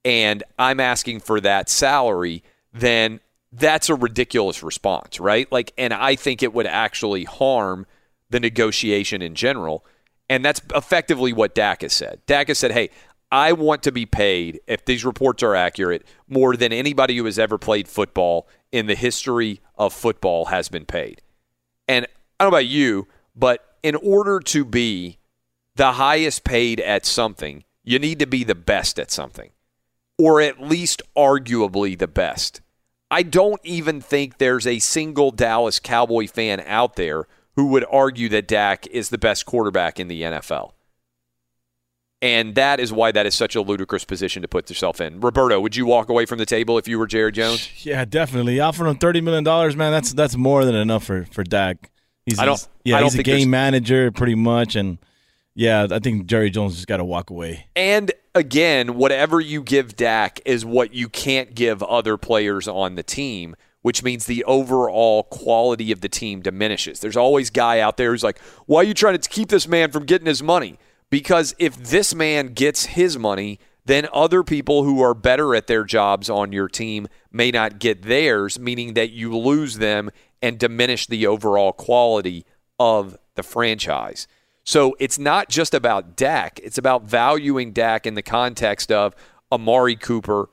And 0.06 0.42
I'm 0.58 0.80
asking 0.80 1.20
for 1.20 1.42
that 1.42 1.68
salary, 1.68 2.42
then 2.72 3.20
that's 3.52 3.90
a 3.90 3.96
ridiculous 3.96 4.64
response, 4.64 5.20
right? 5.20 5.52
Like, 5.52 5.74
and 5.78 5.94
I 5.94 6.16
think 6.16 6.42
it 6.42 6.54
would 6.54 6.68
actually 6.68 7.26
harm 7.26 7.86
the 8.30 8.40
negotiation 8.40 9.22
in 9.22 9.36
general 9.36 9.84
and 10.32 10.46
that's 10.46 10.62
effectively 10.74 11.34
what 11.34 11.54
Dak 11.54 11.82
has 11.82 11.92
said. 11.92 12.22
Dak 12.26 12.48
has 12.48 12.58
said, 12.58 12.72
hey, 12.72 12.90
I 13.34 13.52
want 13.52 13.84
to 13.84 13.92
be 13.92 14.06
paid, 14.06 14.62
if 14.66 14.86
these 14.86 15.04
reports 15.04 15.44
are 15.44 15.56
accurate, 15.56 16.06
more 16.30 16.56
than 16.56 16.72
anybody 16.72 17.18
who 17.18 17.26
has 17.26 17.38
ever 17.38 17.58
played 17.58 17.90
football 17.90 18.48
in 18.72 18.86
the 18.86 18.96
history 18.96 19.60
of 19.78 19.92
football 19.92 20.46
has 20.46 20.70
been 20.70 20.86
paid. 20.86 21.22
And 21.86 22.08
I 22.40 22.46
don't 22.46 22.52
know 22.52 22.58
about 22.60 22.68
you, 22.68 23.10
but 23.36 23.76
in 23.84 23.96
order 23.96 24.40
to 24.40 24.64
be 24.64 25.18
the 25.76 25.92
highest 25.94 26.46
paid 26.46 26.80
at 26.80 27.06
something, 27.06 27.66
you 27.84 28.00
need 28.00 28.20
to 28.20 28.26
be 28.26 28.46
the 28.46 28.56
best 28.56 29.00
at 29.00 29.12
something, 29.12 29.50
or 30.18 30.40
at 30.40 30.62
least 30.62 31.02
arguably 31.14 32.00
the 32.00 32.08
best. 32.08 32.62
I 33.10 33.24
don't 33.24 33.60
even 33.66 34.00
think 34.00 34.38
there's 34.38 34.66
a 34.66 34.80
single 34.80 35.32
Dallas 35.32 35.78
Cowboy 35.80 36.28
fan 36.28 36.64
out 36.66 36.96
there 36.96 37.28
who 37.56 37.68
would 37.68 37.86
argue 37.92 38.30
that 38.30 38.48
Dak 38.48 38.88
is 38.88 39.10
the 39.10 39.18
best 39.18 39.46
quarterback 39.46 40.00
in 40.00 40.08
the 40.08 40.22
NFL. 40.22 40.72
And 42.24 42.54
that 42.54 42.80
is 42.80 42.94
why 42.94 43.12
that 43.12 43.26
is 43.26 43.34
such 43.34 43.56
a 43.56 43.62
ludicrous 43.62 44.06
position 44.06 44.44
to 44.44 44.48
put 44.48 44.70
yourself 44.70 45.02
in. 45.02 45.20
Roberto, 45.22 45.60
would 45.60 45.76
you 45.76 45.88
walk 45.88 46.08
away 46.10 46.28
from 46.28 46.38
the 46.38 46.46
table 46.46 46.78
if 46.78 46.88
you 46.88 47.00
were 47.00 47.08
Jerry 47.08 47.32
Jones? 47.32 47.68
Yeah, 47.84 48.06
definitely. 48.06 48.60
Offering 48.60 48.92
him 48.92 48.98
thirty 48.98 49.22
million 49.22 49.44
dollars, 49.44 49.76
man, 49.76 49.92
that's 49.92 50.14
that's 50.14 50.36
more 50.38 50.64
than 50.64 50.76
enough 50.76 51.04
for 51.04 51.26
for 51.32 51.44
Dak. 51.44 51.90
He's, 52.28 52.38
I 52.38 52.46
don't- 52.46 52.54
he's- 52.60 52.70
yeah, 52.84 52.98
I 52.98 53.00
don't 53.00 53.08
he's 53.08 53.14
a 53.14 53.18
think 53.18 53.26
there's- 53.26 53.42
game 53.42 53.50
manager 53.50 54.12
pretty 54.12 54.36
much, 54.36 54.76
and 54.76 55.00
yeah, 55.56 55.88
I 55.90 55.98
think 55.98 56.28
Jerry 56.28 56.52
Jones 56.52 56.76
just 56.76 56.88
got 56.88 56.98
to 56.98 57.04
walk 57.04 57.32
away. 57.32 57.66
And 57.76 58.12
again, 58.36 58.94
whatever 58.96 59.40
you 59.42 59.64
give 59.64 59.96
Dak 59.96 60.40
is 60.46 60.64
what 60.64 60.94
you 60.94 61.10
can't 61.10 61.56
give 61.56 61.82
other 61.82 62.18
players 62.18 62.68
on 62.68 62.94
the 62.94 63.04
team, 63.04 63.56
which 63.82 64.04
means 64.04 64.26
the 64.26 64.44
overall 64.46 65.24
quality 65.24 65.92
of 65.92 66.02
the 66.02 66.10
team 66.10 66.42
diminishes. 66.42 67.00
There's 67.00 67.18
always 67.18 67.50
guy 67.50 67.80
out 67.80 67.98
there 67.98 68.12
who's 68.12 68.24
like, 68.24 68.40
"Why 68.66 68.82
are 68.82 68.86
you 68.86 68.94
trying 68.94 69.18
to 69.18 69.30
keep 69.30 69.50
this 69.50 69.68
man 69.68 69.92
from 69.92 70.06
getting 70.06 70.28
his 70.28 70.44
money?" 70.44 70.78
Because 71.10 71.54
if 71.60 71.76
this 71.76 72.16
man 72.16 72.54
gets 72.54 72.86
his 72.86 73.18
money, 73.18 73.60
then 73.86 74.08
other 74.14 74.44
people 74.44 74.84
who 74.84 75.02
are 75.02 75.14
better 75.14 75.56
at 75.56 75.68
their 75.68 75.84
jobs 75.84 76.30
on 76.30 76.52
your 76.52 76.68
team 76.68 77.08
may 77.32 77.52
not 77.52 77.80
get 77.80 78.04
theirs, 78.04 78.60
meaning 78.60 78.94
that 78.94 79.10
you 79.10 79.38
lose 79.38 79.78
them 79.78 80.10
and 80.42 80.60
diminish 80.60 81.08
the 81.08 81.26
overall 81.26 81.74
quality 81.74 82.46
of 82.80 83.18
the 83.36 83.44
franchise. 83.44 84.28
So 84.64 84.96
it's 85.00 85.18
not 85.18 85.50
just 85.50 85.74
about 85.74 86.16
Dak, 86.16 86.60
it's 86.64 86.78
about 86.78 87.04
valuing 87.04 87.72
Dak 87.72 88.06
in 88.06 88.14
the 88.14 88.22
context 88.22 88.92
of 88.92 89.16
Amari 89.52 89.96
Cooper 89.96 90.50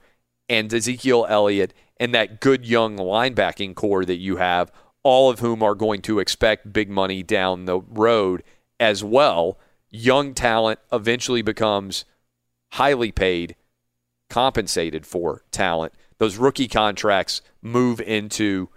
and 0.48 0.72
Ezekiel 0.72 1.26
Elliott 1.28 1.74
and 2.00 2.14
that 2.14 2.40
good 2.40 2.64
young 2.64 2.96
linebacking 2.96 3.74
corps 3.74 4.04
that 4.04 4.16
you 4.16 4.36
have, 4.36 4.70
all 5.02 5.30
of 5.30 5.40
whom 5.40 5.62
are 5.62 5.74
going 5.74 6.02
to 6.02 6.18
expect 6.18 6.72
big 6.72 6.90
money 6.90 7.22
down 7.22 7.64
the 7.64 7.80
road 7.80 8.42
as 8.78 9.02
well. 9.02 9.58
Young 9.90 10.34
talent 10.34 10.80
eventually 10.92 11.42
becomes 11.42 12.04
highly 12.72 13.10
paid, 13.10 13.56
compensated 14.28 15.06
for 15.06 15.44
talent. 15.50 15.94
Those 16.18 16.36
rookie 16.36 16.68
contracts 16.68 17.40
move 17.62 18.00
into 18.00 18.68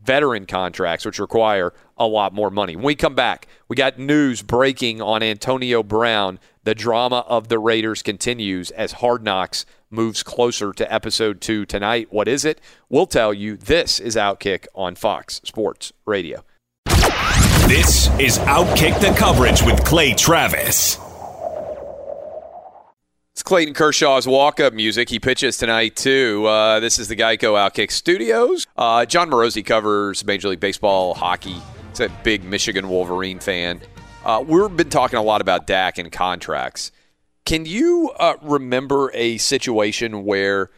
veteran 0.00 0.46
contracts, 0.46 1.04
which 1.04 1.18
require 1.18 1.72
a 1.96 2.06
lot 2.06 2.32
more 2.32 2.50
money. 2.50 2.76
When 2.76 2.84
we 2.84 2.94
come 2.94 3.14
back, 3.14 3.46
we 3.68 3.76
got 3.76 3.98
news 3.98 4.42
breaking 4.42 5.00
on 5.00 5.22
Antonio 5.22 5.82
Brown. 5.82 6.38
The 6.64 6.74
drama 6.74 7.24
of 7.28 7.48
the 7.48 7.58
Raiders 7.58 8.02
continues 8.02 8.70
as 8.72 8.92
Hard 8.92 9.22
Knocks 9.22 9.64
moves 9.92 10.22
closer 10.22 10.72
to 10.72 10.92
episode 10.92 11.40
two 11.40 11.64
tonight. 11.64 12.08
What 12.10 12.26
is 12.26 12.44
it? 12.44 12.60
We'll 12.88 13.06
tell 13.06 13.32
you. 13.32 13.56
This 13.56 14.00
is 14.00 14.16
Outkick 14.16 14.66
on 14.74 14.94
Fox 14.94 15.40
Sports 15.44 15.92
Radio. 16.06 16.44
This 17.66 18.08
is 18.18 18.38
Outkick 18.40 19.00
the 19.00 19.14
Coverage 19.18 19.62
with 19.62 19.84
Clay 19.84 20.14
Travis. 20.14 20.98
It's 23.32 23.42
Clayton 23.42 23.72
Kershaw's 23.72 24.26
walk-up 24.26 24.74
music. 24.74 25.08
He 25.08 25.18
pitches 25.18 25.56
tonight 25.56 25.96
too. 25.96 26.44
Uh, 26.46 26.80
this 26.80 26.98
is 26.98 27.08
the 27.08 27.16
Geico 27.16 27.54
Outkick 27.54 27.90
Studios. 27.90 28.66
Uh, 28.76 29.06
Jon 29.06 29.30
Morosi 29.30 29.64
covers 29.64 30.22
Major 30.24 30.48
League 30.48 30.60
Baseball, 30.60 31.14
hockey. 31.14 31.56
He's 31.88 32.00
a 32.00 32.10
big 32.24 32.44
Michigan 32.44 32.88
Wolverine 32.90 33.38
fan. 33.38 33.80
Uh, 34.24 34.44
we've 34.46 34.76
been 34.76 34.90
talking 34.90 35.18
a 35.18 35.22
lot 35.22 35.40
about 35.40 35.66
Dak 35.66 35.96
and 35.96 36.12
contracts. 36.12 36.92
Can 37.44 37.66
you 37.66 38.12
uh, 38.18 38.34
remember 38.42 39.10
a 39.14 39.38
situation 39.38 40.24
where 40.24 40.70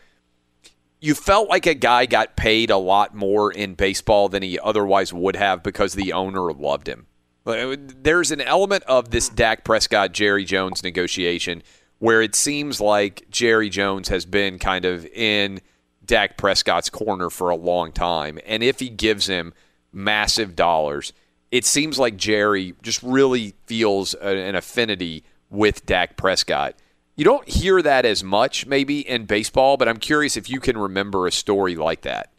you 1.01 1.15
felt 1.15 1.49
like 1.49 1.67
a 1.67 1.75
guy 1.75 2.07
got 2.07 2.37
paid 2.37 2.71
a 2.71 2.79
lot 2.79 3.15
more 3.15 3.53
in 3.53 3.75
baseball 3.75 4.29
than 4.29 4.43
he 4.43 4.59
otherwise 4.59 5.13
would 5.13 5.37
have 5.37 5.63
because 5.63 5.93
the 5.93 6.13
owner 6.13 6.53
loved 6.53 6.89
him? 6.89 7.07
Uh, 7.47 7.77
There's 7.79 8.31
an 8.31 8.41
element 8.41 8.85
of 8.85 9.11
this 9.11 9.29
Dak 9.29 9.65
Prescott 9.65 10.13
Jerry 10.13 10.45
Jones 10.45 10.83
negotiation 10.83 11.63
where 11.99 12.23
it 12.23 12.35
seems 12.35 12.81
like 12.81 13.29
Jerry 13.31 13.69
Jones 13.69 14.09
has 14.09 14.25
been 14.25 14.59
kind 14.59 14.85
of 14.85 15.05
in 15.07 15.61
Dak 16.05 16.37
Prescott's 16.37 16.91
corner 16.91 17.31
for 17.31 17.51
a 17.51 17.57
long 17.57 17.93
time. 17.93 18.39
And 18.47 18.63
if 18.63 18.81
he 18.81 18.89
gives 18.89 19.27
him 19.27 19.53
massive 19.93 20.57
dollars, 20.57 21.13
it 21.51 21.65
seems 21.65 21.99
like 21.99 22.17
Jerry 22.17 22.75
just 22.83 23.03
really 23.03 23.55
feels 23.67 24.15
an 24.15 24.55
affinity 24.55 25.25
with 25.55 25.87
Dak 25.87 26.17
Prescott. 26.17 26.75
You 27.17 27.25
don't 27.25 27.49
hear 27.49 27.81
that 27.81 28.05
as 28.05 28.25
much 28.25 28.67
maybe 28.67 29.09
in 29.09 29.25
baseball, 29.25 29.77
but 29.77 29.89
I'm 29.89 29.99
curious 29.99 30.37
if 30.37 30.51
you 30.51 30.59
can 30.59 30.77
remember 30.77 31.27
a 31.27 31.33
story 31.33 31.77
like 31.77 32.03
that. 32.03 32.31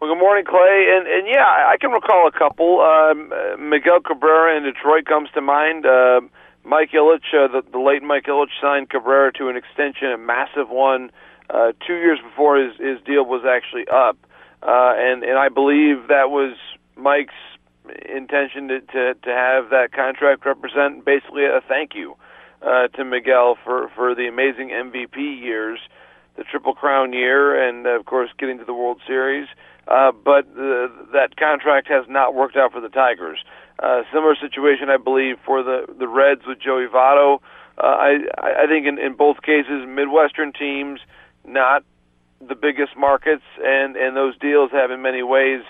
Well, 0.00 0.12
good 0.12 0.18
morning, 0.18 0.44
Clay. 0.44 0.88
And 0.96 1.06
and 1.06 1.28
yeah, 1.28 1.46
I 1.46 1.76
can 1.80 1.92
recall 1.92 2.26
a 2.26 2.32
couple. 2.32 2.80
Um, 2.80 3.32
Miguel 3.70 4.00
Cabrera 4.00 4.56
in 4.56 4.64
Detroit 4.64 5.04
comes 5.04 5.28
to 5.34 5.40
mind. 5.40 5.86
Uh, 5.86 6.22
Mike 6.64 6.90
Ilitch, 6.90 7.32
uh, 7.32 7.46
the, 7.46 7.62
the 7.70 7.78
late 7.78 8.02
Mike 8.02 8.24
Ilitch, 8.24 8.50
signed 8.60 8.90
Cabrera 8.90 9.32
to 9.34 9.48
an 9.48 9.56
extension, 9.56 10.08
a 10.08 10.18
massive 10.18 10.68
one, 10.68 11.10
uh, 11.50 11.72
two 11.86 11.94
years 11.94 12.18
before 12.20 12.58
his 12.58 12.76
his 12.78 13.00
deal 13.06 13.24
was 13.24 13.44
actually 13.48 13.86
up. 13.86 14.16
Uh, 14.60 14.94
and 14.96 15.22
and 15.22 15.38
I 15.38 15.48
believe 15.48 16.08
that 16.08 16.30
was 16.30 16.56
Mike's 16.96 17.34
intention 18.08 18.68
to 18.68 18.80
to, 18.80 19.14
to 19.14 19.30
have 19.30 19.70
that 19.70 19.92
contract 19.92 20.44
represent 20.46 21.04
basically 21.04 21.44
a 21.44 21.60
thank 21.68 21.94
you 21.94 22.16
uh, 22.62 22.88
to 22.88 23.04
Miguel 23.04 23.56
for 23.64 23.88
for 23.94 24.14
the 24.14 24.28
amazing 24.28 24.70
MVP 24.70 25.16
years, 25.16 25.78
the 26.36 26.44
Triple 26.44 26.74
Crown 26.74 27.12
year, 27.12 27.68
and 27.68 27.86
of 27.86 28.04
course 28.04 28.30
getting 28.38 28.58
to 28.58 28.64
the 28.64 28.74
World 28.74 29.00
Series. 29.06 29.48
Uh, 29.88 30.12
but 30.12 30.54
the, 30.54 30.90
that 31.12 31.36
contract 31.36 31.88
has 31.88 32.04
not 32.08 32.34
worked 32.34 32.56
out 32.56 32.72
for 32.72 32.80
the 32.80 32.88
Tigers. 32.88 33.38
Uh, 33.80 34.02
similar 34.12 34.36
situation, 34.36 34.88
I 34.90 34.96
believe, 34.96 35.36
for 35.44 35.62
the 35.62 35.86
the 35.98 36.06
Reds 36.06 36.42
with 36.46 36.60
Joey 36.60 36.86
Votto. 36.86 37.40
Uh, 37.76 37.86
I 37.86 38.18
I 38.38 38.66
think 38.68 38.86
in, 38.86 38.98
in 38.98 39.14
both 39.14 39.42
cases, 39.42 39.84
Midwestern 39.88 40.52
teams, 40.52 41.00
not 41.44 41.82
the 42.40 42.54
biggest 42.54 42.96
markets, 42.96 43.42
and 43.62 43.96
and 43.96 44.16
those 44.16 44.38
deals 44.38 44.70
have 44.70 44.90
in 44.90 45.02
many 45.02 45.22
ways 45.22 45.62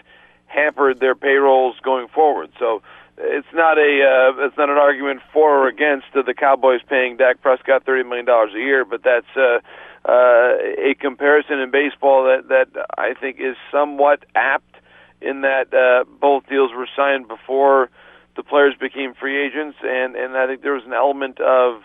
hampered 0.53 1.01
their 1.01 1.15
payrolls 1.15 1.77
going 1.83 2.09
forward. 2.09 2.51
So 2.59 2.83
it's 3.19 3.53
not 3.53 3.79
a 3.79 3.83
uh, 3.83 4.47
it's 4.47 4.57
not 4.57 4.71
an 4.71 4.79
argument 4.79 5.21
for 5.33 5.65
or 5.65 5.69
against 5.69 6.07
the 6.15 6.35
Cowboys 6.35 6.81
paying 6.89 7.17
Dak 7.17 7.41
Prescott 7.41 7.85
thirty 7.85 8.03
million 8.03 8.27
dollars 8.27 8.53
a 8.55 8.59
year, 8.59 8.85
but 8.85 9.03
that's 9.03 9.27
uh, 9.37 9.61
uh, 10.05 10.57
a 10.79 10.95
comparison 10.99 11.59
in 11.61 11.71
baseball 11.71 12.25
that 12.25 12.49
that 12.49 12.87
I 12.97 13.15
think 13.15 13.37
is 13.41 13.57
somewhat 13.71 14.25
apt 14.35 14.77
in 15.21 15.43
that 15.43 15.73
uh, 15.73 16.05
both 16.21 16.47
deals 16.49 16.73
were 16.75 16.89
signed 16.97 17.29
before 17.29 17.91
the 18.35 18.43
players 18.43 18.75
became 18.79 19.15
free 19.15 19.45
agents, 19.45 19.79
and 19.83 20.17
and 20.17 20.37
I 20.37 20.47
think 20.47 20.63
there 20.63 20.75
was 20.75 20.85
an 20.85 20.95
element 20.95 21.41
of 21.41 21.83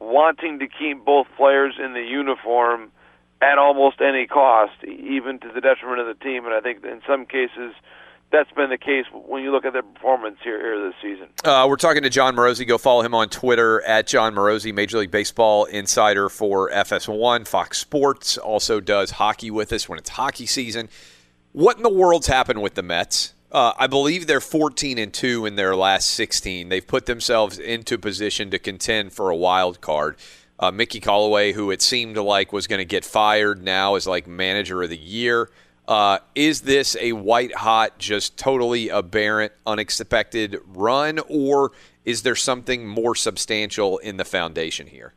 wanting 0.00 0.58
to 0.58 0.66
keep 0.66 1.04
both 1.04 1.26
players 1.36 1.74
in 1.82 1.92
the 1.92 2.02
uniform 2.02 2.90
at 3.42 3.58
almost 3.58 4.00
any 4.00 4.26
cost, 4.26 4.72
even 4.84 5.38
to 5.40 5.48
the 5.52 5.60
detriment 5.60 6.00
of 6.00 6.06
the 6.06 6.24
team. 6.24 6.44
And 6.44 6.54
I 6.54 6.60
think 6.60 6.84
in 6.84 7.00
some 7.06 7.26
cases 7.26 7.74
that's 8.30 8.50
been 8.52 8.70
the 8.70 8.78
case 8.78 9.06
when 9.12 9.42
you 9.42 9.50
look 9.50 9.64
at 9.64 9.72
their 9.72 9.82
performance 9.82 10.36
here, 10.42 10.60
here 10.60 10.86
this 10.86 10.94
season. 11.02 11.28
Uh, 11.44 11.66
we're 11.68 11.76
talking 11.76 12.02
to 12.02 12.10
Jon 12.10 12.36
Morosi. 12.36 12.66
Go 12.66 12.78
follow 12.78 13.02
him 13.02 13.14
on 13.14 13.28
Twitter 13.28 13.82
at 13.82 14.06
Jon 14.06 14.34
Morosi, 14.34 14.72
Major 14.72 14.98
League 14.98 15.10
Baseball 15.10 15.64
insider 15.64 16.28
for 16.28 16.70
FS1. 16.70 17.46
Fox 17.46 17.78
Sports 17.78 18.38
also 18.38 18.80
does 18.80 19.12
hockey 19.12 19.50
with 19.50 19.72
us 19.72 19.88
when 19.88 19.98
it's 19.98 20.10
hockey 20.10 20.46
season. 20.46 20.88
What 21.52 21.76
in 21.76 21.82
the 21.82 21.92
world's 21.92 22.28
happened 22.28 22.62
with 22.62 22.74
the 22.74 22.82
Mets? 22.82 23.34
Uh, 23.50 23.72
I 23.76 23.88
believe 23.88 24.28
they're 24.28 24.40
14 24.40 24.96
and 24.96 25.12
two 25.12 25.44
in 25.44 25.56
their 25.56 25.74
last 25.74 26.08
16. 26.12 26.68
They've 26.68 26.86
put 26.86 27.06
themselves 27.06 27.58
into 27.58 27.98
position 27.98 28.50
to 28.52 28.60
contend 28.60 29.12
for 29.12 29.30
a 29.30 29.36
wild 29.36 29.80
card. 29.80 30.16
Uh, 30.60 30.70
Mickey 30.70 31.00
Callaway, 31.00 31.52
who 31.52 31.70
it 31.70 31.80
seemed 31.80 32.18
like 32.18 32.52
was 32.52 32.66
going 32.66 32.80
to 32.80 32.84
get 32.84 33.02
fired, 33.04 33.62
now 33.62 33.94
is 33.94 34.06
like 34.06 34.26
manager 34.26 34.82
of 34.82 34.90
the 34.90 34.98
year. 34.98 35.50
Uh, 35.88 36.18
is 36.34 36.60
this 36.60 36.96
a 37.00 37.12
white 37.12 37.54
hot, 37.54 37.98
just 37.98 38.36
totally 38.36 38.90
aberrant, 38.90 39.52
unexpected 39.66 40.58
run, 40.66 41.18
or 41.28 41.72
is 42.04 42.22
there 42.22 42.36
something 42.36 42.86
more 42.86 43.14
substantial 43.14 43.98
in 43.98 44.18
the 44.18 44.24
foundation 44.24 44.86
here? 44.86 45.14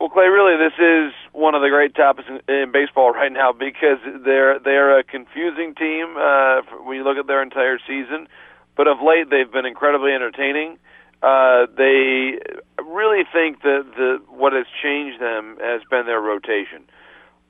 Well, 0.00 0.10
Clay, 0.10 0.26
really, 0.26 0.56
this 0.56 0.74
is 0.78 1.12
one 1.32 1.54
of 1.54 1.62
the 1.62 1.68
great 1.70 1.94
topics 1.94 2.28
in, 2.28 2.54
in 2.54 2.72
baseball 2.72 3.12
right 3.12 3.32
now 3.32 3.52
because 3.52 3.98
they're 4.24 4.58
they're 4.58 4.98
a 4.98 5.04
confusing 5.04 5.74
team 5.74 6.16
uh, 6.18 6.62
when 6.84 6.96
you 6.96 7.04
look 7.04 7.16
at 7.16 7.26
their 7.26 7.42
entire 7.42 7.78
season. 7.86 8.28
But 8.76 8.88
of 8.88 8.98
late, 9.00 9.30
they've 9.30 9.50
been 9.50 9.66
incredibly 9.66 10.12
entertaining. 10.12 10.78
Uh, 11.22 11.66
they 11.76 12.38
really 12.78 13.24
think 13.32 13.62
that 13.62 13.84
the 13.96 14.18
what 14.28 14.52
has 14.52 14.66
changed 14.82 15.20
them 15.20 15.58
has 15.60 15.82
been 15.90 16.06
their 16.06 16.20
rotation. 16.20 16.84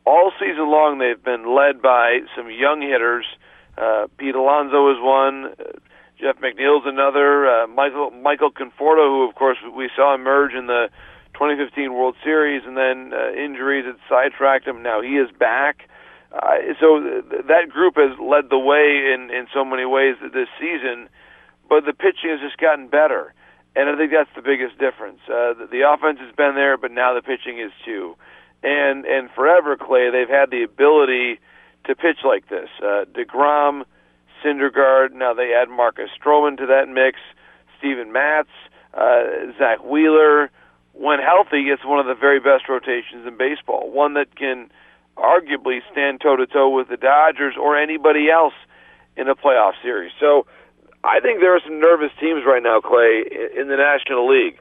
All 0.07 0.33
season 0.41 0.71
long, 0.71 0.99
they've 0.99 1.23
been 1.23 1.55
led 1.55 1.83
by 1.83 2.21
some 2.35 2.51
young 2.51 2.81
hitters. 2.81 3.27
Uh, 3.77 4.07
Pete 4.17 4.35
Alonso 4.35 4.91
is 4.91 4.97
one. 5.01 5.53
Uh, 5.61 5.79
Jeff 6.19 6.37
McNeil's 6.39 6.85
another. 6.87 7.47
Uh, 7.47 7.67
Michael 7.67 8.11
Michael 8.11 8.51
Conforto, 8.51 9.07
who 9.07 9.29
of 9.29 9.35
course 9.35 9.59
we 9.77 9.91
saw 9.95 10.15
emerge 10.15 10.53
in 10.55 10.67
the 10.67 10.89
2015 11.35 11.93
World 11.93 12.17
Series, 12.25 12.63
and 12.67 12.77
then 12.77 13.13
uh, 13.13 13.31
injuries 13.33 13.85
had 13.87 13.97
sidetracked 14.09 14.67
him. 14.67 14.83
Now 14.83 15.01
he 15.01 15.15
is 15.17 15.31
back. 15.39 15.89
Uh, 16.33 16.75
so 16.81 17.01
th- 17.01 17.47
that 17.47 17.69
group 17.71 17.95
has 17.97 18.19
led 18.19 18.51
the 18.51 18.59
way 18.59 19.15
in 19.15 19.31
in 19.31 19.47
so 19.55 19.65
many 19.65 19.85
ways 19.85 20.17
this 20.21 20.49
season, 20.59 21.09
but 21.69 21.85
the 21.85 21.93
pitching 21.93 22.31
has 22.31 22.41
just 22.41 22.59
gotten 22.59 22.89
better, 22.89 23.33
and 23.79 23.89
I 23.89 23.97
think 23.97 24.11
that's 24.11 24.35
the 24.35 24.43
biggest 24.43 24.77
difference. 24.79 25.21
Uh, 25.29 25.55
the, 25.55 25.69
the 25.71 25.89
offense 25.89 26.19
has 26.19 26.35
been 26.35 26.57
there, 26.57 26.77
but 26.77 26.91
now 26.91 27.15
the 27.15 27.23
pitching 27.23 27.61
is 27.61 27.71
too, 27.85 28.17
and 28.63 29.07
and 29.07 29.31
forever, 29.31 29.77
Clay, 29.77 30.11
they've 30.11 30.29
had 30.29 30.51
the 30.51 30.65
ability 30.65 31.39
to 31.87 31.95
pitch 31.95 32.19
like 32.25 32.49
this. 32.49 32.69
Uh, 32.83 33.05
Degrom, 33.15 33.85
Syndergaard. 34.45 35.13
Now 35.13 35.33
they 35.33 35.55
add 35.55 35.69
Marcus 35.71 36.11
Stroman 36.21 36.59
to 36.59 36.67
that 36.67 36.89
mix. 36.89 37.21
Steven 37.79 38.11
Matz, 38.11 38.49
uh, 38.95 39.23
Zack 39.57 39.85
Wheeler. 39.85 40.51
When 40.93 41.21
healthy, 41.21 41.71
it's 41.71 41.85
one 41.85 42.01
of 42.01 42.07
the 42.07 42.17
very 42.19 42.41
best 42.41 42.69
rotations 42.69 43.25
in 43.25 43.37
baseball. 43.39 43.89
One 43.93 44.15
that 44.15 44.35
can 44.35 44.71
arguably 45.17 45.79
stand 45.93 46.21
toe 46.21 46.35
to 46.35 46.47
toe 46.47 46.69
with 46.69 46.89
the 46.89 46.97
Dodgers 46.97 47.55
or 47.57 47.79
anybody 47.79 48.29
else 48.29 48.55
in 49.17 49.29
a 49.29 49.37
playoff 49.37 49.75
series. 49.81 50.11
So 50.19 50.47
I 51.05 51.21
think 51.21 51.41
there 51.41 51.55
are 51.55 51.61
some 51.65 51.81
nervous 51.81 52.11
teams 52.21 52.43
right 52.47 52.63
now, 52.63 52.81
Clay, 52.81 53.25
in 53.57 53.69
the 53.69 53.77
National 53.77 54.29
League. 54.29 54.59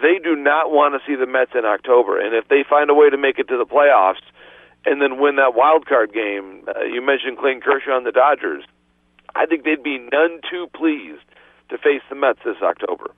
They 0.00 0.18
do 0.22 0.36
not 0.36 0.70
want 0.70 0.94
to 0.94 1.00
see 1.06 1.16
the 1.16 1.26
Mets 1.26 1.52
in 1.54 1.64
October, 1.64 2.18
and 2.18 2.34
if 2.34 2.48
they 2.48 2.64
find 2.68 2.88
a 2.88 2.94
way 2.94 3.10
to 3.10 3.18
make 3.18 3.38
it 3.38 3.48
to 3.48 3.58
the 3.58 3.66
playoffs 3.66 4.22
and 4.84 5.02
then 5.02 5.20
win 5.20 5.36
that 5.36 5.54
wild 5.54 5.86
card 5.86 6.12
game, 6.12 6.64
uh, 6.68 6.84
you 6.84 7.02
mentioned 7.02 7.38
Clayton 7.38 7.60
Kershaw 7.60 7.96
and 7.96 8.06
the 8.06 8.12
Dodgers. 8.12 8.64
I 9.34 9.46
think 9.46 9.64
they'd 9.64 9.82
be 9.82 9.98
none 9.98 10.40
too 10.50 10.68
pleased 10.74 11.24
to 11.68 11.78
face 11.78 12.02
the 12.08 12.16
Mets 12.16 12.40
this 12.44 12.56
October. 12.62 13.12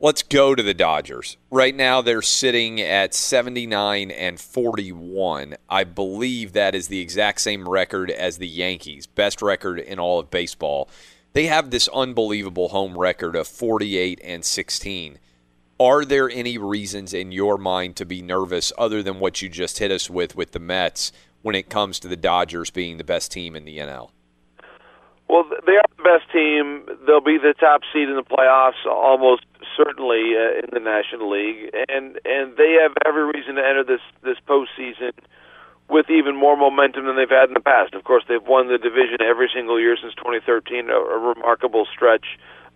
Let's 0.00 0.22
go 0.22 0.54
to 0.54 0.62
the 0.62 0.74
Dodgers. 0.74 1.36
Right 1.50 1.74
now, 1.74 2.02
they're 2.02 2.20
sitting 2.20 2.80
at 2.80 3.14
79 3.14 4.10
and 4.10 4.40
41. 4.40 5.56
I 5.70 5.84
believe 5.84 6.52
that 6.52 6.74
is 6.74 6.88
the 6.88 7.00
exact 7.00 7.40
same 7.40 7.68
record 7.68 8.10
as 8.10 8.38
the 8.38 8.48
Yankees, 8.48 9.06
best 9.06 9.40
record 9.40 9.78
in 9.78 9.98
all 9.98 10.18
of 10.18 10.30
baseball. 10.30 10.90
They 11.34 11.46
have 11.46 11.70
this 11.70 11.88
unbelievable 11.88 12.68
home 12.68 12.96
record 12.96 13.34
of 13.34 13.48
48 13.48 14.20
and 14.22 14.44
16. 14.44 15.18
Are 15.80 16.04
there 16.04 16.30
any 16.30 16.58
reasons 16.58 17.12
in 17.12 17.32
your 17.32 17.58
mind 17.58 17.96
to 17.96 18.06
be 18.06 18.22
nervous 18.22 18.72
other 18.78 19.02
than 19.02 19.18
what 19.18 19.42
you 19.42 19.48
just 19.48 19.80
hit 19.80 19.90
us 19.90 20.08
with 20.08 20.36
with 20.36 20.52
the 20.52 20.60
Mets 20.60 21.10
when 21.42 21.56
it 21.56 21.68
comes 21.68 21.98
to 21.98 22.08
the 22.08 22.16
Dodgers 22.16 22.70
being 22.70 22.98
the 22.98 23.04
best 23.04 23.32
team 23.32 23.56
in 23.56 23.64
the 23.64 23.78
NL? 23.78 24.10
Well, 25.28 25.42
they 25.66 25.72
are 25.72 25.90
the 25.96 26.04
best 26.04 26.30
team. 26.32 26.86
They'll 27.04 27.20
be 27.20 27.38
the 27.38 27.54
top 27.58 27.80
seed 27.92 28.08
in 28.08 28.14
the 28.14 28.22
playoffs 28.22 28.86
almost 28.88 29.42
certainly 29.76 30.34
uh, 30.38 30.62
in 30.62 30.70
the 30.72 30.78
National 30.78 31.28
League, 31.28 31.74
and 31.88 32.20
and 32.24 32.56
they 32.56 32.78
have 32.80 32.92
every 33.04 33.24
reason 33.24 33.56
to 33.56 33.66
enter 33.66 33.82
this 33.82 34.02
this 34.22 34.38
postseason 34.46 35.10
with 35.88 36.08
even 36.08 36.36
more 36.36 36.56
momentum 36.56 37.06
than 37.06 37.16
they've 37.16 37.28
had 37.28 37.48
in 37.48 37.54
the 37.54 37.60
past. 37.60 37.94
Of 37.94 38.04
course, 38.04 38.24
they've 38.28 38.42
won 38.42 38.68
the 38.68 38.78
division 38.78 39.20
every 39.20 39.50
single 39.52 39.78
year 39.78 39.96
since 40.00 40.14
2013, 40.14 40.88
a, 40.88 40.92
a 40.92 41.18
remarkable 41.18 41.86
stretch. 41.92 42.24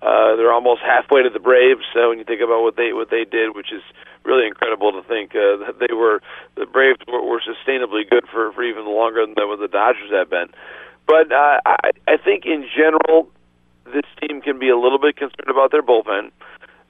Uh, 0.00 0.36
they're 0.36 0.52
almost 0.52 0.80
halfway 0.82 1.22
to 1.22 1.30
the 1.30 1.40
Braves. 1.40 1.82
So 1.92 2.10
when 2.10 2.18
you 2.18 2.24
think 2.24 2.40
about 2.40 2.62
what 2.62 2.76
they 2.76 2.92
what 2.92 3.10
they 3.10 3.24
did, 3.24 3.56
which 3.56 3.72
is 3.72 3.82
really 4.22 4.46
incredible 4.46 4.92
to 4.92 5.02
think 5.02 5.34
uh, 5.34 5.58
that 5.66 5.82
they 5.82 5.92
were 5.92 6.22
the 6.54 6.66
Braves 6.66 7.00
were, 7.08 7.22
were 7.24 7.42
sustainably 7.42 8.08
good 8.08 8.24
for 8.30 8.52
for 8.52 8.62
even 8.62 8.86
longer 8.86 9.26
than 9.26 9.34
what 9.48 9.58
the 9.58 9.66
Dodgers 9.66 10.12
have 10.12 10.30
been. 10.30 10.54
But 11.06 11.32
uh, 11.32 11.58
I, 11.66 11.90
I 12.06 12.16
think 12.16 12.44
in 12.46 12.68
general, 12.76 13.28
this 13.86 14.06
team 14.20 14.40
can 14.40 14.58
be 14.58 14.68
a 14.68 14.76
little 14.76 15.00
bit 15.00 15.16
concerned 15.16 15.50
about 15.50 15.72
their 15.72 15.82
bullpen. 15.82 16.30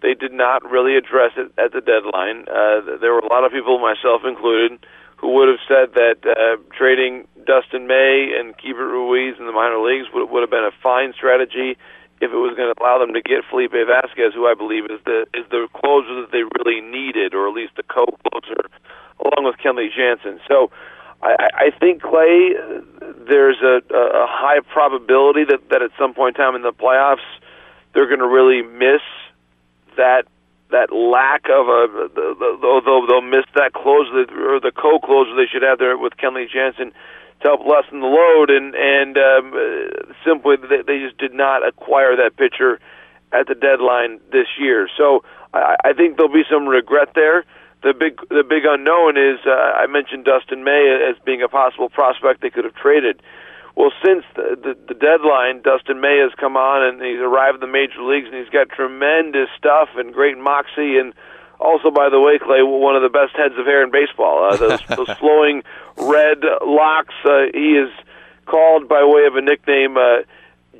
They 0.03 0.15
did 0.15 0.33
not 0.33 0.69
really 0.69 0.97
address 0.97 1.33
it 1.37 1.51
at 1.59 1.73
the 1.73 1.81
deadline. 1.81 2.45
Uh, 2.47 2.99
there 3.01 3.15
were 3.15 3.25
a 3.25 3.31
lot 3.31 3.45
of 3.45 3.53
people, 3.53 3.79
myself 3.79 4.23
included, 4.27 4.79
who 5.19 5.35
would 5.35 5.49
have 5.49 5.63
said 5.67 5.95
that 5.95 6.19
uh, 6.25 6.63
trading 6.73 7.27
Dustin 7.45 7.87
May 7.87 8.35
and 8.39 8.57
Keibert 8.57 8.91
Ruiz 8.91 9.37
in 9.39 9.47
the 9.47 9.53
minor 9.53 9.79
leagues 9.79 10.07
would, 10.15 10.31
would 10.31 10.43
have 10.43 10.51
been 10.51 10.65
a 10.65 10.75
fine 10.83 11.13
strategy 11.13 11.77
if 12.21 12.33
it 12.33 12.41
was 12.41 12.57
going 12.57 12.73
to 12.73 12.81
allow 12.81 12.99
them 12.99 13.15
to 13.15 13.23
get 13.23 13.45
Felipe 13.51 13.73
Vasquez, 13.73 14.35
who 14.35 14.47
I 14.47 14.55
believe 14.55 14.85
is 14.87 15.01
the 15.05 15.27
is 15.35 15.47
the 15.51 15.69
closer 15.75 16.23
that 16.23 16.31
they 16.33 16.43
really 16.43 16.81
needed, 16.81 17.35
or 17.35 17.49
at 17.49 17.55
least 17.55 17.77
the 17.77 17.85
co-closer, 17.85 18.71
along 19.23 19.47
with 19.47 19.57
Kenley 19.59 19.87
Jansen. 19.91 20.41
So 20.49 20.71
I, 21.23 21.71
I 21.71 21.71
think 21.79 22.03
Clay, 22.03 22.55
there's 23.27 23.59
a, 23.63 23.83
a 23.95 24.27
high 24.27 24.61
probability 24.61 25.45
that 25.45 25.69
that 25.71 25.83
at 25.83 25.91
some 25.99 26.15
point 26.15 26.37
in 26.37 26.43
time 26.43 26.55
in 26.55 26.63
the 26.63 26.73
playoffs, 26.73 27.27
they're 27.93 28.09
going 28.09 28.21
to 28.21 28.27
really 28.27 28.63
miss 28.63 29.03
that 29.97 30.27
that 30.71 30.93
lack 30.93 31.49
of 31.49 31.69
a 31.69 31.89
although 32.63 33.07
they'll 33.09 33.23
miss 33.23 33.47
that 33.55 33.73
close 33.73 34.07
or 34.13 34.61
the 34.61 34.73
co-closer 34.73 35.35
they 35.35 35.49
should 35.51 35.63
have 35.63 35.79
there 35.79 35.97
with 35.97 36.13
Kenley 36.17 36.49
Jansen 36.49 36.93
to 37.41 37.49
help 37.49 37.61
lessen 37.65 38.01
the 38.01 38.07
load 38.07 38.51
and 38.51 38.75
and 38.75 39.17
um, 39.17 39.55
simply 40.25 40.57
they, 40.57 40.83
they 40.83 40.99
just 41.01 41.17
did 41.19 41.33
not 41.33 41.67
acquire 41.67 42.17
that 42.17 42.37
pitcher 42.37 42.81
at 43.33 43.47
the 43.47 43.55
deadline 43.55 44.21
this 44.33 44.49
year. 44.59 44.89
So 44.97 45.25
I, 45.55 45.77
I 45.85 45.93
think 45.93 46.17
there'll 46.17 46.33
be 46.33 46.45
some 46.51 46.67
regret 46.67 47.11
there. 47.15 47.45
The 47.83 47.95
big 47.95 48.21
the 48.29 48.43
big 48.43 48.65
unknown 48.67 49.17
is 49.17 49.39
uh, 49.47 49.51
I 49.51 49.87
mentioned 49.87 50.25
Dustin 50.25 50.65
May 50.65 51.09
as 51.09 51.17
being 51.25 51.43
a 51.43 51.49
possible 51.49 51.89
prospect 51.89 52.43
they 52.43 52.51
could 52.51 52.65
have 52.65 52.75
traded. 52.75 53.23
Well, 53.79 53.93
since 54.05 54.25
the, 54.35 54.59
the, 54.59 54.75
the 54.91 54.99
deadline, 54.99 55.63
Dustin 55.63 56.01
May 56.01 56.19
has 56.19 56.35
come 56.35 56.57
on 56.57 56.83
and 56.83 57.01
he's 57.01 57.23
arrived 57.23 57.63
in 57.63 57.71
the 57.71 57.71
major 57.71 58.03
leagues 58.03 58.27
and 58.27 58.35
he's 58.35 58.51
got 58.51 58.75
tremendous 58.75 59.47
stuff 59.57 59.91
and 59.95 60.13
great 60.13 60.37
moxie 60.37 60.99
and 60.99 61.15
also, 61.61 61.91
by 61.91 62.09
the 62.11 62.19
way, 62.19 62.39
Clay, 62.39 62.63
one 62.63 62.95
of 62.95 63.03
the 63.03 63.09
best 63.09 63.35
heads 63.35 63.55
of 63.59 63.67
hair 63.67 63.83
in 63.83 63.91
baseball. 63.91 64.51
Uh, 64.51 64.57
those, 64.57 64.81
those 64.99 65.11
flowing 65.19 65.63
red 65.97 66.43
locks. 66.63 67.15
Uh, 67.25 67.55
he 67.55 67.79
is 67.79 67.91
called 68.47 68.89
by 68.89 69.05
way 69.05 69.27
of 69.27 69.37
a 69.37 69.43
nickname 69.43 69.97
uh, 69.97 70.27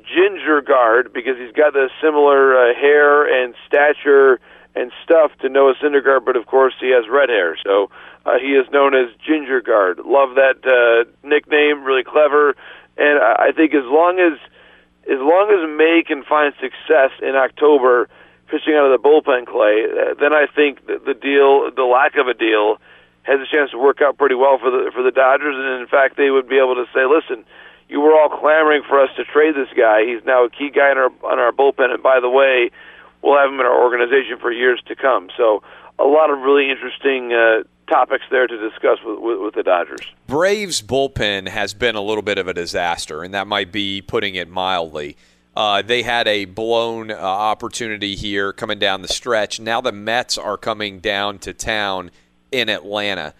Gingergaard 0.03 1.13
because 1.13 1.37
he's 1.37 1.55
got 1.55 1.71
the 1.71 1.89
similar 2.03 2.55
uh, 2.55 2.75
hair 2.75 3.27
and 3.27 3.55
stature 3.67 4.39
and 4.75 4.91
stuff 5.03 5.31
to 5.41 5.49
Noah 5.49 5.75
Syndergaard, 5.81 6.25
but 6.25 6.35
of 6.35 6.45
course 6.45 6.73
he 6.79 6.91
has 6.91 7.07
red 7.09 7.29
hair, 7.29 7.57
so 7.63 7.89
uh, 8.25 8.37
he 8.39 8.53
is 8.53 8.69
known 8.71 8.93
as 8.95 9.09
Gingergaard. 9.27 10.05
Love 10.05 10.35
that 10.35 10.63
uh, 10.63 11.09
nickname, 11.27 11.83
really 11.83 12.03
clever, 12.03 12.55
and 12.99 13.19
I 13.19 13.51
think 13.55 13.73
as 13.73 13.85
long 13.85 14.19
as 14.19 14.37
as 15.09 15.19
long 15.19 15.49
as 15.49 15.65
May 15.77 16.03
can 16.05 16.23
find 16.23 16.53
success 16.59 17.11
in 17.21 17.35
October 17.35 18.09
pitching 18.47 18.75
out 18.75 18.91
of 18.91 18.93
the 18.93 19.01
bullpen, 19.01 19.47
Clay, 19.47 19.85
uh, 19.85 20.13
then 20.19 20.33
I 20.33 20.45
think 20.45 20.85
the 20.85 21.15
deal, 21.15 21.71
the 21.71 21.87
lack 21.87 22.17
of 22.17 22.27
a 22.27 22.33
deal, 22.33 22.77
has 23.23 23.39
a 23.39 23.47
chance 23.49 23.71
to 23.71 23.77
work 23.77 24.01
out 24.01 24.17
pretty 24.17 24.35
well 24.35 24.57
for 24.59 24.69
the 24.69 24.91
for 24.93 25.01
the 25.01 25.11
Dodgers, 25.11 25.55
and 25.55 25.81
in 25.81 25.87
fact 25.87 26.17
they 26.17 26.29
would 26.29 26.47
be 26.47 26.57
able 26.57 26.75
to 26.75 26.85
say, 26.93 27.05
listen. 27.05 27.45
You 27.91 28.01
were 28.01 28.13
all 28.13 28.29
clamoring 28.29 28.83
for 28.87 29.01
us 29.01 29.09
to 29.17 29.23
trade 29.25 29.55
this 29.55 29.73
guy. 29.75 30.05
He's 30.05 30.23
now 30.23 30.45
a 30.45 30.49
key 30.51 30.69
guy 30.69 30.91
in 30.91 30.99
our 30.99 31.09
on 31.25 31.39
our 31.39 31.51
bullpen. 31.51 31.89
And 31.89 32.03
by 32.03 32.19
the 32.19 32.29
way, 32.29 32.69
we'll 33.23 33.35
have 33.35 33.49
him 33.49 33.59
in 33.59 33.65
our 33.65 33.81
organization 33.81 34.37
for 34.39 34.51
years 34.51 34.79
to 34.85 34.95
come. 34.95 35.29
So 35.35 35.63
a 35.97 36.05
lot 36.05 36.29
of 36.29 36.37
really 36.39 36.69
interesting 36.69 37.33
uh, 37.33 37.63
topics 37.89 38.23
there 38.29 38.47
to 38.47 38.69
discuss 38.69 38.99
with, 39.03 39.19
with, 39.19 39.39
with, 39.39 39.55
the 39.55 39.63
Dodgers. 39.63 40.05
Braves 40.27 40.81
bullpen 40.81 41.47
has 41.47 41.73
been 41.73 41.95
a 41.95 42.01
little 42.01 42.21
bit 42.21 42.37
of 42.37 42.47
a 42.47 42.53
disaster, 42.53 43.23
and 43.23 43.33
that 43.33 43.47
might 43.47 43.71
be 43.71 44.01
putting 44.01 44.35
it 44.35 44.49
mildly. 44.49 45.17
Uh, 45.55 45.81
they 45.81 46.03
had 46.03 46.27
a 46.27 46.45
blown 46.45 47.11
uh, 47.11 47.15
opportunity 47.15 48.15
here 48.15 48.53
coming 48.53 48.79
down 48.79 49.01
the 49.01 49.07
stretch. 49.07 49.59
Now 49.59 49.81
the 49.81 49.91
Mets 49.91 50.37
are 50.37 50.57
coming 50.57 50.99
down 50.99 51.39
to 51.39 51.53
town 51.53 52.11
in 52.51 52.69
Atlanta. 52.69 53.33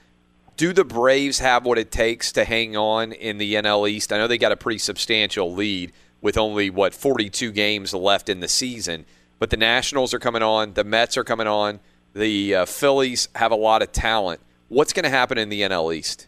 Do 0.57 0.73
the 0.73 0.83
Braves 0.83 1.39
have 1.39 1.65
what 1.65 1.77
it 1.77 1.91
takes 1.91 2.33
to 2.33 2.43
hang 2.43 2.75
on 2.75 3.13
in 3.13 3.37
the 3.37 3.53
NL 3.53 3.89
East? 3.89 4.11
I 4.11 4.17
know 4.17 4.27
they 4.27 4.37
got 4.37 4.51
a 4.51 4.57
pretty 4.57 4.79
substantial 4.79 5.53
lead 5.53 5.93
with 6.19 6.37
only, 6.37 6.69
what, 6.69 6.93
42 6.93 7.51
games 7.51 7.93
left 7.93 8.27
in 8.27 8.41
the 8.41 8.49
season. 8.49 9.05
But 9.37 9.51
the 9.51 9.57
Nationals 9.57 10.13
are 10.13 10.19
coming 10.19 10.43
on, 10.43 10.73
the 10.73 10.83
Mets 10.83 11.15
are 11.15 11.23
coming 11.23 11.47
on, 11.47 11.79
the 12.13 12.55
uh, 12.55 12.65
Phillies 12.65 13.29
have 13.35 13.51
a 13.51 13.55
lot 13.55 13.81
of 13.81 13.91
talent. 13.91 14.41
What's 14.69 14.93
going 14.93 15.03
to 15.03 15.09
happen 15.09 15.37
in 15.37 15.49
the 15.49 15.61
NL 15.61 15.93
East? 15.93 16.27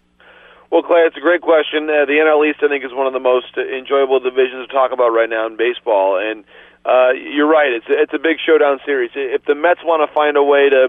Well, 0.71 0.81
Clay, 0.81 1.01
it's 1.01 1.17
a 1.17 1.21
great 1.21 1.41
question. 1.41 1.89
Uh, 1.89 2.05
the 2.05 2.23
NL 2.23 2.49
East, 2.49 2.59
I 2.63 2.69
think, 2.69 2.85
is 2.85 2.93
one 2.93 3.05
of 3.05 3.13
the 3.13 3.19
most 3.19 3.57
enjoyable 3.57 4.19
divisions 4.19 4.67
to 4.67 4.73
talk 4.73 4.91
about 4.91 5.09
right 5.09 5.29
now 5.29 5.45
in 5.45 5.57
baseball. 5.57 6.17
And 6.17 6.45
uh, 6.85 7.11
you're 7.11 7.49
right; 7.49 7.71
it's 7.73 7.87
a, 7.89 8.01
it's 8.01 8.13
a 8.13 8.19
big 8.19 8.37
showdown 8.39 8.79
series. 8.85 9.11
If 9.13 9.45
the 9.45 9.55
Mets 9.55 9.81
want 9.83 10.07
to 10.07 10.13
find 10.15 10.37
a 10.37 10.43
way 10.43 10.69
to 10.69 10.87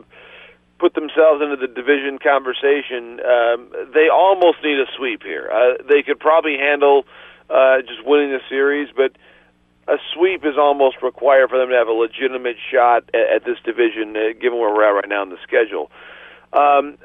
put 0.78 0.94
themselves 0.94 1.42
into 1.42 1.56
the 1.56 1.66
division 1.66 2.18
conversation, 2.18 3.20
um, 3.26 3.70
they 3.92 4.08
almost 4.08 4.58
need 4.62 4.78
a 4.78 4.86
sweep 4.96 5.22
here. 5.22 5.50
Uh, 5.50 5.82
they 5.88 6.02
could 6.02 6.18
probably 6.18 6.56
handle 6.58 7.04
uh, 7.50 7.82
just 7.82 8.06
winning 8.06 8.30
the 8.30 8.40
series, 8.48 8.88
but 8.96 9.12
a 9.88 9.96
sweep 10.14 10.44
is 10.44 10.56
almost 10.58 11.02
required 11.02 11.50
for 11.50 11.58
them 11.58 11.70
to 11.70 11.74
have 11.74 11.88
a 11.88 11.92
legitimate 11.92 12.56
shot 12.70 13.04
at, 13.12 13.36
at 13.36 13.44
this 13.44 13.58
division, 13.64 14.16
uh, 14.16 14.32
given 14.40 14.58
where 14.58 14.72
we're 14.72 14.84
at 14.84 14.94
right 14.94 15.08
now 15.08 15.22
in 15.22 15.30
the 15.30 15.38
schedule. 15.42 15.90
Um, 16.52 16.98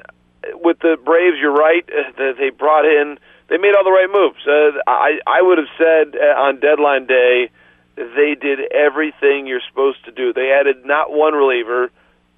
with 0.54 0.78
the 0.80 0.96
Braves, 1.02 1.36
you're 1.40 1.52
right. 1.52 1.84
Uh, 1.88 2.32
they 2.38 2.50
brought 2.50 2.84
in, 2.84 3.18
they 3.48 3.58
made 3.58 3.74
all 3.74 3.84
the 3.84 3.90
right 3.90 4.08
moves. 4.12 4.46
Uh, 4.46 4.78
I 4.86 5.18
I 5.26 5.42
would 5.42 5.58
have 5.58 5.72
said 5.76 6.14
uh, 6.14 6.38
on 6.38 6.60
deadline 6.60 7.06
day, 7.06 7.50
they 7.96 8.36
did 8.40 8.60
everything 8.72 9.46
you're 9.46 9.64
supposed 9.68 10.04
to 10.04 10.12
do. 10.12 10.32
They 10.32 10.52
added 10.52 10.84
not 10.84 11.10
one 11.10 11.34
reliever, 11.34 11.90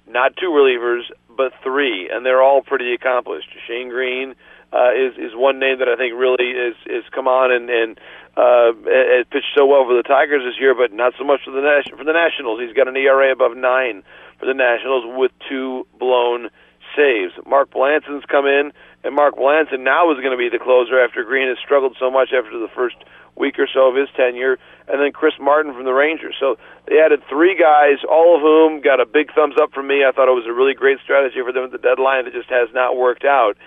not 0.07 0.35
two 0.37 0.49
relievers, 0.49 1.03
but 1.29 1.53
three, 1.63 2.09
and 2.11 2.25
they're 2.25 2.41
all 2.41 2.61
pretty 2.61 2.93
accomplished. 2.93 3.49
Shane 3.67 3.89
Greene 3.89 4.35
uh, 4.73 4.91
is 4.95 5.17
is 5.17 5.35
one 5.35 5.59
name 5.59 5.79
that 5.79 5.87
I 5.87 5.95
think 5.95 6.13
really 6.17 6.51
is 6.51 6.75
is 6.85 7.03
come 7.11 7.27
on 7.27 7.51
and 7.51 7.69
and 7.69 7.99
uh, 8.37 8.71
has 8.87 9.25
pitched 9.31 9.51
so 9.57 9.65
well 9.65 9.83
for 9.85 9.95
the 9.95 10.03
Tigers 10.03 10.43
this 10.45 10.59
year, 10.59 10.73
but 10.75 10.93
not 10.93 11.13
so 11.17 11.23
much 11.23 11.41
for 11.43 11.51
the 11.51 11.61
Nas- 11.61 11.91
for 11.97 12.03
the 12.03 12.13
Nationals. 12.13 12.59
He's 12.61 12.73
got 12.75 12.87
an 12.87 12.95
ERA 12.95 13.31
above 13.31 13.57
nine 13.57 14.03
for 14.39 14.45
the 14.45 14.53
Nationals 14.53 15.03
with 15.05 15.31
two 15.49 15.85
blown 15.99 16.49
saves. 16.95 17.33
Mark 17.45 17.71
Melancon's 17.73 18.23
come 18.25 18.45
in, 18.47 18.71
and 19.03 19.15
Mark 19.15 19.35
Melancon 19.35 19.81
now 19.81 20.11
is 20.11 20.19
going 20.19 20.31
to 20.31 20.37
be 20.37 20.49
the 20.49 20.59
closer 20.63 20.99
after 20.99 21.23
Greene 21.23 21.47
has 21.47 21.57
struggled 21.63 21.95
so 21.99 22.11
much 22.11 22.29
after 22.33 22.57
the 22.57 22.69
first 22.73 22.95
week 23.35 23.57
or 23.59 23.67
so 23.67 23.87
of 23.87 23.95
his 23.95 24.09
tenure, 24.15 24.57
and 24.87 25.01
then 25.01 25.11
Chris 25.11 25.33
Martin 25.39 25.73
from 25.73 25.85
the 25.85 25.93
Rangers. 25.93 26.35
So 26.39 26.57
they 26.87 26.99
added 26.99 27.23
three 27.29 27.55
guys, 27.55 28.03
all 28.09 28.35
of 28.35 28.41
whom 28.41 28.81
got 28.81 28.99
a 28.99 29.05
big 29.05 29.33
thumbs 29.33 29.55
up 29.61 29.71
from 29.73 29.87
me. 29.87 30.03
I 30.03 30.11
thought 30.11 30.27
it 30.27 30.35
was 30.35 30.47
a 30.47 30.53
really 30.53 30.73
great 30.73 30.99
strategy 31.03 31.39
for 31.43 31.51
them 31.51 31.63
at 31.63 31.71
the 31.71 31.77
deadline 31.79 32.25
that 32.25 32.33
just 32.33 32.49
has 32.49 32.69
not 32.73 32.97
worked 32.97 33.23
out. 33.23 33.57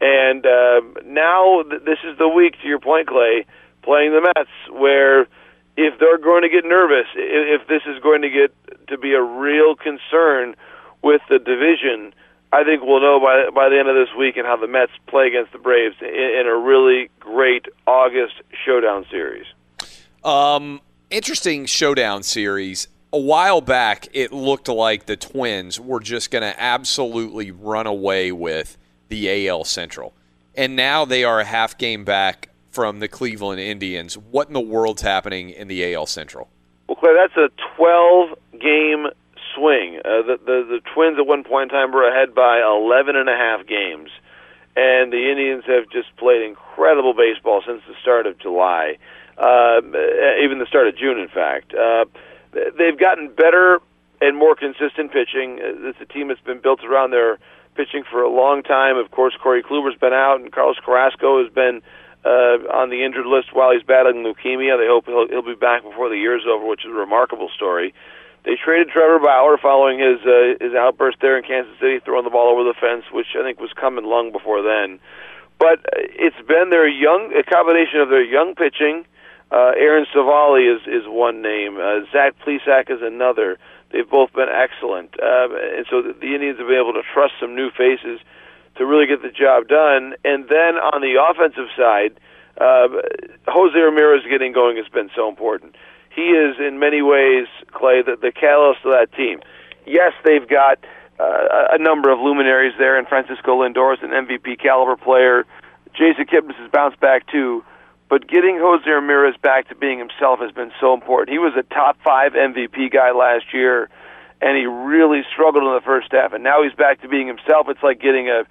And 0.00 0.44
uh, 0.44 0.80
now 1.06 1.62
th- 1.62 1.82
this 1.84 1.98
is 2.04 2.18
the 2.18 2.28
week, 2.28 2.60
to 2.62 2.68
your 2.68 2.80
point, 2.80 3.08
Clay, 3.08 3.46
playing 3.84 4.12
the 4.12 4.20
Mets, 4.20 4.50
where 4.70 5.22
if 5.76 5.98
they're 5.98 6.18
going 6.18 6.42
to 6.42 6.48
get 6.48 6.64
nervous, 6.64 7.06
if 7.14 7.66
this 7.68 7.82
is 7.86 8.00
going 8.02 8.22
to 8.22 8.30
get 8.30 8.52
to 8.88 8.98
be 8.98 9.12
a 9.12 9.22
real 9.22 9.74
concern 9.74 10.54
with 11.02 11.20
the 11.28 11.38
division, 11.38 12.14
I 12.52 12.64
think 12.64 12.82
we'll 12.82 13.00
know 13.00 13.20
by 13.20 13.50
by 13.50 13.68
the 13.68 13.78
end 13.78 13.88
of 13.88 13.94
this 13.94 14.14
week 14.16 14.36
and 14.36 14.46
how 14.46 14.56
the 14.56 14.68
Mets 14.68 14.92
play 15.06 15.26
against 15.26 15.52
the 15.52 15.58
Braves 15.58 15.96
in, 16.00 16.08
in 16.08 16.46
a 16.46 16.56
really 16.56 17.10
great 17.20 17.66
August 17.86 18.34
showdown 18.64 19.04
series. 19.10 19.46
Um, 20.22 20.80
interesting 21.10 21.66
showdown 21.66 22.22
series. 22.22 22.88
A 23.12 23.18
while 23.18 23.60
back, 23.60 24.08
it 24.12 24.32
looked 24.32 24.66
like 24.66 25.06
the 25.06 25.16
Twins 25.16 25.78
were 25.78 26.00
just 26.00 26.32
going 26.32 26.42
to 26.42 26.60
absolutely 26.60 27.52
run 27.52 27.86
away 27.86 28.32
with 28.32 28.76
the 29.08 29.48
AL 29.48 29.64
Central. 29.64 30.14
And 30.56 30.74
now 30.74 31.04
they 31.04 31.22
are 31.22 31.38
a 31.38 31.44
half 31.44 31.78
game 31.78 32.04
back 32.04 32.48
from 32.74 32.98
the 32.98 33.06
Cleveland 33.08 33.60
Indians. 33.60 34.18
What 34.18 34.48
in 34.48 34.52
the 34.54 34.60
world's 34.60 35.02
happening 35.02 35.50
in 35.50 35.68
the 35.68 35.94
AL 35.94 36.06
Central? 36.06 36.48
Well, 36.88 36.96
Clay, 36.96 37.14
that's 37.14 37.36
a 37.36 37.48
12 37.76 38.38
game 38.60 39.06
swing. 39.54 39.98
Uh, 39.98 40.22
the, 40.26 40.38
the 40.44 40.66
the 40.68 40.80
Twins 40.92 41.16
at 41.18 41.26
one 41.26 41.44
point 41.44 41.70
in 41.70 41.78
time 41.78 41.92
were 41.92 42.06
ahead 42.08 42.34
by 42.34 42.60
11 42.60 43.14
and 43.14 43.28
a 43.28 43.36
half 43.36 43.66
games, 43.66 44.10
and 44.76 45.12
the 45.12 45.30
Indians 45.30 45.64
have 45.66 45.88
just 45.90 46.14
played 46.16 46.42
incredible 46.42 47.14
baseball 47.14 47.62
since 47.64 47.80
the 47.86 47.94
start 48.02 48.26
of 48.26 48.36
July, 48.38 48.98
uh, 49.38 49.80
even 50.42 50.58
the 50.58 50.66
start 50.68 50.88
of 50.88 50.96
June, 50.96 51.18
in 51.18 51.28
fact. 51.28 51.72
Uh, 51.74 52.04
they've 52.52 52.98
gotten 52.98 53.28
better 53.32 53.80
and 54.20 54.36
more 54.36 54.56
consistent 54.56 55.12
pitching. 55.12 55.60
Uh, 55.62 55.88
It's 55.90 56.00
a 56.00 56.06
team 56.06 56.28
that's 56.28 56.40
been 56.40 56.60
built 56.60 56.82
around 56.84 57.12
their 57.12 57.38
pitching 57.76 58.02
for 58.10 58.22
a 58.22 58.28
long 58.30 58.62
time. 58.62 58.96
Of 58.96 59.10
course, 59.10 59.34
Corey 59.40 59.62
Kluber's 59.62 59.96
been 59.98 60.12
out, 60.12 60.40
and 60.40 60.50
Carlos 60.52 60.76
Carrasco 60.84 61.42
has 61.42 61.52
been 61.52 61.82
uh, 62.24 62.64
on 62.72 62.88
the 62.88 63.04
injured 63.04 63.26
list 63.26 63.52
while 63.52 63.72
he's 63.72 63.82
battling 63.82 64.24
leukemia. 64.24 64.78
They 64.80 64.88
hope 64.88 65.06
he'll, 65.06 65.28
he'll 65.28 65.42
be 65.44 65.54
back 65.54 65.82
before 65.82 66.08
the 66.08 66.16
year's 66.16 66.44
over, 66.48 66.66
which 66.66 66.84
is 66.84 66.90
a 66.90 66.94
remarkable 66.94 67.50
story. 67.54 67.94
They 68.44 68.56
traded 68.56 68.88
Trevor 68.88 69.18
Bauer 69.20 69.56
following 69.56 69.98
his 69.98 70.20
uh, 70.20 70.60
his 70.60 70.74
outburst 70.74 71.18
there 71.20 71.38
in 71.38 71.44
Kansas 71.44 71.78
City, 71.80 72.00
throwing 72.04 72.24
the 72.24 72.30
ball 72.30 72.52
over 72.52 72.64
the 72.64 72.74
fence, 72.78 73.04
which 73.10 73.32
I 73.38 73.42
think 73.42 73.58
was 73.58 73.72
coming 73.72 74.04
long 74.04 74.32
before 74.32 74.60
then. 74.60 75.00
But 75.58 75.80
it's 75.92 76.40
been 76.46 76.68
their 76.68 76.88
young 76.88 77.32
a 77.32 77.42
combination 77.42 78.00
of 78.00 78.10
their 78.10 78.24
young 78.24 78.54
pitching. 78.54 79.06
Uh, 79.50 79.72
Aaron 79.76 80.04
Civale 80.12 80.60
is 80.60 80.82
is 80.86 81.08
one 81.08 81.40
name. 81.40 81.78
Uh, 81.80 82.04
Zach 82.12 82.34
Plesac 82.44 82.90
is 82.90 83.00
another. 83.00 83.56
They've 83.92 84.08
both 84.08 84.32
been 84.32 84.48
excellent, 84.50 85.14
uh, 85.22 85.48
and 85.78 85.86
so 85.88 86.02
the, 86.02 86.12
the 86.12 86.34
Indians 86.34 86.58
have 86.58 86.66
been 86.66 86.80
able 86.80 86.94
to 86.94 87.06
trust 87.14 87.34
some 87.40 87.54
new 87.54 87.70
faces 87.70 88.20
to 88.76 88.86
really 88.86 89.06
get 89.06 89.22
the 89.22 89.30
job 89.30 89.68
done. 89.68 90.14
And 90.24 90.48
then 90.48 90.76
on 90.76 91.00
the 91.00 91.20
offensive 91.20 91.68
side, 91.76 92.18
uh, 92.60 92.88
Jose 93.48 93.78
Ramirez 93.78 94.22
getting 94.28 94.52
going 94.52 94.76
has 94.76 94.88
been 94.88 95.10
so 95.14 95.28
important. 95.28 95.76
He 96.14 96.30
is 96.30 96.56
in 96.58 96.78
many 96.78 97.02
ways, 97.02 97.46
Clay, 97.72 98.02
the, 98.02 98.16
the 98.16 98.30
catalyst 98.30 98.84
of 98.84 98.92
that 98.92 99.12
team. 99.12 99.40
Yes, 99.86 100.12
they've 100.24 100.48
got 100.48 100.78
uh, 101.18 101.68
a 101.72 101.78
number 101.78 102.10
of 102.10 102.20
luminaries 102.20 102.74
there, 102.78 102.96
and 102.96 103.06
Francisco 103.08 103.62
Lindor 103.62 103.94
is 103.94 104.02
an 104.02 104.10
MVP 104.10 104.60
caliber 104.60 104.96
player. 104.96 105.44
Jason 105.94 106.26
Kipnis 106.26 106.56
has 106.56 106.70
bounced 106.70 107.00
back 107.00 107.26
too, 107.26 107.64
but 108.08 108.26
getting 108.26 108.58
Jose 108.58 108.88
Ramirez 108.88 109.36
back 109.42 109.68
to 109.68 109.74
being 109.74 109.98
himself 109.98 110.40
has 110.40 110.52
been 110.52 110.72
so 110.80 110.94
important. 110.94 111.30
He 111.30 111.38
was 111.38 111.52
a 111.56 111.62
top 111.74 111.98
five 112.02 112.32
MVP 112.32 112.92
guy 112.92 113.12
last 113.12 113.52
year, 113.52 113.88
and 114.40 114.56
he 114.56 114.66
really 114.66 115.22
struggled 115.32 115.64
in 115.64 115.74
the 115.74 115.84
first 115.84 116.08
half, 116.12 116.32
and 116.32 116.44
now 116.44 116.62
he's 116.62 116.74
back 116.74 117.00
to 117.02 117.08
being 117.08 117.26
himself. 117.26 117.68
It's 117.68 117.82
like 117.82 118.00
getting 118.00 118.28
a 118.28 118.44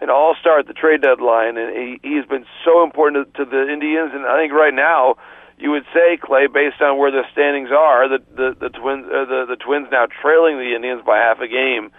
an 0.00 0.10
all 0.10 0.34
star 0.40 0.60
at 0.60 0.66
the 0.66 0.74
trade 0.74 1.02
deadline, 1.02 1.56
and 1.56 1.74
he 1.76 2.00
he's 2.02 2.24
been 2.26 2.46
so 2.64 2.84
important 2.84 3.34
to, 3.34 3.44
to 3.44 3.50
the 3.50 3.72
Indians. 3.72 4.12
And 4.14 4.26
I 4.26 4.38
think 4.38 4.52
right 4.52 4.74
now, 4.74 5.16
you 5.58 5.70
would 5.70 5.84
say 5.92 6.16
Clay, 6.16 6.46
based 6.46 6.80
on 6.80 6.98
where 6.98 7.10
the 7.10 7.22
standings 7.32 7.70
are, 7.70 8.08
that 8.08 8.36
the 8.36 8.56
the 8.58 8.70
Twins 8.70 9.06
uh, 9.06 9.24
the 9.24 9.46
the 9.48 9.56
Twins 9.56 9.88
now 9.90 10.06
trailing 10.22 10.58
the 10.58 10.74
Indians 10.74 11.02
by 11.04 11.18
half 11.18 11.40
a 11.40 11.48
game, 11.48 11.90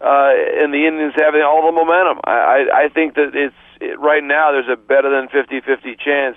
uh, 0.00 0.32
and 0.60 0.72
the 0.72 0.86
Indians 0.86 1.14
having 1.16 1.42
all 1.42 1.64
the 1.64 1.72
momentum. 1.72 2.20
I 2.24 2.30
I, 2.30 2.84
I 2.84 2.88
think 2.88 3.14
that 3.14 3.32
it's 3.34 3.54
it, 3.80 3.98
right 3.98 4.22
now 4.22 4.52
there's 4.52 4.68
a 4.68 4.76
better 4.76 5.10
than 5.10 5.28
50-50 5.28 6.00
chance 6.00 6.36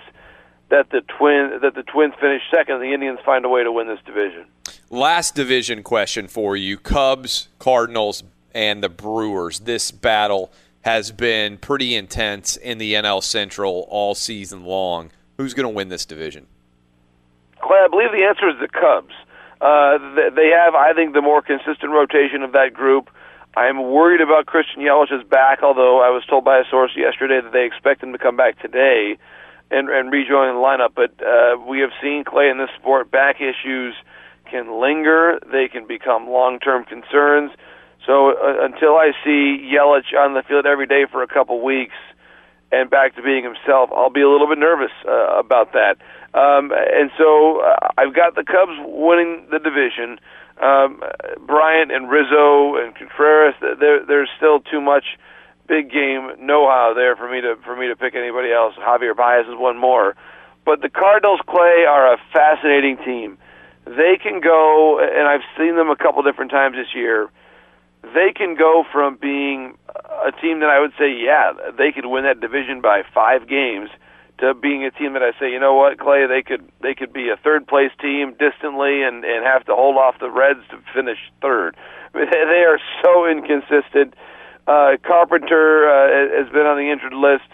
that 0.68 0.90
the 0.90 1.02
twin 1.18 1.60
that 1.60 1.74
the 1.74 1.82
Twins 1.82 2.14
finish 2.18 2.42
second, 2.50 2.76
and 2.76 2.84
the 2.84 2.94
Indians 2.94 3.18
find 3.24 3.44
a 3.44 3.48
way 3.48 3.62
to 3.62 3.72
win 3.72 3.88
this 3.88 4.00
division. 4.06 4.46
Last 4.88 5.34
division 5.34 5.82
question 5.82 6.28
for 6.28 6.56
you 6.56 6.78
Cubs, 6.78 7.48
Cardinals, 7.58 8.22
and 8.54 8.82
the 8.82 8.88
Brewers. 8.88 9.60
This 9.60 9.90
battle 9.90 10.50
has 10.82 11.12
been 11.12 11.58
pretty 11.58 11.94
intense 11.94 12.56
in 12.56 12.78
the 12.78 12.94
NL 12.94 13.22
Central 13.22 13.86
all 13.90 14.14
season 14.14 14.64
long. 14.64 15.10
Who's 15.36 15.54
going 15.54 15.64
to 15.64 15.74
win 15.74 15.88
this 15.88 16.06
division? 16.06 16.46
Clay, 17.60 17.78
I 17.84 17.88
believe 17.88 18.12
the 18.12 18.24
answer 18.24 18.48
is 18.48 18.56
the 18.60 18.68
Cubs. 18.68 19.14
Uh, 19.60 19.98
they 20.34 20.48
have, 20.48 20.74
I 20.74 20.92
think, 20.94 21.12
the 21.12 21.20
more 21.20 21.42
consistent 21.42 21.92
rotation 21.92 22.42
of 22.42 22.52
that 22.52 22.72
group. 22.72 23.10
I'm 23.56 23.90
worried 23.90 24.20
about 24.20 24.46
Christian 24.46 24.80
Yelich's 24.80 25.26
back, 25.28 25.62
although 25.62 26.00
I 26.00 26.08
was 26.10 26.24
told 26.24 26.44
by 26.44 26.58
a 26.58 26.64
source 26.70 26.92
yesterday 26.96 27.40
that 27.42 27.52
they 27.52 27.66
expect 27.66 28.02
him 28.02 28.12
to 28.12 28.18
come 28.18 28.36
back 28.36 28.60
today 28.60 29.18
and, 29.70 29.90
and 29.90 30.10
rejoin 30.10 30.54
the 30.54 30.60
lineup. 30.60 30.94
But 30.94 31.12
uh, 31.24 31.58
we 31.68 31.80
have 31.80 31.90
seen 32.00 32.24
Clay 32.24 32.48
in 32.48 32.58
this 32.58 32.70
sport 32.78 33.10
back 33.10 33.40
issues 33.40 33.94
can 34.50 34.80
linger; 34.80 35.38
they 35.52 35.68
can 35.68 35.86
become 35.86 36.28
long-term 36.28 36.84
concerns. 36.84 37.50
So 38.10 38.30
uh, 38.30 38.66
until 38.66 38.96
I 38.96 39.12
see 39.22 39.70
Yelich 39.70 40.18
on 40.18 40.34
the 40.34 40.42
field 40.42 40.66
every 40.66 40.88
day 40.88 41.06
for 41.06 41.22
a 41.22 41.28
couple 41.28 41.62
weeks 41.62 41.94
and 42.72 42.90
back 42.90 43.14
to 43.14 43.22
being 43.22 43.44
himself, 43.44 43.90
I'll 43.94 44.10
be 44.10 44.20
a 44.20 44.28
little 44.28 44.48
bit 44.48 44.58
nervous 44.58 44.90
uh, 45.06 45.38
about 45.38 45.74
that. 45.74 45.94
Um, 46.34 46.72
and 46.74 47.12
so 47.16 47.62
uh, 47.62 47.90
I've 47.96 48.12
got 48.12 48.34
the 48.34 48.42
Cubs 48.42 48.74
winning 48.82 49.46
the 49.52 49.60
division. 49.60 50.18
Um, 50.60 51.00
Bryant 51.46 51.92
and 51.92 52.10
Rizzo 52.10 52.82
and 52.82 52.96
Contreras, 52.96 53.54
there, 53.78 54.04
there's 54.04 54.28
still 54.36 54.58
too 54.58 54.80
much 54.80 55.04
big 55.68 55.92
game 55.92 56.32
know-how 56.40 56.94
there 56.96 57.14
for 57.14 57.30
me 57.30 57.40
to 57.40 57.54
for 57.64 57.76
me 57.76 57.86
to 57.86 57.94
pick 57.94 58.16
anybody 58.16 58.50
else. 58.50 58.74
Javier 58.74 59.14
Baez 59.14 59.46
is 59.46 59.54
one 59.54 59.78
more, 59.78 60.16
but 60.64 60.82
the 60.82 60.90
Cardinals, 60.90 61.38
Clay, 61.46 61.86
are 61.88 62.12
a 62.12 62.18
fascinating 62.32 62.96
team. 63.04 63.38
They 63.84 64.18
can 64.20 64.40
go, 64.40 64.98
and 64.98 65.28
I've 65.28 65.46
seen 65.56 65.76
them 65.76 65.90
a 65.90 65.96
couple 65.96 66.24
different 66.24 66.50
times 66.50 66.74
this 66.74 66.92
year 66.92 67.30
they 68.02 68.32
can 68.34 68.56
go 68.56 68.84
from 68.92 69.16
being 69.20 69.76
a 70.26 70.32
team 70.32 70.60
that 70.60 70.70
I 70.70 70.80
would 70.80 70.92
say, 70.98 71.10
yeah, 71.12 71.52
they 71.76 71.92
could 71.92 72.06
win 72.06 72.24
that 72.24 72.40
division 72.40 72.80
by 72.80 73.02
five 73.14 73.48
games, 73.48 73.90
to 74.40 74.54
being 74.54 74.84
a 74.84 74.90
team 74.90 75.12
that 75.12 75.22
I 75.22 75.32
say, 75.38 75.52
you 75.52 75.60
know 75.60 75.74
what, 75.74 75.98
Clay, 75.98 76.26
they 76.26 76.42
could 76.42 76.64
they 76.80 76.94
could 76.94 77.12
be 77.12 77.28
a 77.28 77.36
third 77.36 77.66
place 77.68 77.92
team 78.00 78.34
distantly 78.40 79.02
and 79.02 79.24
and 79.24 79.44
have 79.44 79.64
to 79.66 79.74
hold 79.74 79.96
off 79.96 80.18
the 80.18 80.30
Reds 80.30 80.64
to 80.70 80.80
finish 80.94 81.18
third. 81.40 81.76
I 82.14 82.18
mean, 82.18 82.26
they, 82.26 82.44
they 82.48 82.64
are 82.64 82.80
so 83.04 83.28
inconsistent. 83.28 84.14
Uh, 84.66 84.96
Carpenter 85.04 85.88
uh, 85.88 86.40
has 86.40 86.48
been 86.52 86.66
on 86.66 86.76
the 86.76 86.90
injured 86.90 87.12
list. 87.12 87.48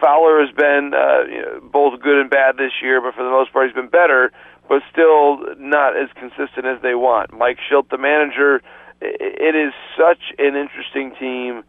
Fowler 0.00 0.38
has 0.40 0.54
been 0.54 0.94
uh, 0.94 1.26
you 1.26 1.42
know, 1.42 1.60
both 1.60 2.00
good 2.00 2.20
and 2.20 2.30
bad 2.30 2.56
this 2.56 2.72
year, 2.80 3.00
but 3.00 3.14
for 3.14 3.24
the 3.24 3.30
most 3.30 3.52
part, 3.52 3.66
he's 3.66 3.74
been 3.74 3.90
better, 3.90 4.30
but 4.68 4.82
still 4.92 5.42
not 5.58 5.96
as 5.96 6.08
consistent 6.14 6.66
as 6.66 6.80
they 6.82 6.94
want. 6.94 7.32
Mike 7.34 7.58
Shildt, 7.58 7.90
the 7.90 7.98
manager 7.98 8.62
it 9.00 9.54
is 9.54 9.72
such 9.96 10.32
an 10.38 10.56
interesting 10.56 11.14
team 11.18 11.62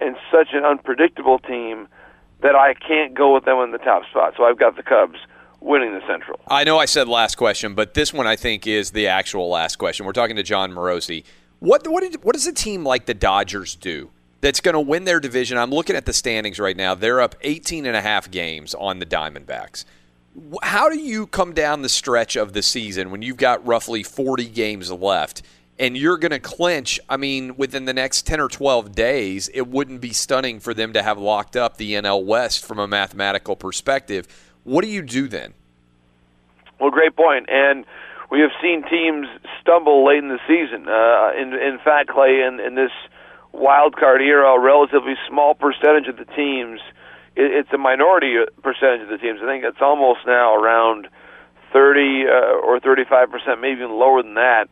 and 0.00 0.16
such 0.30 0.48
an 0.52 0.64
unpredictable 0.64 1.38
team 1.38 1.88
that 2.42 2.54
I 2.54 2.74
can't 2.74 3.14
go 3.14 3.34
with 3.34 3.44
them 3.44 3.58
in 3.60 3.72
the 3.72 3.78
top 3.78 4.04
spot. 4.10 4.34
So 4.36 4.44
I've 4.44 4.58
got 4.58 4.76
the 4.76 4.82
Cubs 4.82 5.18
winning 5.60 5.92
the 5.92 6.06
Central. 6.06 6.38
I 6.48 6.64
know 6.64 6.78
I 6.78 6.84
said 6.84 7.08
last 7.08 7.36
question, 7.36 7.74
but 7.74 7.94
this 7.94 8.12
one 8.12 8.26
I 8.26 8.36
think 8.36 8.66
is 8.66 8.90
the 8.90 9.08
actual 9.08 9.48
last 9.48 9.76
question. 9.76 10.06
We're 10.06 10.12
talking 10.12 10.36
to 10.36 10.42
Jon 10.42 10.72
Morosi. 10.72 11.24
What 11.58 11.88
what 11.88 12.02
did, 12.02 12.22
what 12.22 12.34
does 12.34 12.46
a 12.46 12.52
team 12.52 12.84
like 12.84 13.06
the 13.06 13.14
Dodgers 13.14 13.74
do 13.74 14.10
that's 14.42 14.60
going 14.60 14.74
to 14.74 14.80
win 14.80 15.04
their 15.04 15.20
division? 15.20 15.56
I'm 15.56 15.70
looking 15.70 15.96
at 15.96 16.04
the 16.04 16.12
standings 16.12 16.60
right 16.60 16.76
now. 16.76 16.94
They're 16.94 17.20
up 17.20 17.34
18 17.40 17.86
and 17.86 17.96
a 17.96 18.02
half 18.02 18.30
games 18.30 18.74
on 18.74 18.98
the 18.98 19.06
Diamondbacks. 19.06 19.84
How 20.62 20.90
do 20.90 20.98
you 20.98 21.26
come 21.26 21.54
down 21.54 21.80
the 21.80 21.88
stretch 21.88 22.36
of 22.36 22.52
the 22.52 22.62
season 22.62 23.10
when 23.10 23.22
you've 23.22 23.38
got 23.38 23.66
roughly 23.66 24.02
40 24.02 24.44
games 24.48 24.92
left 24.92 25.42
and 25.78 25.96
you're 25.96 26.16
going 26.16 26.30
to 26.30 26.38
clinch, 26.38 26.98
I 27.08 27.16
mean, 27.16 27.56
within 27.56 27.84
the 27.84 27.92
next 27.92 28.26
10 28.26 28.40
or 28.40 28.48
12 28.48 28.94
days, 28.94 29.48
it 29.52 29.68
wouldn't 29.68 30.00
be 30.00 30.12
stunning 30.12 30.60
for 30.60 30.72
them 30.72 30.92
to 30.94 31.02
have 31.02 31.18
locked 31.18 31.56
up 31.56 31.76
the 31.76 31.92
NL 31.92 32.24
West 32.24 32.64
from 32.64 32.78
a 32.78 32.88
mathematical 32.88 33.56
perspective. 33.56 34.26
What 34.64 34.84
do 34.84 34.90
you 34.90 35.02
do 35.02 35.28
then? 35.28 35.54
Well, 36.80 36.90
great 36.90 37.14
point. 37.14 37.48
And 37.48 37.84
we 38.30 38.40
have 38.40 38.50
seen 38.62 38.82
teams 38.88 39.26
stumble 39.60 40.06
late 40.06 40.18
in 40.18 40.28
the 40.28 40.40
season. 40.46 40.88
Uh, 40.88 41.32
in, 41.38 41.52
in 41.52 41.78
fact, 41.84 42.08
Clay, 42.08 42.42
in, 42.46 42.58
in 42.60 42.74
this 42.74 42.92
wild 43.52 43.96
card 43.96 44.22
era, 44.22 44.52
a 44.52 44.60
relatively 44.60 45.14
small 45.28 45.54
percentage 45.54 46.08
of 46.08 46.16
the 46.16 46.24
teams, 46.24 46.80
it, 47.36 47.52
it's 47.52 47.72
a 47.72 47.78
minority 47.78 48.36
percentage 48.62 49.02
of 49.02 49.08
the 49.08 49.18
teams. 49.18 49.40
I 49.42 49.46
think 49.46 49.64
it's 49.64 49.80
almost 49.80 50.20
now 50.26 50.54
around 50.54 51.08
30 51.72 52.24
uh, 52.26 52.66
or 52.66 52.80
35 52.80 53.30
percent, 53.30 53.60
maybe 53.60 53.80
even 53.80 53.92
lower 53.92 54.22
than 54.22 54.34
that, 54.34 54.68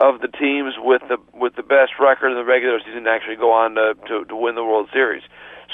of 0.00 0.20
the 0.20 0.28
teams 0.28 0.74
with 0.78 1.02
the 1.08 1.18
with 1.32 1.54
the 1.56 1.62
best 1.62 1.92
record 2.00 2.30
in 2.30 2.36
the 2.36 2.44
regular 2.44 2.80
season 2.84 3.06
actually 3.06 3.36
go 3.36 3.52
on 3.52 3.74
to 3.74 3.94
to, 4.08 4.24
to 4.26 4.36
win 4.36 4.54
the 4.54 4.64
World 4.64 4.88
Series. 4.92 5.22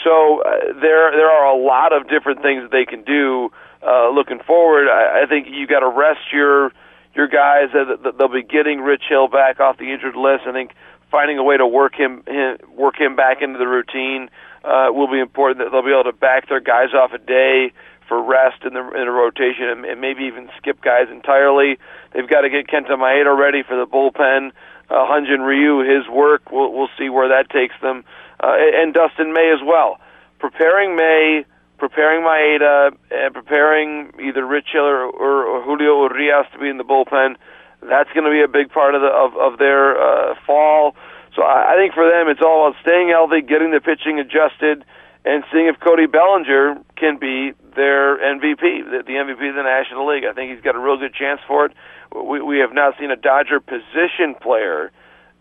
So 0.05 0.43
uh, 0.43 0.81
there 0.81 1.11
there 1.13 1.31
are 1.31 1.47
a 1.47 1.59
lot 1.59 1.93
of 1.93 2.09
different 2.09 2.43
things 2.43 2.63
that 2.63 2.73
they 2.73 2.85
can 2.85 3.03
do. 3.03 3.51
Uh, 3.83 4.11
looking 4.11 4.41
forward, 4.41 4.89
I, 4.89 5.23
I 5.23 5.27
think 5.27 5.49
you 5.51 5.67
got 5.67 5.81
to 5.81 5.89
rest 5.89 6.21
your 6.33 6.73
your 7.15 7.29
guys. 7.29 7.75
Uh, 7.75 8.11
they'll 8.19 8.29
be 8.29 8.43
getting 8.43 8.81
Rich 8.81 9.05
Hill 9.09 9.29
back 9.29 9.61
off 9.61 9.79
the 9.79 9.93
injured 9.93 10.17
list. 10.17 10.45
I 10.47 10.53
think 10.53 10.73
finding 11.11 11.39
a 11.39 11.43
way 11.43 11.57
to 11.57 11.67
work 11.67 11.95
him, 11.95 12.23
him 12.27 12.59
work 12.77 13.01
him 13.01 13.17
back 13.17 13.43
into 13.43 13.59
the 13.59 13.67
routine 13.67 14.31
uh, 14.65 14.89
will 14.91 15.11
be 15.11 15.19
important. 15.19 15.59
That 15.59 15.73
They'll 15.73 15.85
be 15.85 15.93
able 15.93 16.13
to 16.13 16.17
back 16.17 16.49
their 16.49 16.61
guys 16.61 16.95
off 16.95 17.13
a 17.13 17.19
day 17.19 17.73
for 18.11 18.21
rest 18.21 18.65
in 18.67 18.75
the 18.75 18.83
in 18.99 19.07
a 19.07 19.13
rotation 19.13 19.71
and, 19.71 19.85
and 19.87 20.01
maybe 20.01 20.25
even 20.25 20.51
skip 20.59 20.83
guys 20.83 21.07
entirely. 21.11 21.79
They've 22.13 22.29
got 22.29 22.43
to 22.43 22.51
get 22.51 22.67
Kenta 22.67 22.99
Maeda 22.99 23.31
ready 23.39 23.63
for 23.63 23.77
the 23.79 23.87
bullpen. 23.87 24.51
Uh, 24.91 25.07
Hyun-jin 25.07 25.43
Ryu, 25.43 25.87
his 25.87 26.09
work, 26.11 26.51
we'll, 26.51 26.73
we'll 26.73 26.91
see 26.99 27.09
where 27.09 27.29
that 27.29 27.49
takes 27.49 27.77
them, 27.81 28.03
uh, 28.43 28.57
and 28.59 28.93
Dustin 28.93 29.33
May 29.33 29.55
as 29.55 29.63
well. 29.65 30.01
Preparing 30.41 30.97
May, 30.97 31.45
preparing 31.79 32.25
Maeda, 32.25 32.91
and 33.13 33.33
preparing 33.33 34.11
either 34.19 34.45
Rich 34.45 34.71
Hill 34.73 34.83
or, 34.83 35.05
or, 35.07 35.45
or 35.47 35.63
Julio 35.63 36.03
Urias 36.11 36.47
to 36.53 36.59
be 36.59 36.69
in 36.69 36.77
the 36.77 36.83
bullpen. 36.83 37.37
That's 37.81 38.11
going 38.13 38.25
to 38.25 38.33
be 38.33 38.43
a 38.43 38.49
big 38.49 38.73
part 38.73 38.97
of 38.97 39.01
the 39.01 39.07
of, 39.07 39.37
of 39.37 39.59
their 39.61 39.95
uh, 39.95 40.35
fall. 40.45 40.97
So 41.37 41.43
I, 41.43 41.75
I 41.75 41.77
think 41.77 41.95
for 41.95 42.11
them, 42.11 42.27
it's 42.27 42.43
all 42.43 42.67
about 42.67 42.81
staying 42.83 43.11
healthy, 43.11 43.43
getting 43.43 43.71
the 43.71 43.81
pitching 43.81 44.19
adjusted, 44.19 44.85
and 45.25 45.45
seeing 45.53 45.67
if 45.67 45.79
Cody 45.79 46.07
Bellinger 46.07 46.83
can 46.97 47.17
be 47.17 47.55
their 47.75 48.19
MVP, 48.19 48.61
the, 48.61 49.13
MVP 49.13 49.51
of 49.51 49.55
the 49.57 49.63
National 49.63 50.09
League. 50.09 50.25
I 50.25 50.33
think 50.33 50.53
he's 50.53 50.63
got 50.63 50.75
a 50.75 50.79
real 50.79 50.97
good 50.97 51.15
chance 51.15 51.41
for 51.47 51.67
it. 51.67 51.73
We, 52.15 52.41
we 52.41 52.59
have 52.59 52.73
not 52.73 52.95
seen 52.99 53.11
a 53.11 53.17
Dodger 53.17 53.61
position 53.61 54.35
player 54.41 54.91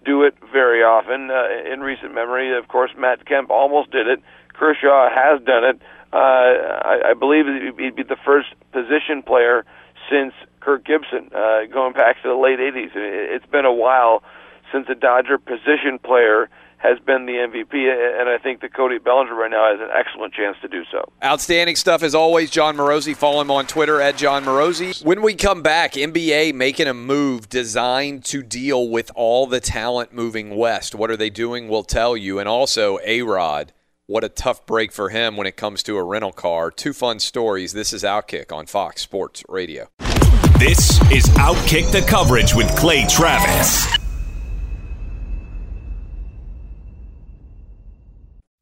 do 0.05 0.23
it 0.23 0.35
very 0.51 0.83
often 0.83 1.29
uh, 1.29 1.71
in 1.71 1.81
recent 1.81 2.13
memory. 2.13 2.57
Of 2.57 2.67
course, 2.67 2.91
Matt 2.97 3.25
Kemp 3.25 3.49
almost 3.49 3.91
did 3.91 4.07
it. 4.07 4.21
Kershaw 4.53 5.09
has 5.09 5.41
done 5.43 5.63
it. 5.63 5.81
Uh, 6.11 6.17
I, 6.17 7.11
I 7.11 7.13
believe 7.13 7.45
he'd 7.77 7.95
be 7.95 8.03
the 8.03 8.17
first 8.25 8.49
position 8.71 9.21
player 9.21 9.65
since 10.09 10.33
Kirk 10.59 10.85
Gibson, 10.85 11.29
uh, 11.35 11.65
going 11.71 11.93
back 11.93 12.21
to 12.23 12.29
the 12.29 12.35
late 12.35 12.59
'80s. 12.59 12.91
It's 12.95 13.45
been 13.45 13.65
a 13.65 13.73
while 13.73 14.23
since 14.71 14.87
a 14.89 14.95
Dodger 14.95 15.37
position 15.37 15.99
player 16.03 16.49
has 16.79 16.97
been 17.05 17.25
the 17.25 17.33
MVP, 17.33 17.73
and 17.73 18.29
I 18.29 18.37
think 18.37 18.61
that 18.61 18.73
Cody 18.73 18.99
Bellinger 18.99 19.35
right 19.35 19.51
now 19.51 19.69
has 19.69 19.81
an 19.81 19.89
excellent 19.93 20.33
chance 20.33 20.55
to 20.61 20.67
do 20.69 20.83
so. 20.89 21.11
Outstanding 21.21 21.75
stuff 21.75 22.03
as 22.03 22.15
always, 22.15 22.49
Jon 22.49 22.77
Morosi. 22.77 23.15
Follow 23.15 23.41
him 23.41 23.51
on 23.51 23.67
Twitter 23.67 23.99
at 24.01 24.15
Jon 24.15 24.45
Morosi. 24.45 25.03
When 25.03 25.21
we 25.21 25.35
come 25.35 25.61
back, 25.61 25.93
NBA 25.93 26.53
making 26.53 26.87
a 26.87 26.93
move 26.93 27.49
designed 27.49 28.23
to 28.25 28.41
deal 28.41 28.87
with 28.87 29.11
all 29.13 29.45
the 29.45 29.59
talent 29.59 30.13
moving 30.13 30.55
west. 30.55 30.95
What 30.95 31.11
are 31.11 31.17
they 31.17 31.29
doing? 31.29 31.67
We'll 31.67 31.83
tell 31.83 32.15
you. 32.15 32.39
And 32.39 32.47
also, 32.47 32.97
A 33.05 33.23
Rod. 33.23 33.73
What 34.07 34.23
a 34.23 34.29
tough 34.29 34.65
break 34.65 34.91
for 34.91 35.09
him 35.09 35.35
when 35.35 35.45
it 35.47 35.57
comes 35.57 35.83
to 35.83 35.97
a 35.97 36.03
rental 36.03 36.31
car. 36.31 36.71
Two 36.71 36.93
fun 36.93 37.19
stories. 37.19 37.73
This 37.73 37.93
is 37.93 38.03
Outkick 38.03 38.51
on 38.51 38.65
Fox 38.65 39.01
Sports 39.01 39.43
Radio. 39.49 39.89
This 40.57 40.99
is 41.11 41.25
Outkick 41.35 41.91
the 41.91 42.01
coverage 42.07 42.55
with 42.55 42.73
Clay 42.75 43.05
Travis. 43.07 43.98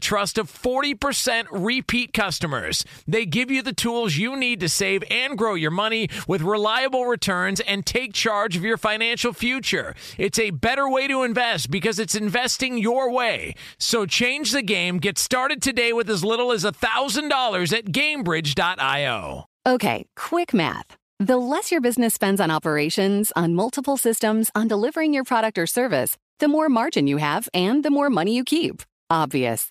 trust 0.00 0.38
of 0.38 0.50
40% 0.50 1.46
repeat 1.50 2.12
customers. 2.12 2.84
They 3.06 3.26
give 3.26 3.50
you 3.50 3.62
the 3.62 3.72
tools 3.72 4.16
you 4.16 4.36
need 4.36 4.60
to 4.60 4.68
save 4.68 5.04
and 5.10 5.38
grow 5.38 5.54
your 5.54 5.70
money 5.70 6.08
with 6.26 6.42
reliable 6.42 7.06
returns 7.06 7.60
and 7.60 7.86
take 7.86 8.12
charge 8.12 8.56
of 8.56 8.64
your 8.64 8.76
financial 8.76 9.32
future. 9.32 9.94
It's 10.18 10.38
a 10.38 10.50
better 10.50 10.88
way 10.88 11.06
to 11.08 11.22
invest 11.22 11.70
because 11.70 11.98
it's 11.98 12.14
investing 12.14 12.78
your 12.78 13.12
way. 13.12 13.54
So 13.78 14.06
change 14.06 14.52
the 14.52 14.62
game. 14.62 14.98
Get 14.98 15.18
started 15.18 15.62
today 15.62 15.92
with 15.92 16.10
as 16.10 16.24
little 16.24 16.52
as 16.52 16.64
$1,000 16.64 17.78
at 17.78 17.84
gainbridge.io. 17.86 19.44
Okay, 19.66 20.06
quick 20.16 20.54
math. 20.54 20.96
The 21.18 21.36
less 21.36 21.70
your 21.70 21.82
business 21.82 22.14
spends 22.14 22.40
on 22.40 22.50
operations, 22.50 23.30
on 23.36 23.54
multiple 23.54 23.98
systems, 23.98 24.50
on 24.54 24.68
delivering 24.68 25.12
your 25.12 25.24
product 25.24 25.58
or 25.58 25.66
service, 25.66 26.16
the 26.38 26.48
more 26.48 26.70
margin 26.70 27.06
you 27.06 27.18
have 27.18 27.46
and 27.52 27.84
the 27.84 27.90
more 27.90 28.08
money 28.08 28.34
you 28.34 28.42
keep. 28.42 28.82
Obvious. 29.10 29.70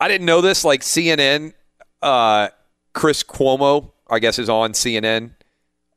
I 0.00 0.08
didn't 0.08 0.26
know 0.26 0.40
this. 0.40 0.64
Like 0.64 0.80
CNN, 0.80 1.52
uh, 2.02 2.48
Chris 2.94 3.22
Cuomo, 3.22 3.92
I 4.08 4.18
guess, 4.18 4.38
is 4.38 4.48
on 4.48 4.72
CNN, 4.72 5.32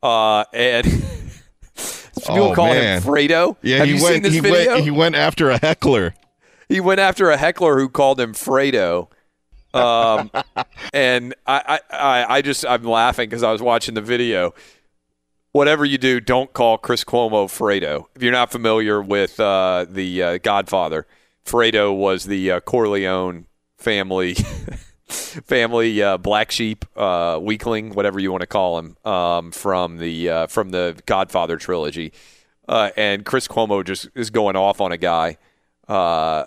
uh, 0.02 0.44
and 0.52 0.84
people 2.16 2.38
Oh, 2.50 2.54
call 2.54 2.66
man. 2.66 3.00
him 3.00 3.08
Fredo. 3.08 3.56
Yeah, 3.62 3.78
Have 3.78 3.86
he 3.88 3.96
you 3.96 4.02
went. 4.02 4.14
seen 4.14 4.22
this 4.22 4.34
he 4.34 4.40
video? 4.40 4.72
went. 4.72 4.84
He 4.84 4.90
went 4.90 5.14
after 5.14 5.50
a 5.50 5.58
heckler. 5.58 6.14
he 6.68 6.80
went 6.80 7.00
after 7.00 7.30
a 7.30 7.36
heckler 7.36 7.78
who 7.78 7.88
called 7.88 8.20
him 8.20 8.32
Fredo. 8.34 9.08
Um, 9.72 10.30
and 10.92 11.34
I, 11.46 11.80
I, 11.90 12.26
I, 12.36 12.42
just 12.42 12.64
I'm 12.64 12.84
laughing 12.84 13.28
because 13.28 13.42
I 13.42 13.50
was 13.50 13.60
watching 13.60 13.94
the 13.94 14.00
video. 14.02 14.54
Whatever 15.52 15.84
you 15.84 15.98
do, 15.98 16.20
don't 16.20 16.52
call 16.52 16.78
Chris 16.78 17.02
Cuomo 17.04 17.46
Fredo. 17.46 18.06
If 18.14 18.22
you're 18.22 18.32
not 18.32 18.50
familiar 18.52 19.00
with 19.02 19.38
uh, 19.40 19.86
the 19.88 20.22
uh, 20.22 20.38
Godfather, 20.38 21.06
Fredo 21.44 21.96
was 21.96 22.24
the 22.24 22.52
uh, 22.52 22.60
Corleone 22.60 23.46
family 23.84 24.34
family 25.06 26.02
uh, 26.02 26.18
black 26.18 26.50
sheep 26.50 26.84
uh, 26.96 27.38
weakling, 27.40 27.94
whatever 27.94 28.18
you 28.18 28.30
want 28.30 28.40
to 28.40 28.46
call 28.46 28.78
him, 28.78 28.96
um, 29.04 29.52
from 29.52 29.98
the 29.98 30.28
uh, 30.28 30.46
from 30.46 30.70
the 30.70 31.00
Godfather 31.06 31.56
trilogy. 31.56 32.12
Uh, 32.66 32.90
and 32.96 33.24
Chris 33.24 33.46
Cuomo 33.46 33.84
just 33.84 34.08
is 34.14 34.30
going 34.30 34.56
off 34.56 34.80
on 34.80 34.90
a 34.90 34.96
guy. 34.96 35.36
Uh, 35.86 36.44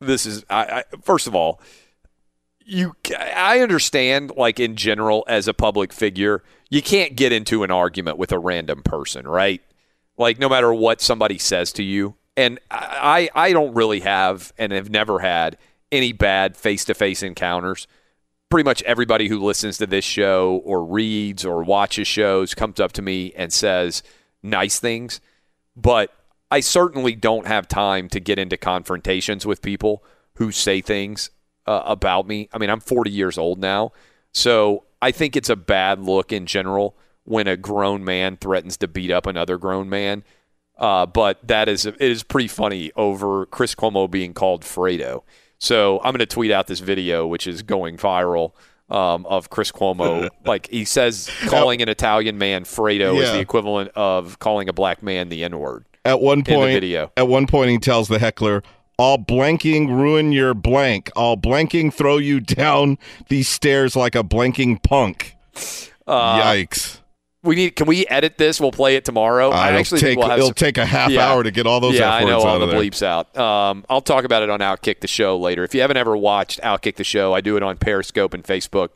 this 0.00 0.26
is 0.26 0.44
I, 0.50 0.64
I 0.64 0.84
first 1.02 1.26
of 1.26 1.34
all, 1.34 1.60
you 2.64 2.94
I 3.16 3.60
understand 3.60 4.32
like 4.36 4.60
in 4.60 4.76
general 4.76 5.24
as 5.26 5.48
a 5.48 5.54
public 5.54 5.92
figure, 5.92 6.42
you 6.68 6.82
can't 6.82 7.16
get 7.16 7.32
into 7.32 7.62
an 7.62 7.70
argument 7.70 8.18
with 8.18 8.32
a 8.32 8.38
random 8.38 8.82
person, 8.82 9.26
right? 9.26 9.62
Like 10.18 10.38
no 10.38 10.48
matter 10.48 10.72
what 10.72 11.00
somebody 11.00 11.38
says 11.38 11.72
to 11.72 11.82
you. 11.82 12.16
And 12.36 12.58
I 12.70 13.28
I 13.34 13.52
don't 13.52 13.74
really 13.74 14.00
have 14.00 14.52
and 14.56 14.72
have 14.72 14.88
never 14.88 15.18
had 15.18 15.58
any 15.92 16.12
bad 16.12 16.56
face-to-face 16.56 17.22
encounters. 17.22 17.86
Pretty 18.48 18.64
much 18.64 18.82
everybody 18.82 19.28
who 19.28 19.38
listens 19.38 19.78
to 19.78 19.86
this 19.86 20.04
show 20.04 20.60
or 20.64 20.84
reads 20.84 21.44
or 21.44 21.62
watches 21.62 22.08
shows 22.08 22.54
comes 22.54 22.80
up 22.80 22.92
to 22.92 23.02
me 23.02 23.32
and 23.36 23.52
says 23.52 24.02
nice 24.42 24.80
things, 24.80 25.20
but 25.76 26.12
I 26.50 26.60
certainly 26.60 27.14
don't 27.14 27.46
have 27.46 27.68
time 27.68 28.08
to 28.08 28.20
get 28.20 28.38
into 28.38 28.56
confrontations 28.56 29.46
with 29.46 29.62
people 29.62 30.02
who 30.34 30.50
say 30.50 30.80
things 30.80 31.30
uh, 31.66 31.82
about 31.84 32.26
me. 32.26 32.48
I 32.52 32.58
mean, 32.58 32.70
I'm 32.70 32.80
40 32.80 33.10
years 33.10 33.38
old 33.38 33.60
now, 33.60 33.92
so 34.32 34.84
I 35.00 35.12
think 35.12 35.36
it's 35.36 35.48
a 35.48 35.56
bad 35.56 36.00
look 36.00 36.32
in 36.32 36.46
general 36.46 36.96
when 37.24 37.46
a 37.46 37.56
grown 37.56 38.04
man 38.04 38.36
threatens 38.36 38.76
to 38.78 38.88
beat 38.88 39.10
up 39.10 39.26
another 39.26 39.58
grown 39.58 39.88
man. 39.88 40.24
Uh, 40.76 41.04
but 41.06 41.46
that 41.46 41.68
is 41.68 41.84
it 41.84 42.00
is 42.00 42.22
pretty 42.22 42.48
funny 42.48 42.90
over 42.96 43.44
Chris 43.46 43.74
Cuomo 43.74 44.10
being 44.10 44.32
called 44.32 44.62
Fredo. 44.62 45.22
So 45.60 45.98
I'm 45.98 46.12
going 46.12 46.18
to 46.18 46.26
tweet 46.26 46.50
out 46.50 46.66
this 46.66 46.80
video, 46.80 47.26
which 47.26 47.46
is 47.46 47.62
going 47.62 47.96
viral. 47.96 48.52
Um, 48.88 49.24
of 49.26 49.50
Chris 49.50 49.70
Cuomo, 49.70 50.28
like 50.44 50.68
he 50.68 50.84
says, 50.84 51.30
calling 51.46 51.80
an 51.80 51.88
Italian 51.88 52.38
man 52.38 52.64
Fredo 52.64 53.16
is 53.22 53.30
the 53.30 53.38
equivalent 53.38 53.92
of 53.94 54.40
calling 54.40 54.68
a 54.68 54.72
black 54.72 55.00
man 55.00 55.28
the 55.28 55.44
N 55.44 55.56
word. 55.60 55.84
At 56.04 56.20
one 56.20 56.38
In 56.38 56.44
the 56.44 56.52
point, 56.54 56.72
video. 56.72 57.12
at 57.16 57.28
one 57.28 57.46
point, 57.46 57.70
he 57.70 57.78
tells 57.78 58.08
the 58.08 58.18
heckler, 58.18 58.64
"I'll 58.98 59.16
blanking 59.16 59.86
ruin 59.90 60.32
your 60.32 60.54
blank. 60.54 61.08
I'll 61.14 61.36
blanking 61.36 61.94
throw 61.94 62.16
you 62.16 62.40
down 62.40 62.98
these 63.28 63.48
stairs 63.48 63.94
like 63.94 64.16
a 64.16 64.24
blanking 64.24 64.82
punk." 64.82 65.36
Uh, 66.04 66.40
Yikes! 66.42 66.99
We 67.42 67.54
need. 67.56 67.70
Can 67.76 67.86
we 67.86 68.06
edit 68.06 68.36
this? 68.36 68.60
We'll 68.60 68.70
play 68.72 68.96
it 68.96 69.04
tomorrow. 69.04 69.48
Uh, 69.50 69.54
I 69.54 69.70
actually 69.72 70.00
take- 70.00 70.08
think 70.08 70.18
we'll 70.20 70.28
have 70.28 70.38
it'll 70.38 70.48
some- 70.48 70.54
take 70.54 70.76
a 70.76 70.84
half 70.84 71.10
Yeah. 71.10 71.26
hour 71.26 71.42
to 71.42 71.50
get 71.50 71.66
all 71.66 71.80
those 71.80 71.98
Yeah, 71.98 72.12
I 72.12 72.24
know 72.24 72.40
all 72.40 72.58
the 72.58 72.66
there. 72.66 72.78
bleeps 72.78 73.02
out. 73.02 73.34
Um, 73.38 73.84
I'll 73.88 74.02
talk 74.02 74.24
about 74.24 74.42
it 74.42 74.50
on 74.50 74.60
Outkick 74.60 75.00
the 75.00 75.08
Show 75.08 75.38
later. 75.38 75.64
If 75.64 75.74
you 75.74 75.80
haven't 75.80 75.96
ever 75.96 76.14
watched 76.16 76.60
Outkick 76.62 76.96
the 76.96 77.04
Show, 77.04 77.32
I 77.32 77.40
do 77.40 77.56
it 77.56 77.62
on 77.62 77.78
Periscope 77.78 78.34
and 78.34 78.44
Facebook 78.44 78.90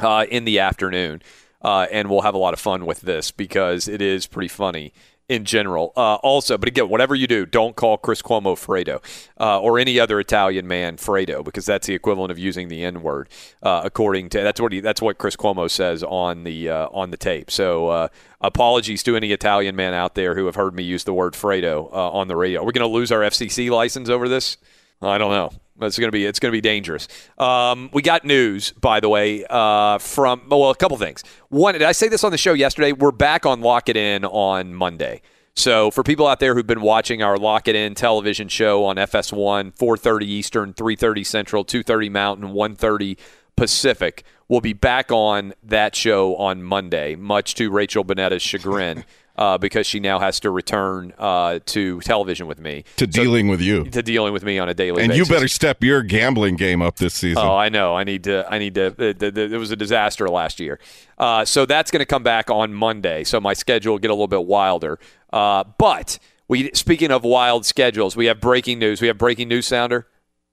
uh, 0.00 0.26
in 0.30 0.44
the 0.46 0.58
afternoon, 0.58 1.22
uh, 1.62 1.86
and 1.92 2.10
we'll 2.10 2.22
have 2.22 2.34
a 2.34 2.38
lot 2.38 2.54
of 2.54 2.58
fun 2.60 2.86
with 2.86 3.02
this 3.02 3.30
because 3.30 3.86
it 3.86 4.02
is 4.02 4.26
pretty 4.26 4.48
funny 4.48 4.92
in 5.30 5.44
general. 5.44 5.92
Uh, 5.96 6.16
also, 6.16 6.58
but 6.58 6.68
again, 6.68 6.88
whatever 6.88 7.14
you 7.14 7.28
do, 7.28 7.46
don't 7.46 7.76
call 7.76 7.96
Chris 7.96 8.20
Cuomo 8.20 8.56
Fredo 8.56 9.00
uh, 9.38 9.60
or 9.60 9.78
any 9.78 10.00
other 10.00 10.18
Italian 10.18 10.66
man 10.66 10.96
Fredo 10.96 11.44
because 11.44 11.64
that's 11.64 11.86
the 11.86 11.94
equivalent 11.94 12.32
of 12.32 12.38
using 12.38 12.66
the 12.66 12.82
N 12.82 13.00
word. 13.00 13.28
Uh, 13.62 13.80
according 13.84 14.28
to 14.30 14.42
that's 14.42 14.60
what 14.60 14.72
he, 14.72 14.80
that's 14.80 15.00
what 15.00 15.18
Chris 15.18 15.36
Cuomo 15.36 15.70
says 15.70 16.02
on 16.02 16.42
the 16.42 16.68
uh, 16.68 16.88
on 16.88 17.12
the 17.12 17.16
tape. 17.16 17.48
So 17.48 17.88
uh, 17.88 18.08
apologies 18.40 19.04
to 19.04 19.14
any 19.14 19.30
Italian 19.30 19.76
man 19.76 19.94
out 19.94 20.16
there 20.16 20.34
who 20.34 20.46
have 20.46 20.56
heard 20.56 20.74
me 20.74 20.82
use 20.82 21.04
the 21.04 21.14
word 21.14 21.34
Fredo 21.34 21.92
uh, 21.92 22.10
on 22.10 22.26
the 22.26 22.34
radio. 22.34 22.64
We're 22.64 22.72
going 22.72 22.88
to 22.88 22.92
lose 22.92 23.12
our 23.12 23.20
FCC 23.20 23.70
license 23.70 24.08
over 24.08 24.28
this. 24.28 24.56
I 25.00 25.16
don't 25.16 25.30
know. 25.30 25.52
It's 25.86 25.98
going 25.98 26.08
to 26.08 26.12
be 26.12 26.26
it's 26.26 26.38
going 26.38 26.50
to 26.50 26.56
be 26.56 26.60
dangerous. 26.60 27.08
Um, 27.38 27.90
we 27.92 28.02
got 28.02 28.24
news, 28.24 28.72
by 28.72 29.00
the 29.00 29.08
way, 29.08 29.44
uh, 29.48 29.98
from 29.98 30.42
well, 30.48 30.70
a 30.70 30.76
couple 30.76 30.96
things. 30.96 31.22
One, 31.48 31.74
did 31.74 31.82
I 31.82 31.92
say 31.92 32.08
this 32.08 32.24
on 32.24 32.32
the 32.32 32.38
show 32.38 32.52
yesterday? 32.52 32.92
We're 32.92 33.12
back 33.12 33.46
on 33.46 33.60
Lock 33.60 33.88
It 33.88 33.96
In 33.96 34.24
on 34.24 34.74
Monday. 34.74 35.22
So 35.54 35.90
for 35.90 36.02
people 36.02 36.26
out 36.26 36.40
there 36.40 36.54
who've 36.54 36.66
been 36.66 36.80
watching 36.80 37.22
our 37.22 37.36
Lock 37.36 37.68
It 37.68 37.76
In 37.76 37.94
television 37.94 38.48
show 38.48 38.84
on 38.84 38.96
FS1, 38.96 39.76
4:30 39.76 40.22
Eastern, 40.22 40.72
3:30 40.72 41.24
Central, 41.24 41.64
2:30 41.64 42.10
Mountain, 42.10 42.52
1:30 42.52 43.16
Pacific, 43.56 44.24
we'll 44.48 44.60
be 44.60 44.72
back 44.72 45.12
on 45.12 45.52
that 45.62 45.94
show 45.94 46.34
on 46.36 46.62
Monday, 46.62 47.14
much 47.14 47.54
to 47.56 47.70
Rachel 47.70 48.04
Bonnetta's 48.04 48.42
chagrin. 48.42 49.04
Uh, 49.36 49.56
because 49.56 49.86
she 49.86 50.00
now 50.00 50.18
has 50.18 50.38
to 50.40 50.50
return 50.50 51.14
uh, 51.18 51.60
to 51.64 51.98
television 52.00 52.46
with 52.46 52.60
me 52.60 52.84
To 52.96 53.06
dealing 53.06 53.48
with 53.48 53.62
you, 53.62 53.84
to 53.84 54.02
dealing 54.02 54.34
with 54.34 54.44
me 54.44 54.58
on 54.58 54.68
a 54.68 54.74
daily 54.74 55.02
and 55.02 55.10
basis. 55.10 55.28
you 55.28 55.34
better 55.34 55.48
step 55.48 55.82
your 55.82 56.02
gambling 56.02 56.56
game 56.56 56.82
up 56.82 56.96
this 56.96 57.14
season. 57.14 57.42
Oh, 57.42 57.56
I 57.56 57.70
know. 57.70 57.94
I 57.96 58.04
need 58.04 58.24
to. 58.24 58.44
I 58.52 58.58
need 58.58 58.74
to. 58.74 58.94
It, 58.98 59.22
it, 59.22 59.38
it 59.38 59.56
was 59.56 59.70
a 59.70 59.76
disaster 59.76 60.28
last 60.28 60.60
year. 60.60 60.78
Uh, 61.16 61.46
so 61.46 61.64
that's 61.64 61.90
going 61.90 62.00
to 62.00 62.06
come 62.06 62.22
back 62.22 62.50
on 62.50 62.74
Monday. 62.74 63.24
So 63.24 63.40
my 63.40 63.54
schedule 63.54 63.92
will 63.94 63.98
get 63.98 64.10
a 64.10 64.14
little 64.14 64.26
bit 64.28 64.44
wilder. 64.44 64.98
Uh, 65.32 65.64
but 65.78 66.18
we, 66.48 66.70
speaking 66.74 67.10
of 67.10 67.24
wild 67.24 67.64
schedules, 67.64 68.16
we 68.16 68.26
have 68.26 68.40
breaking 68.40 68.78
news. 68.78 69.00
We 69.00 69.06
have 69.06 69.16
breaking 69.16 69.48
news 69.48 69.66
sounder. 69.66 70.06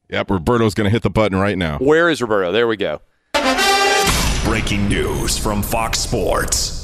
Yep, 0.09 0.29
Roberto's 0.29 0.73
going 0.75 0.85
to 0.85 0.91
hit 0.91 1.01
the 1.03 1.09
button 1.09 1.37
right 1.37 1.57
now. 1.57 1.79
Where 1.79 2.09
is 2.09 2.21
Roberto? 2.21 2.53
There 2.53 2.67
we 2.67 2.77
go. 2.77 3.01
Breaking 4.45 4.87
news 4.87 5.37
from 5.37 5.61
Fox 5.61 5.99
Sports. 5.99 6.76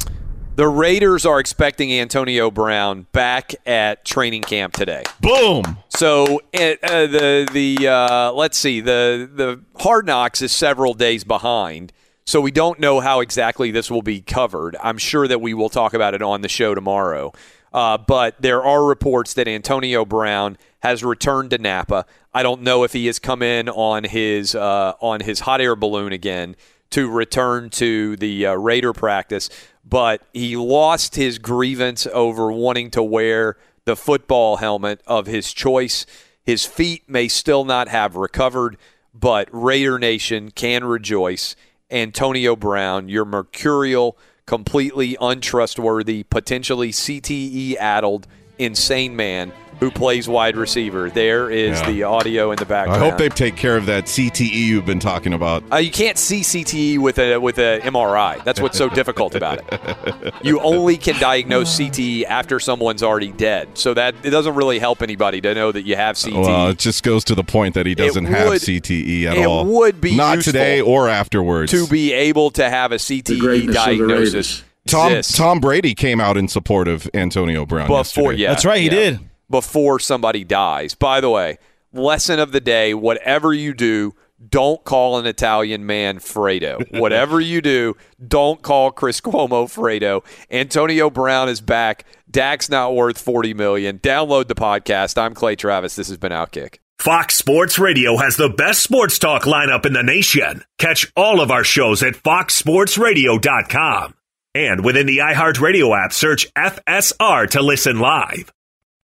The 0.56 0.68
Raiders 0.68 1.26
are 1.26 1.39
expecting 1.39 1.91
Antonio 1.91 2.51
Brown 2.51 3.08
back 3.12 3.56
at 3.66 4.06
training 4.06 4.43
camp 4.43 4.76
today. 4.76 5.01
Boom. 5.20 5.80
So 5.89 6.41
uh, 6.54 6.76
the 6.84 7.49
the 7.51 7.88
uh, 7.88 8.32
let's 8.34 8.60
see 8.60 8.80
the 8.80 9.28
the 9.34 9.62
Hard 9.82 10.06
Knocks 10.06 10.43
is 10.43 10.51
several 10.51 10.93
days 10.93 11.24
behind, 11.24 11.91
so 12.28 12.39
we 12.39 12.51
don't 12.51 12.80
know 12.80 12.99
how 12.99 13.22
exactly 13.22 13.72
this 13.72 13.89
will 13.89 14.04
be 14.04 14.22
covered. 14.22 14.78
I'm 14.84 14.99
sure 14.99 15.28
that 15.28 15.41
we 15.41 15.56
will 15.56 15.70
talk 15.70 15.95
about 15.95 16.14
it 16.14 16.22
on 16.22 16.41
the 16.41 16.49
show 16.49 16.76
tomorrow. 16.76 17.34
Uh, 17.74 17.97
but 17.97 18.39
there 18.39 18.64
are 18.64 18.86
reports 18.86 19.34
that 19.34 19.47
Antonio 19.47 20.06
Brown 20.06 20.60
has 20.82 21.04
returned 21.04 21.49
to 21.49 21.58
Napa. 21.58 22.06
I 22.32 22.43
don't 22.43 22.62
know 22.62 22.84
if 22.84 22.93
he 22.93 23.08
has 23.08 23.18
come 23.18 23.41
in 23.41 23.70
on 23.70 24.04
his 24.04 24.54
uh, 24.54 24.93
on 24.99 25.22
his 25.22 25.39
hot 25.39 25.62
air 25.62 25.76
balloon 25.76 26.14
again 26.14 26.56
to 26.93 27.10
return 27.10 27.72
to 27.72 28.16
the 28.18 28.45
uh, 28.45 28.54
Raider 28.54 28.93
practice, 28.93 29.49
but 29.84 30.21
he 30.34 30.55
lost 30.55 31.15
his 31.15 31.39
grievance 31.39 32.07
over 32.07 32.51
wanting 32.51 32.89
to 32.91 33.03
wear 33.03 33.57
the 33.86 33.95
football 33.95 34.57
helmet 34.57 35.01
of 35.05 35.27
his 35.27 35.53
choice. 35.53 36.05
His 36.43 36.65
feet 36.65 37.03
may 37.07 37.27
still 37.27 37.65
not 37.65 37.88
have 37.89 38.15
recovered, 38.15 38.77
but 39.13 39.47
Raider 39.51 39.99
Nation 39.99 40.51
can 40.51 40.84
rejoice. 40.84 41.55
Antonio 41.91 42.55
Brown, 42.55 43.09
your 43.09 43.25
mercurial, 43.25 44.17
completely 44.45 45.15
untrustworthy, 45.21 46.23
potentially 46.23 46.91
CTE 46.91 47.75
addled, 47.75 48.27
insane 48.57 49.15
man 49.15 49.51
who 49.80 49.91
plays 49.91 50.28
wide 50.28 50.55
receiver. 50.55 51.09
There 51.09 51.49
is 51.49 51.80
Yeah. 51.80 51.88
the 51.91 52.03
audio 52.03 52.51
in 52.51 52.57
the 52.57 52.65
background. 52.65 53.01
I 53.03 53.09
hope 53.09 53.17
they 53.17 53.30
take 53.30 53.55
care 53.55 53.76
of 53.78 53.86
that 53.88 54.05
CTE 54.05 54.49
you've 54.49 54.86
been 54.86 54.99
talking 54.99 55.34
about. 55.34 55.63
Uh, 55.71 55.78
you 55.78 55.91
can't 55.91 56.17
see 56.17 56.41
CTE 56.41 56.97
with 56.99 57.19
a 57.19 57.38
with 57.38 57.57
a 57.57 57.80
MRI. 57.84 58.43
That's 58.43 58.59
what's 58.61 58.78
so 58.78 58.89
difficult 58.89 59.36
about 59.36 59.59
it. 59.59 60.34
You 60.43 60.59
only 60.59 60.97
can 60.97 61.17
diagnose 61.19 61.80
CTE 61.80 62.26
after 62.26 62.59
someone's 62.59 63.01
already 63.01 63.32
dead. 63.32 63.69
So 63.76 63.93
that 63.93 64.13
it 64.24 64.30
doesn't 64.32 64.55
really 64.55 64.78
help 64.80 65.01
anybody 65.01 65.39
to 65.41 65.53
know 65.53 65.71
that 65.71 65.84
you 65.86 65.95
have 65.95 66.15
CTE. 66.17 66.41
Well, 66.45 66.67
it 66.69 66.80
just 66.80 67.03
goes 67.03 67.24
to 67.26 67.36
the 67.36 67.43
point 67.45 67.76
that 67.76 67.86
he 67.86 67.95
doesn't 67.95 68.26
have 68.26 68.47
CTE 68.53 69.26
at 69.26 69.38
it 69.38 69.45
all. 69.45 69.65
would 69.65 70.01
be 70.01 70.15
not 70.17 70.41
today 70.41 70.82
or 70.82 71.07
afterwards. 71.07 71.71
to 71.71 71.88
be 71.88 72.11
able 72.11 72.51
to 72.51 72.69
have 72.69 72.91
a 72.91 72.95
CTE 72.95 73.71
diagnosis. 73.74 74.63
Tom 74.86 75.21
Tom 75.21 75.59
Brady 75.59 75.95
came 75.95 76.19
out 76.19 76.36
in 76.36 76.47
support 76.49 76.88
of 76.89 77.09
Antonio 77.13 77.65
Brown 77.65 77.88
before 77.88 78.34
yesterday. 78.34 78.41
yeah, 78.41 78.49
that's 78.49 78.65
right, 78.65 78.82
he 78.82 78.86
yeah. 78.88 79.17
Before 79.54 79.99
somebody 79.99 80.43
dies. 80.43 80.95
By 80.95 81.22
the 81.22 81.30
way, 81.30 81.60
lesson 81.91 82.39
of 82.39 82.54
the 82.54 82.60
day: 82.60 82.95
whatever 82.95 83.54
you 83.54 83.76
do, 83.76 84.16
don't 84.49 84.84
call 84.84 85.20
an 85.20 85.28
Italian 85.28 85.86
man 85.86 86.18
Fredo. 86.18 86.84
whatever 86.99 87.39
you 87.39 87.62
do, 87.62 87.95
don't 88.28 88.64
call 88.64 88.89
Chris 88.89 89.22
Cuomo 89.22 89.66
Fredo. 89.66 90.26
Antonio 90.49 91.12
Brown 91.12 91.49
is 91.49 91.62
back. 91.62 92.06
Dak's 92.32 92.68
not 92.68 92.95
worth 92.95 93.20
forty 93.20 93.54
million. 93.54 93.99
Download 93.99 94.47
the 94.47 94.56
podcast. 94.56 95.22
I'm 95.22 95.36
Clay 95.36 95.56
Travis. 95.56 95.95
This 95.95 96.08
has 96.08 96.18
been 96.18 96.32
Outkick. 96.32 96.80
Fox 96.97 97.36
Sports 97.36 97.78
Radio 97.78 98.18
has 98.18 98.38
the 98.38 98.49
best 98.49 98.82
sports 98.82 99.20
talk 99.20 99.43
lineup 99.43 99.86
in 99.86 99.93
the 99.93 100.01
nation. 100.01 100.64
Catch 100.80 101.14
all 101.16 101.41
of 101.41 101.51
our 101.51 101.64
shows 101.64 102.01
at 102.01 102.16
foxsportsradio.com. 102.16 104.16
And 104.56 104.84
within 104.84 105.06
the 105.06 105.20
iHeartRadio 105.20 105.95
app, 105.95 106.12
search 106.12 106.51
FSR 106.56 107.51
to 107.51 107.62
listen 107.62 107.99
live. 107.99 108.51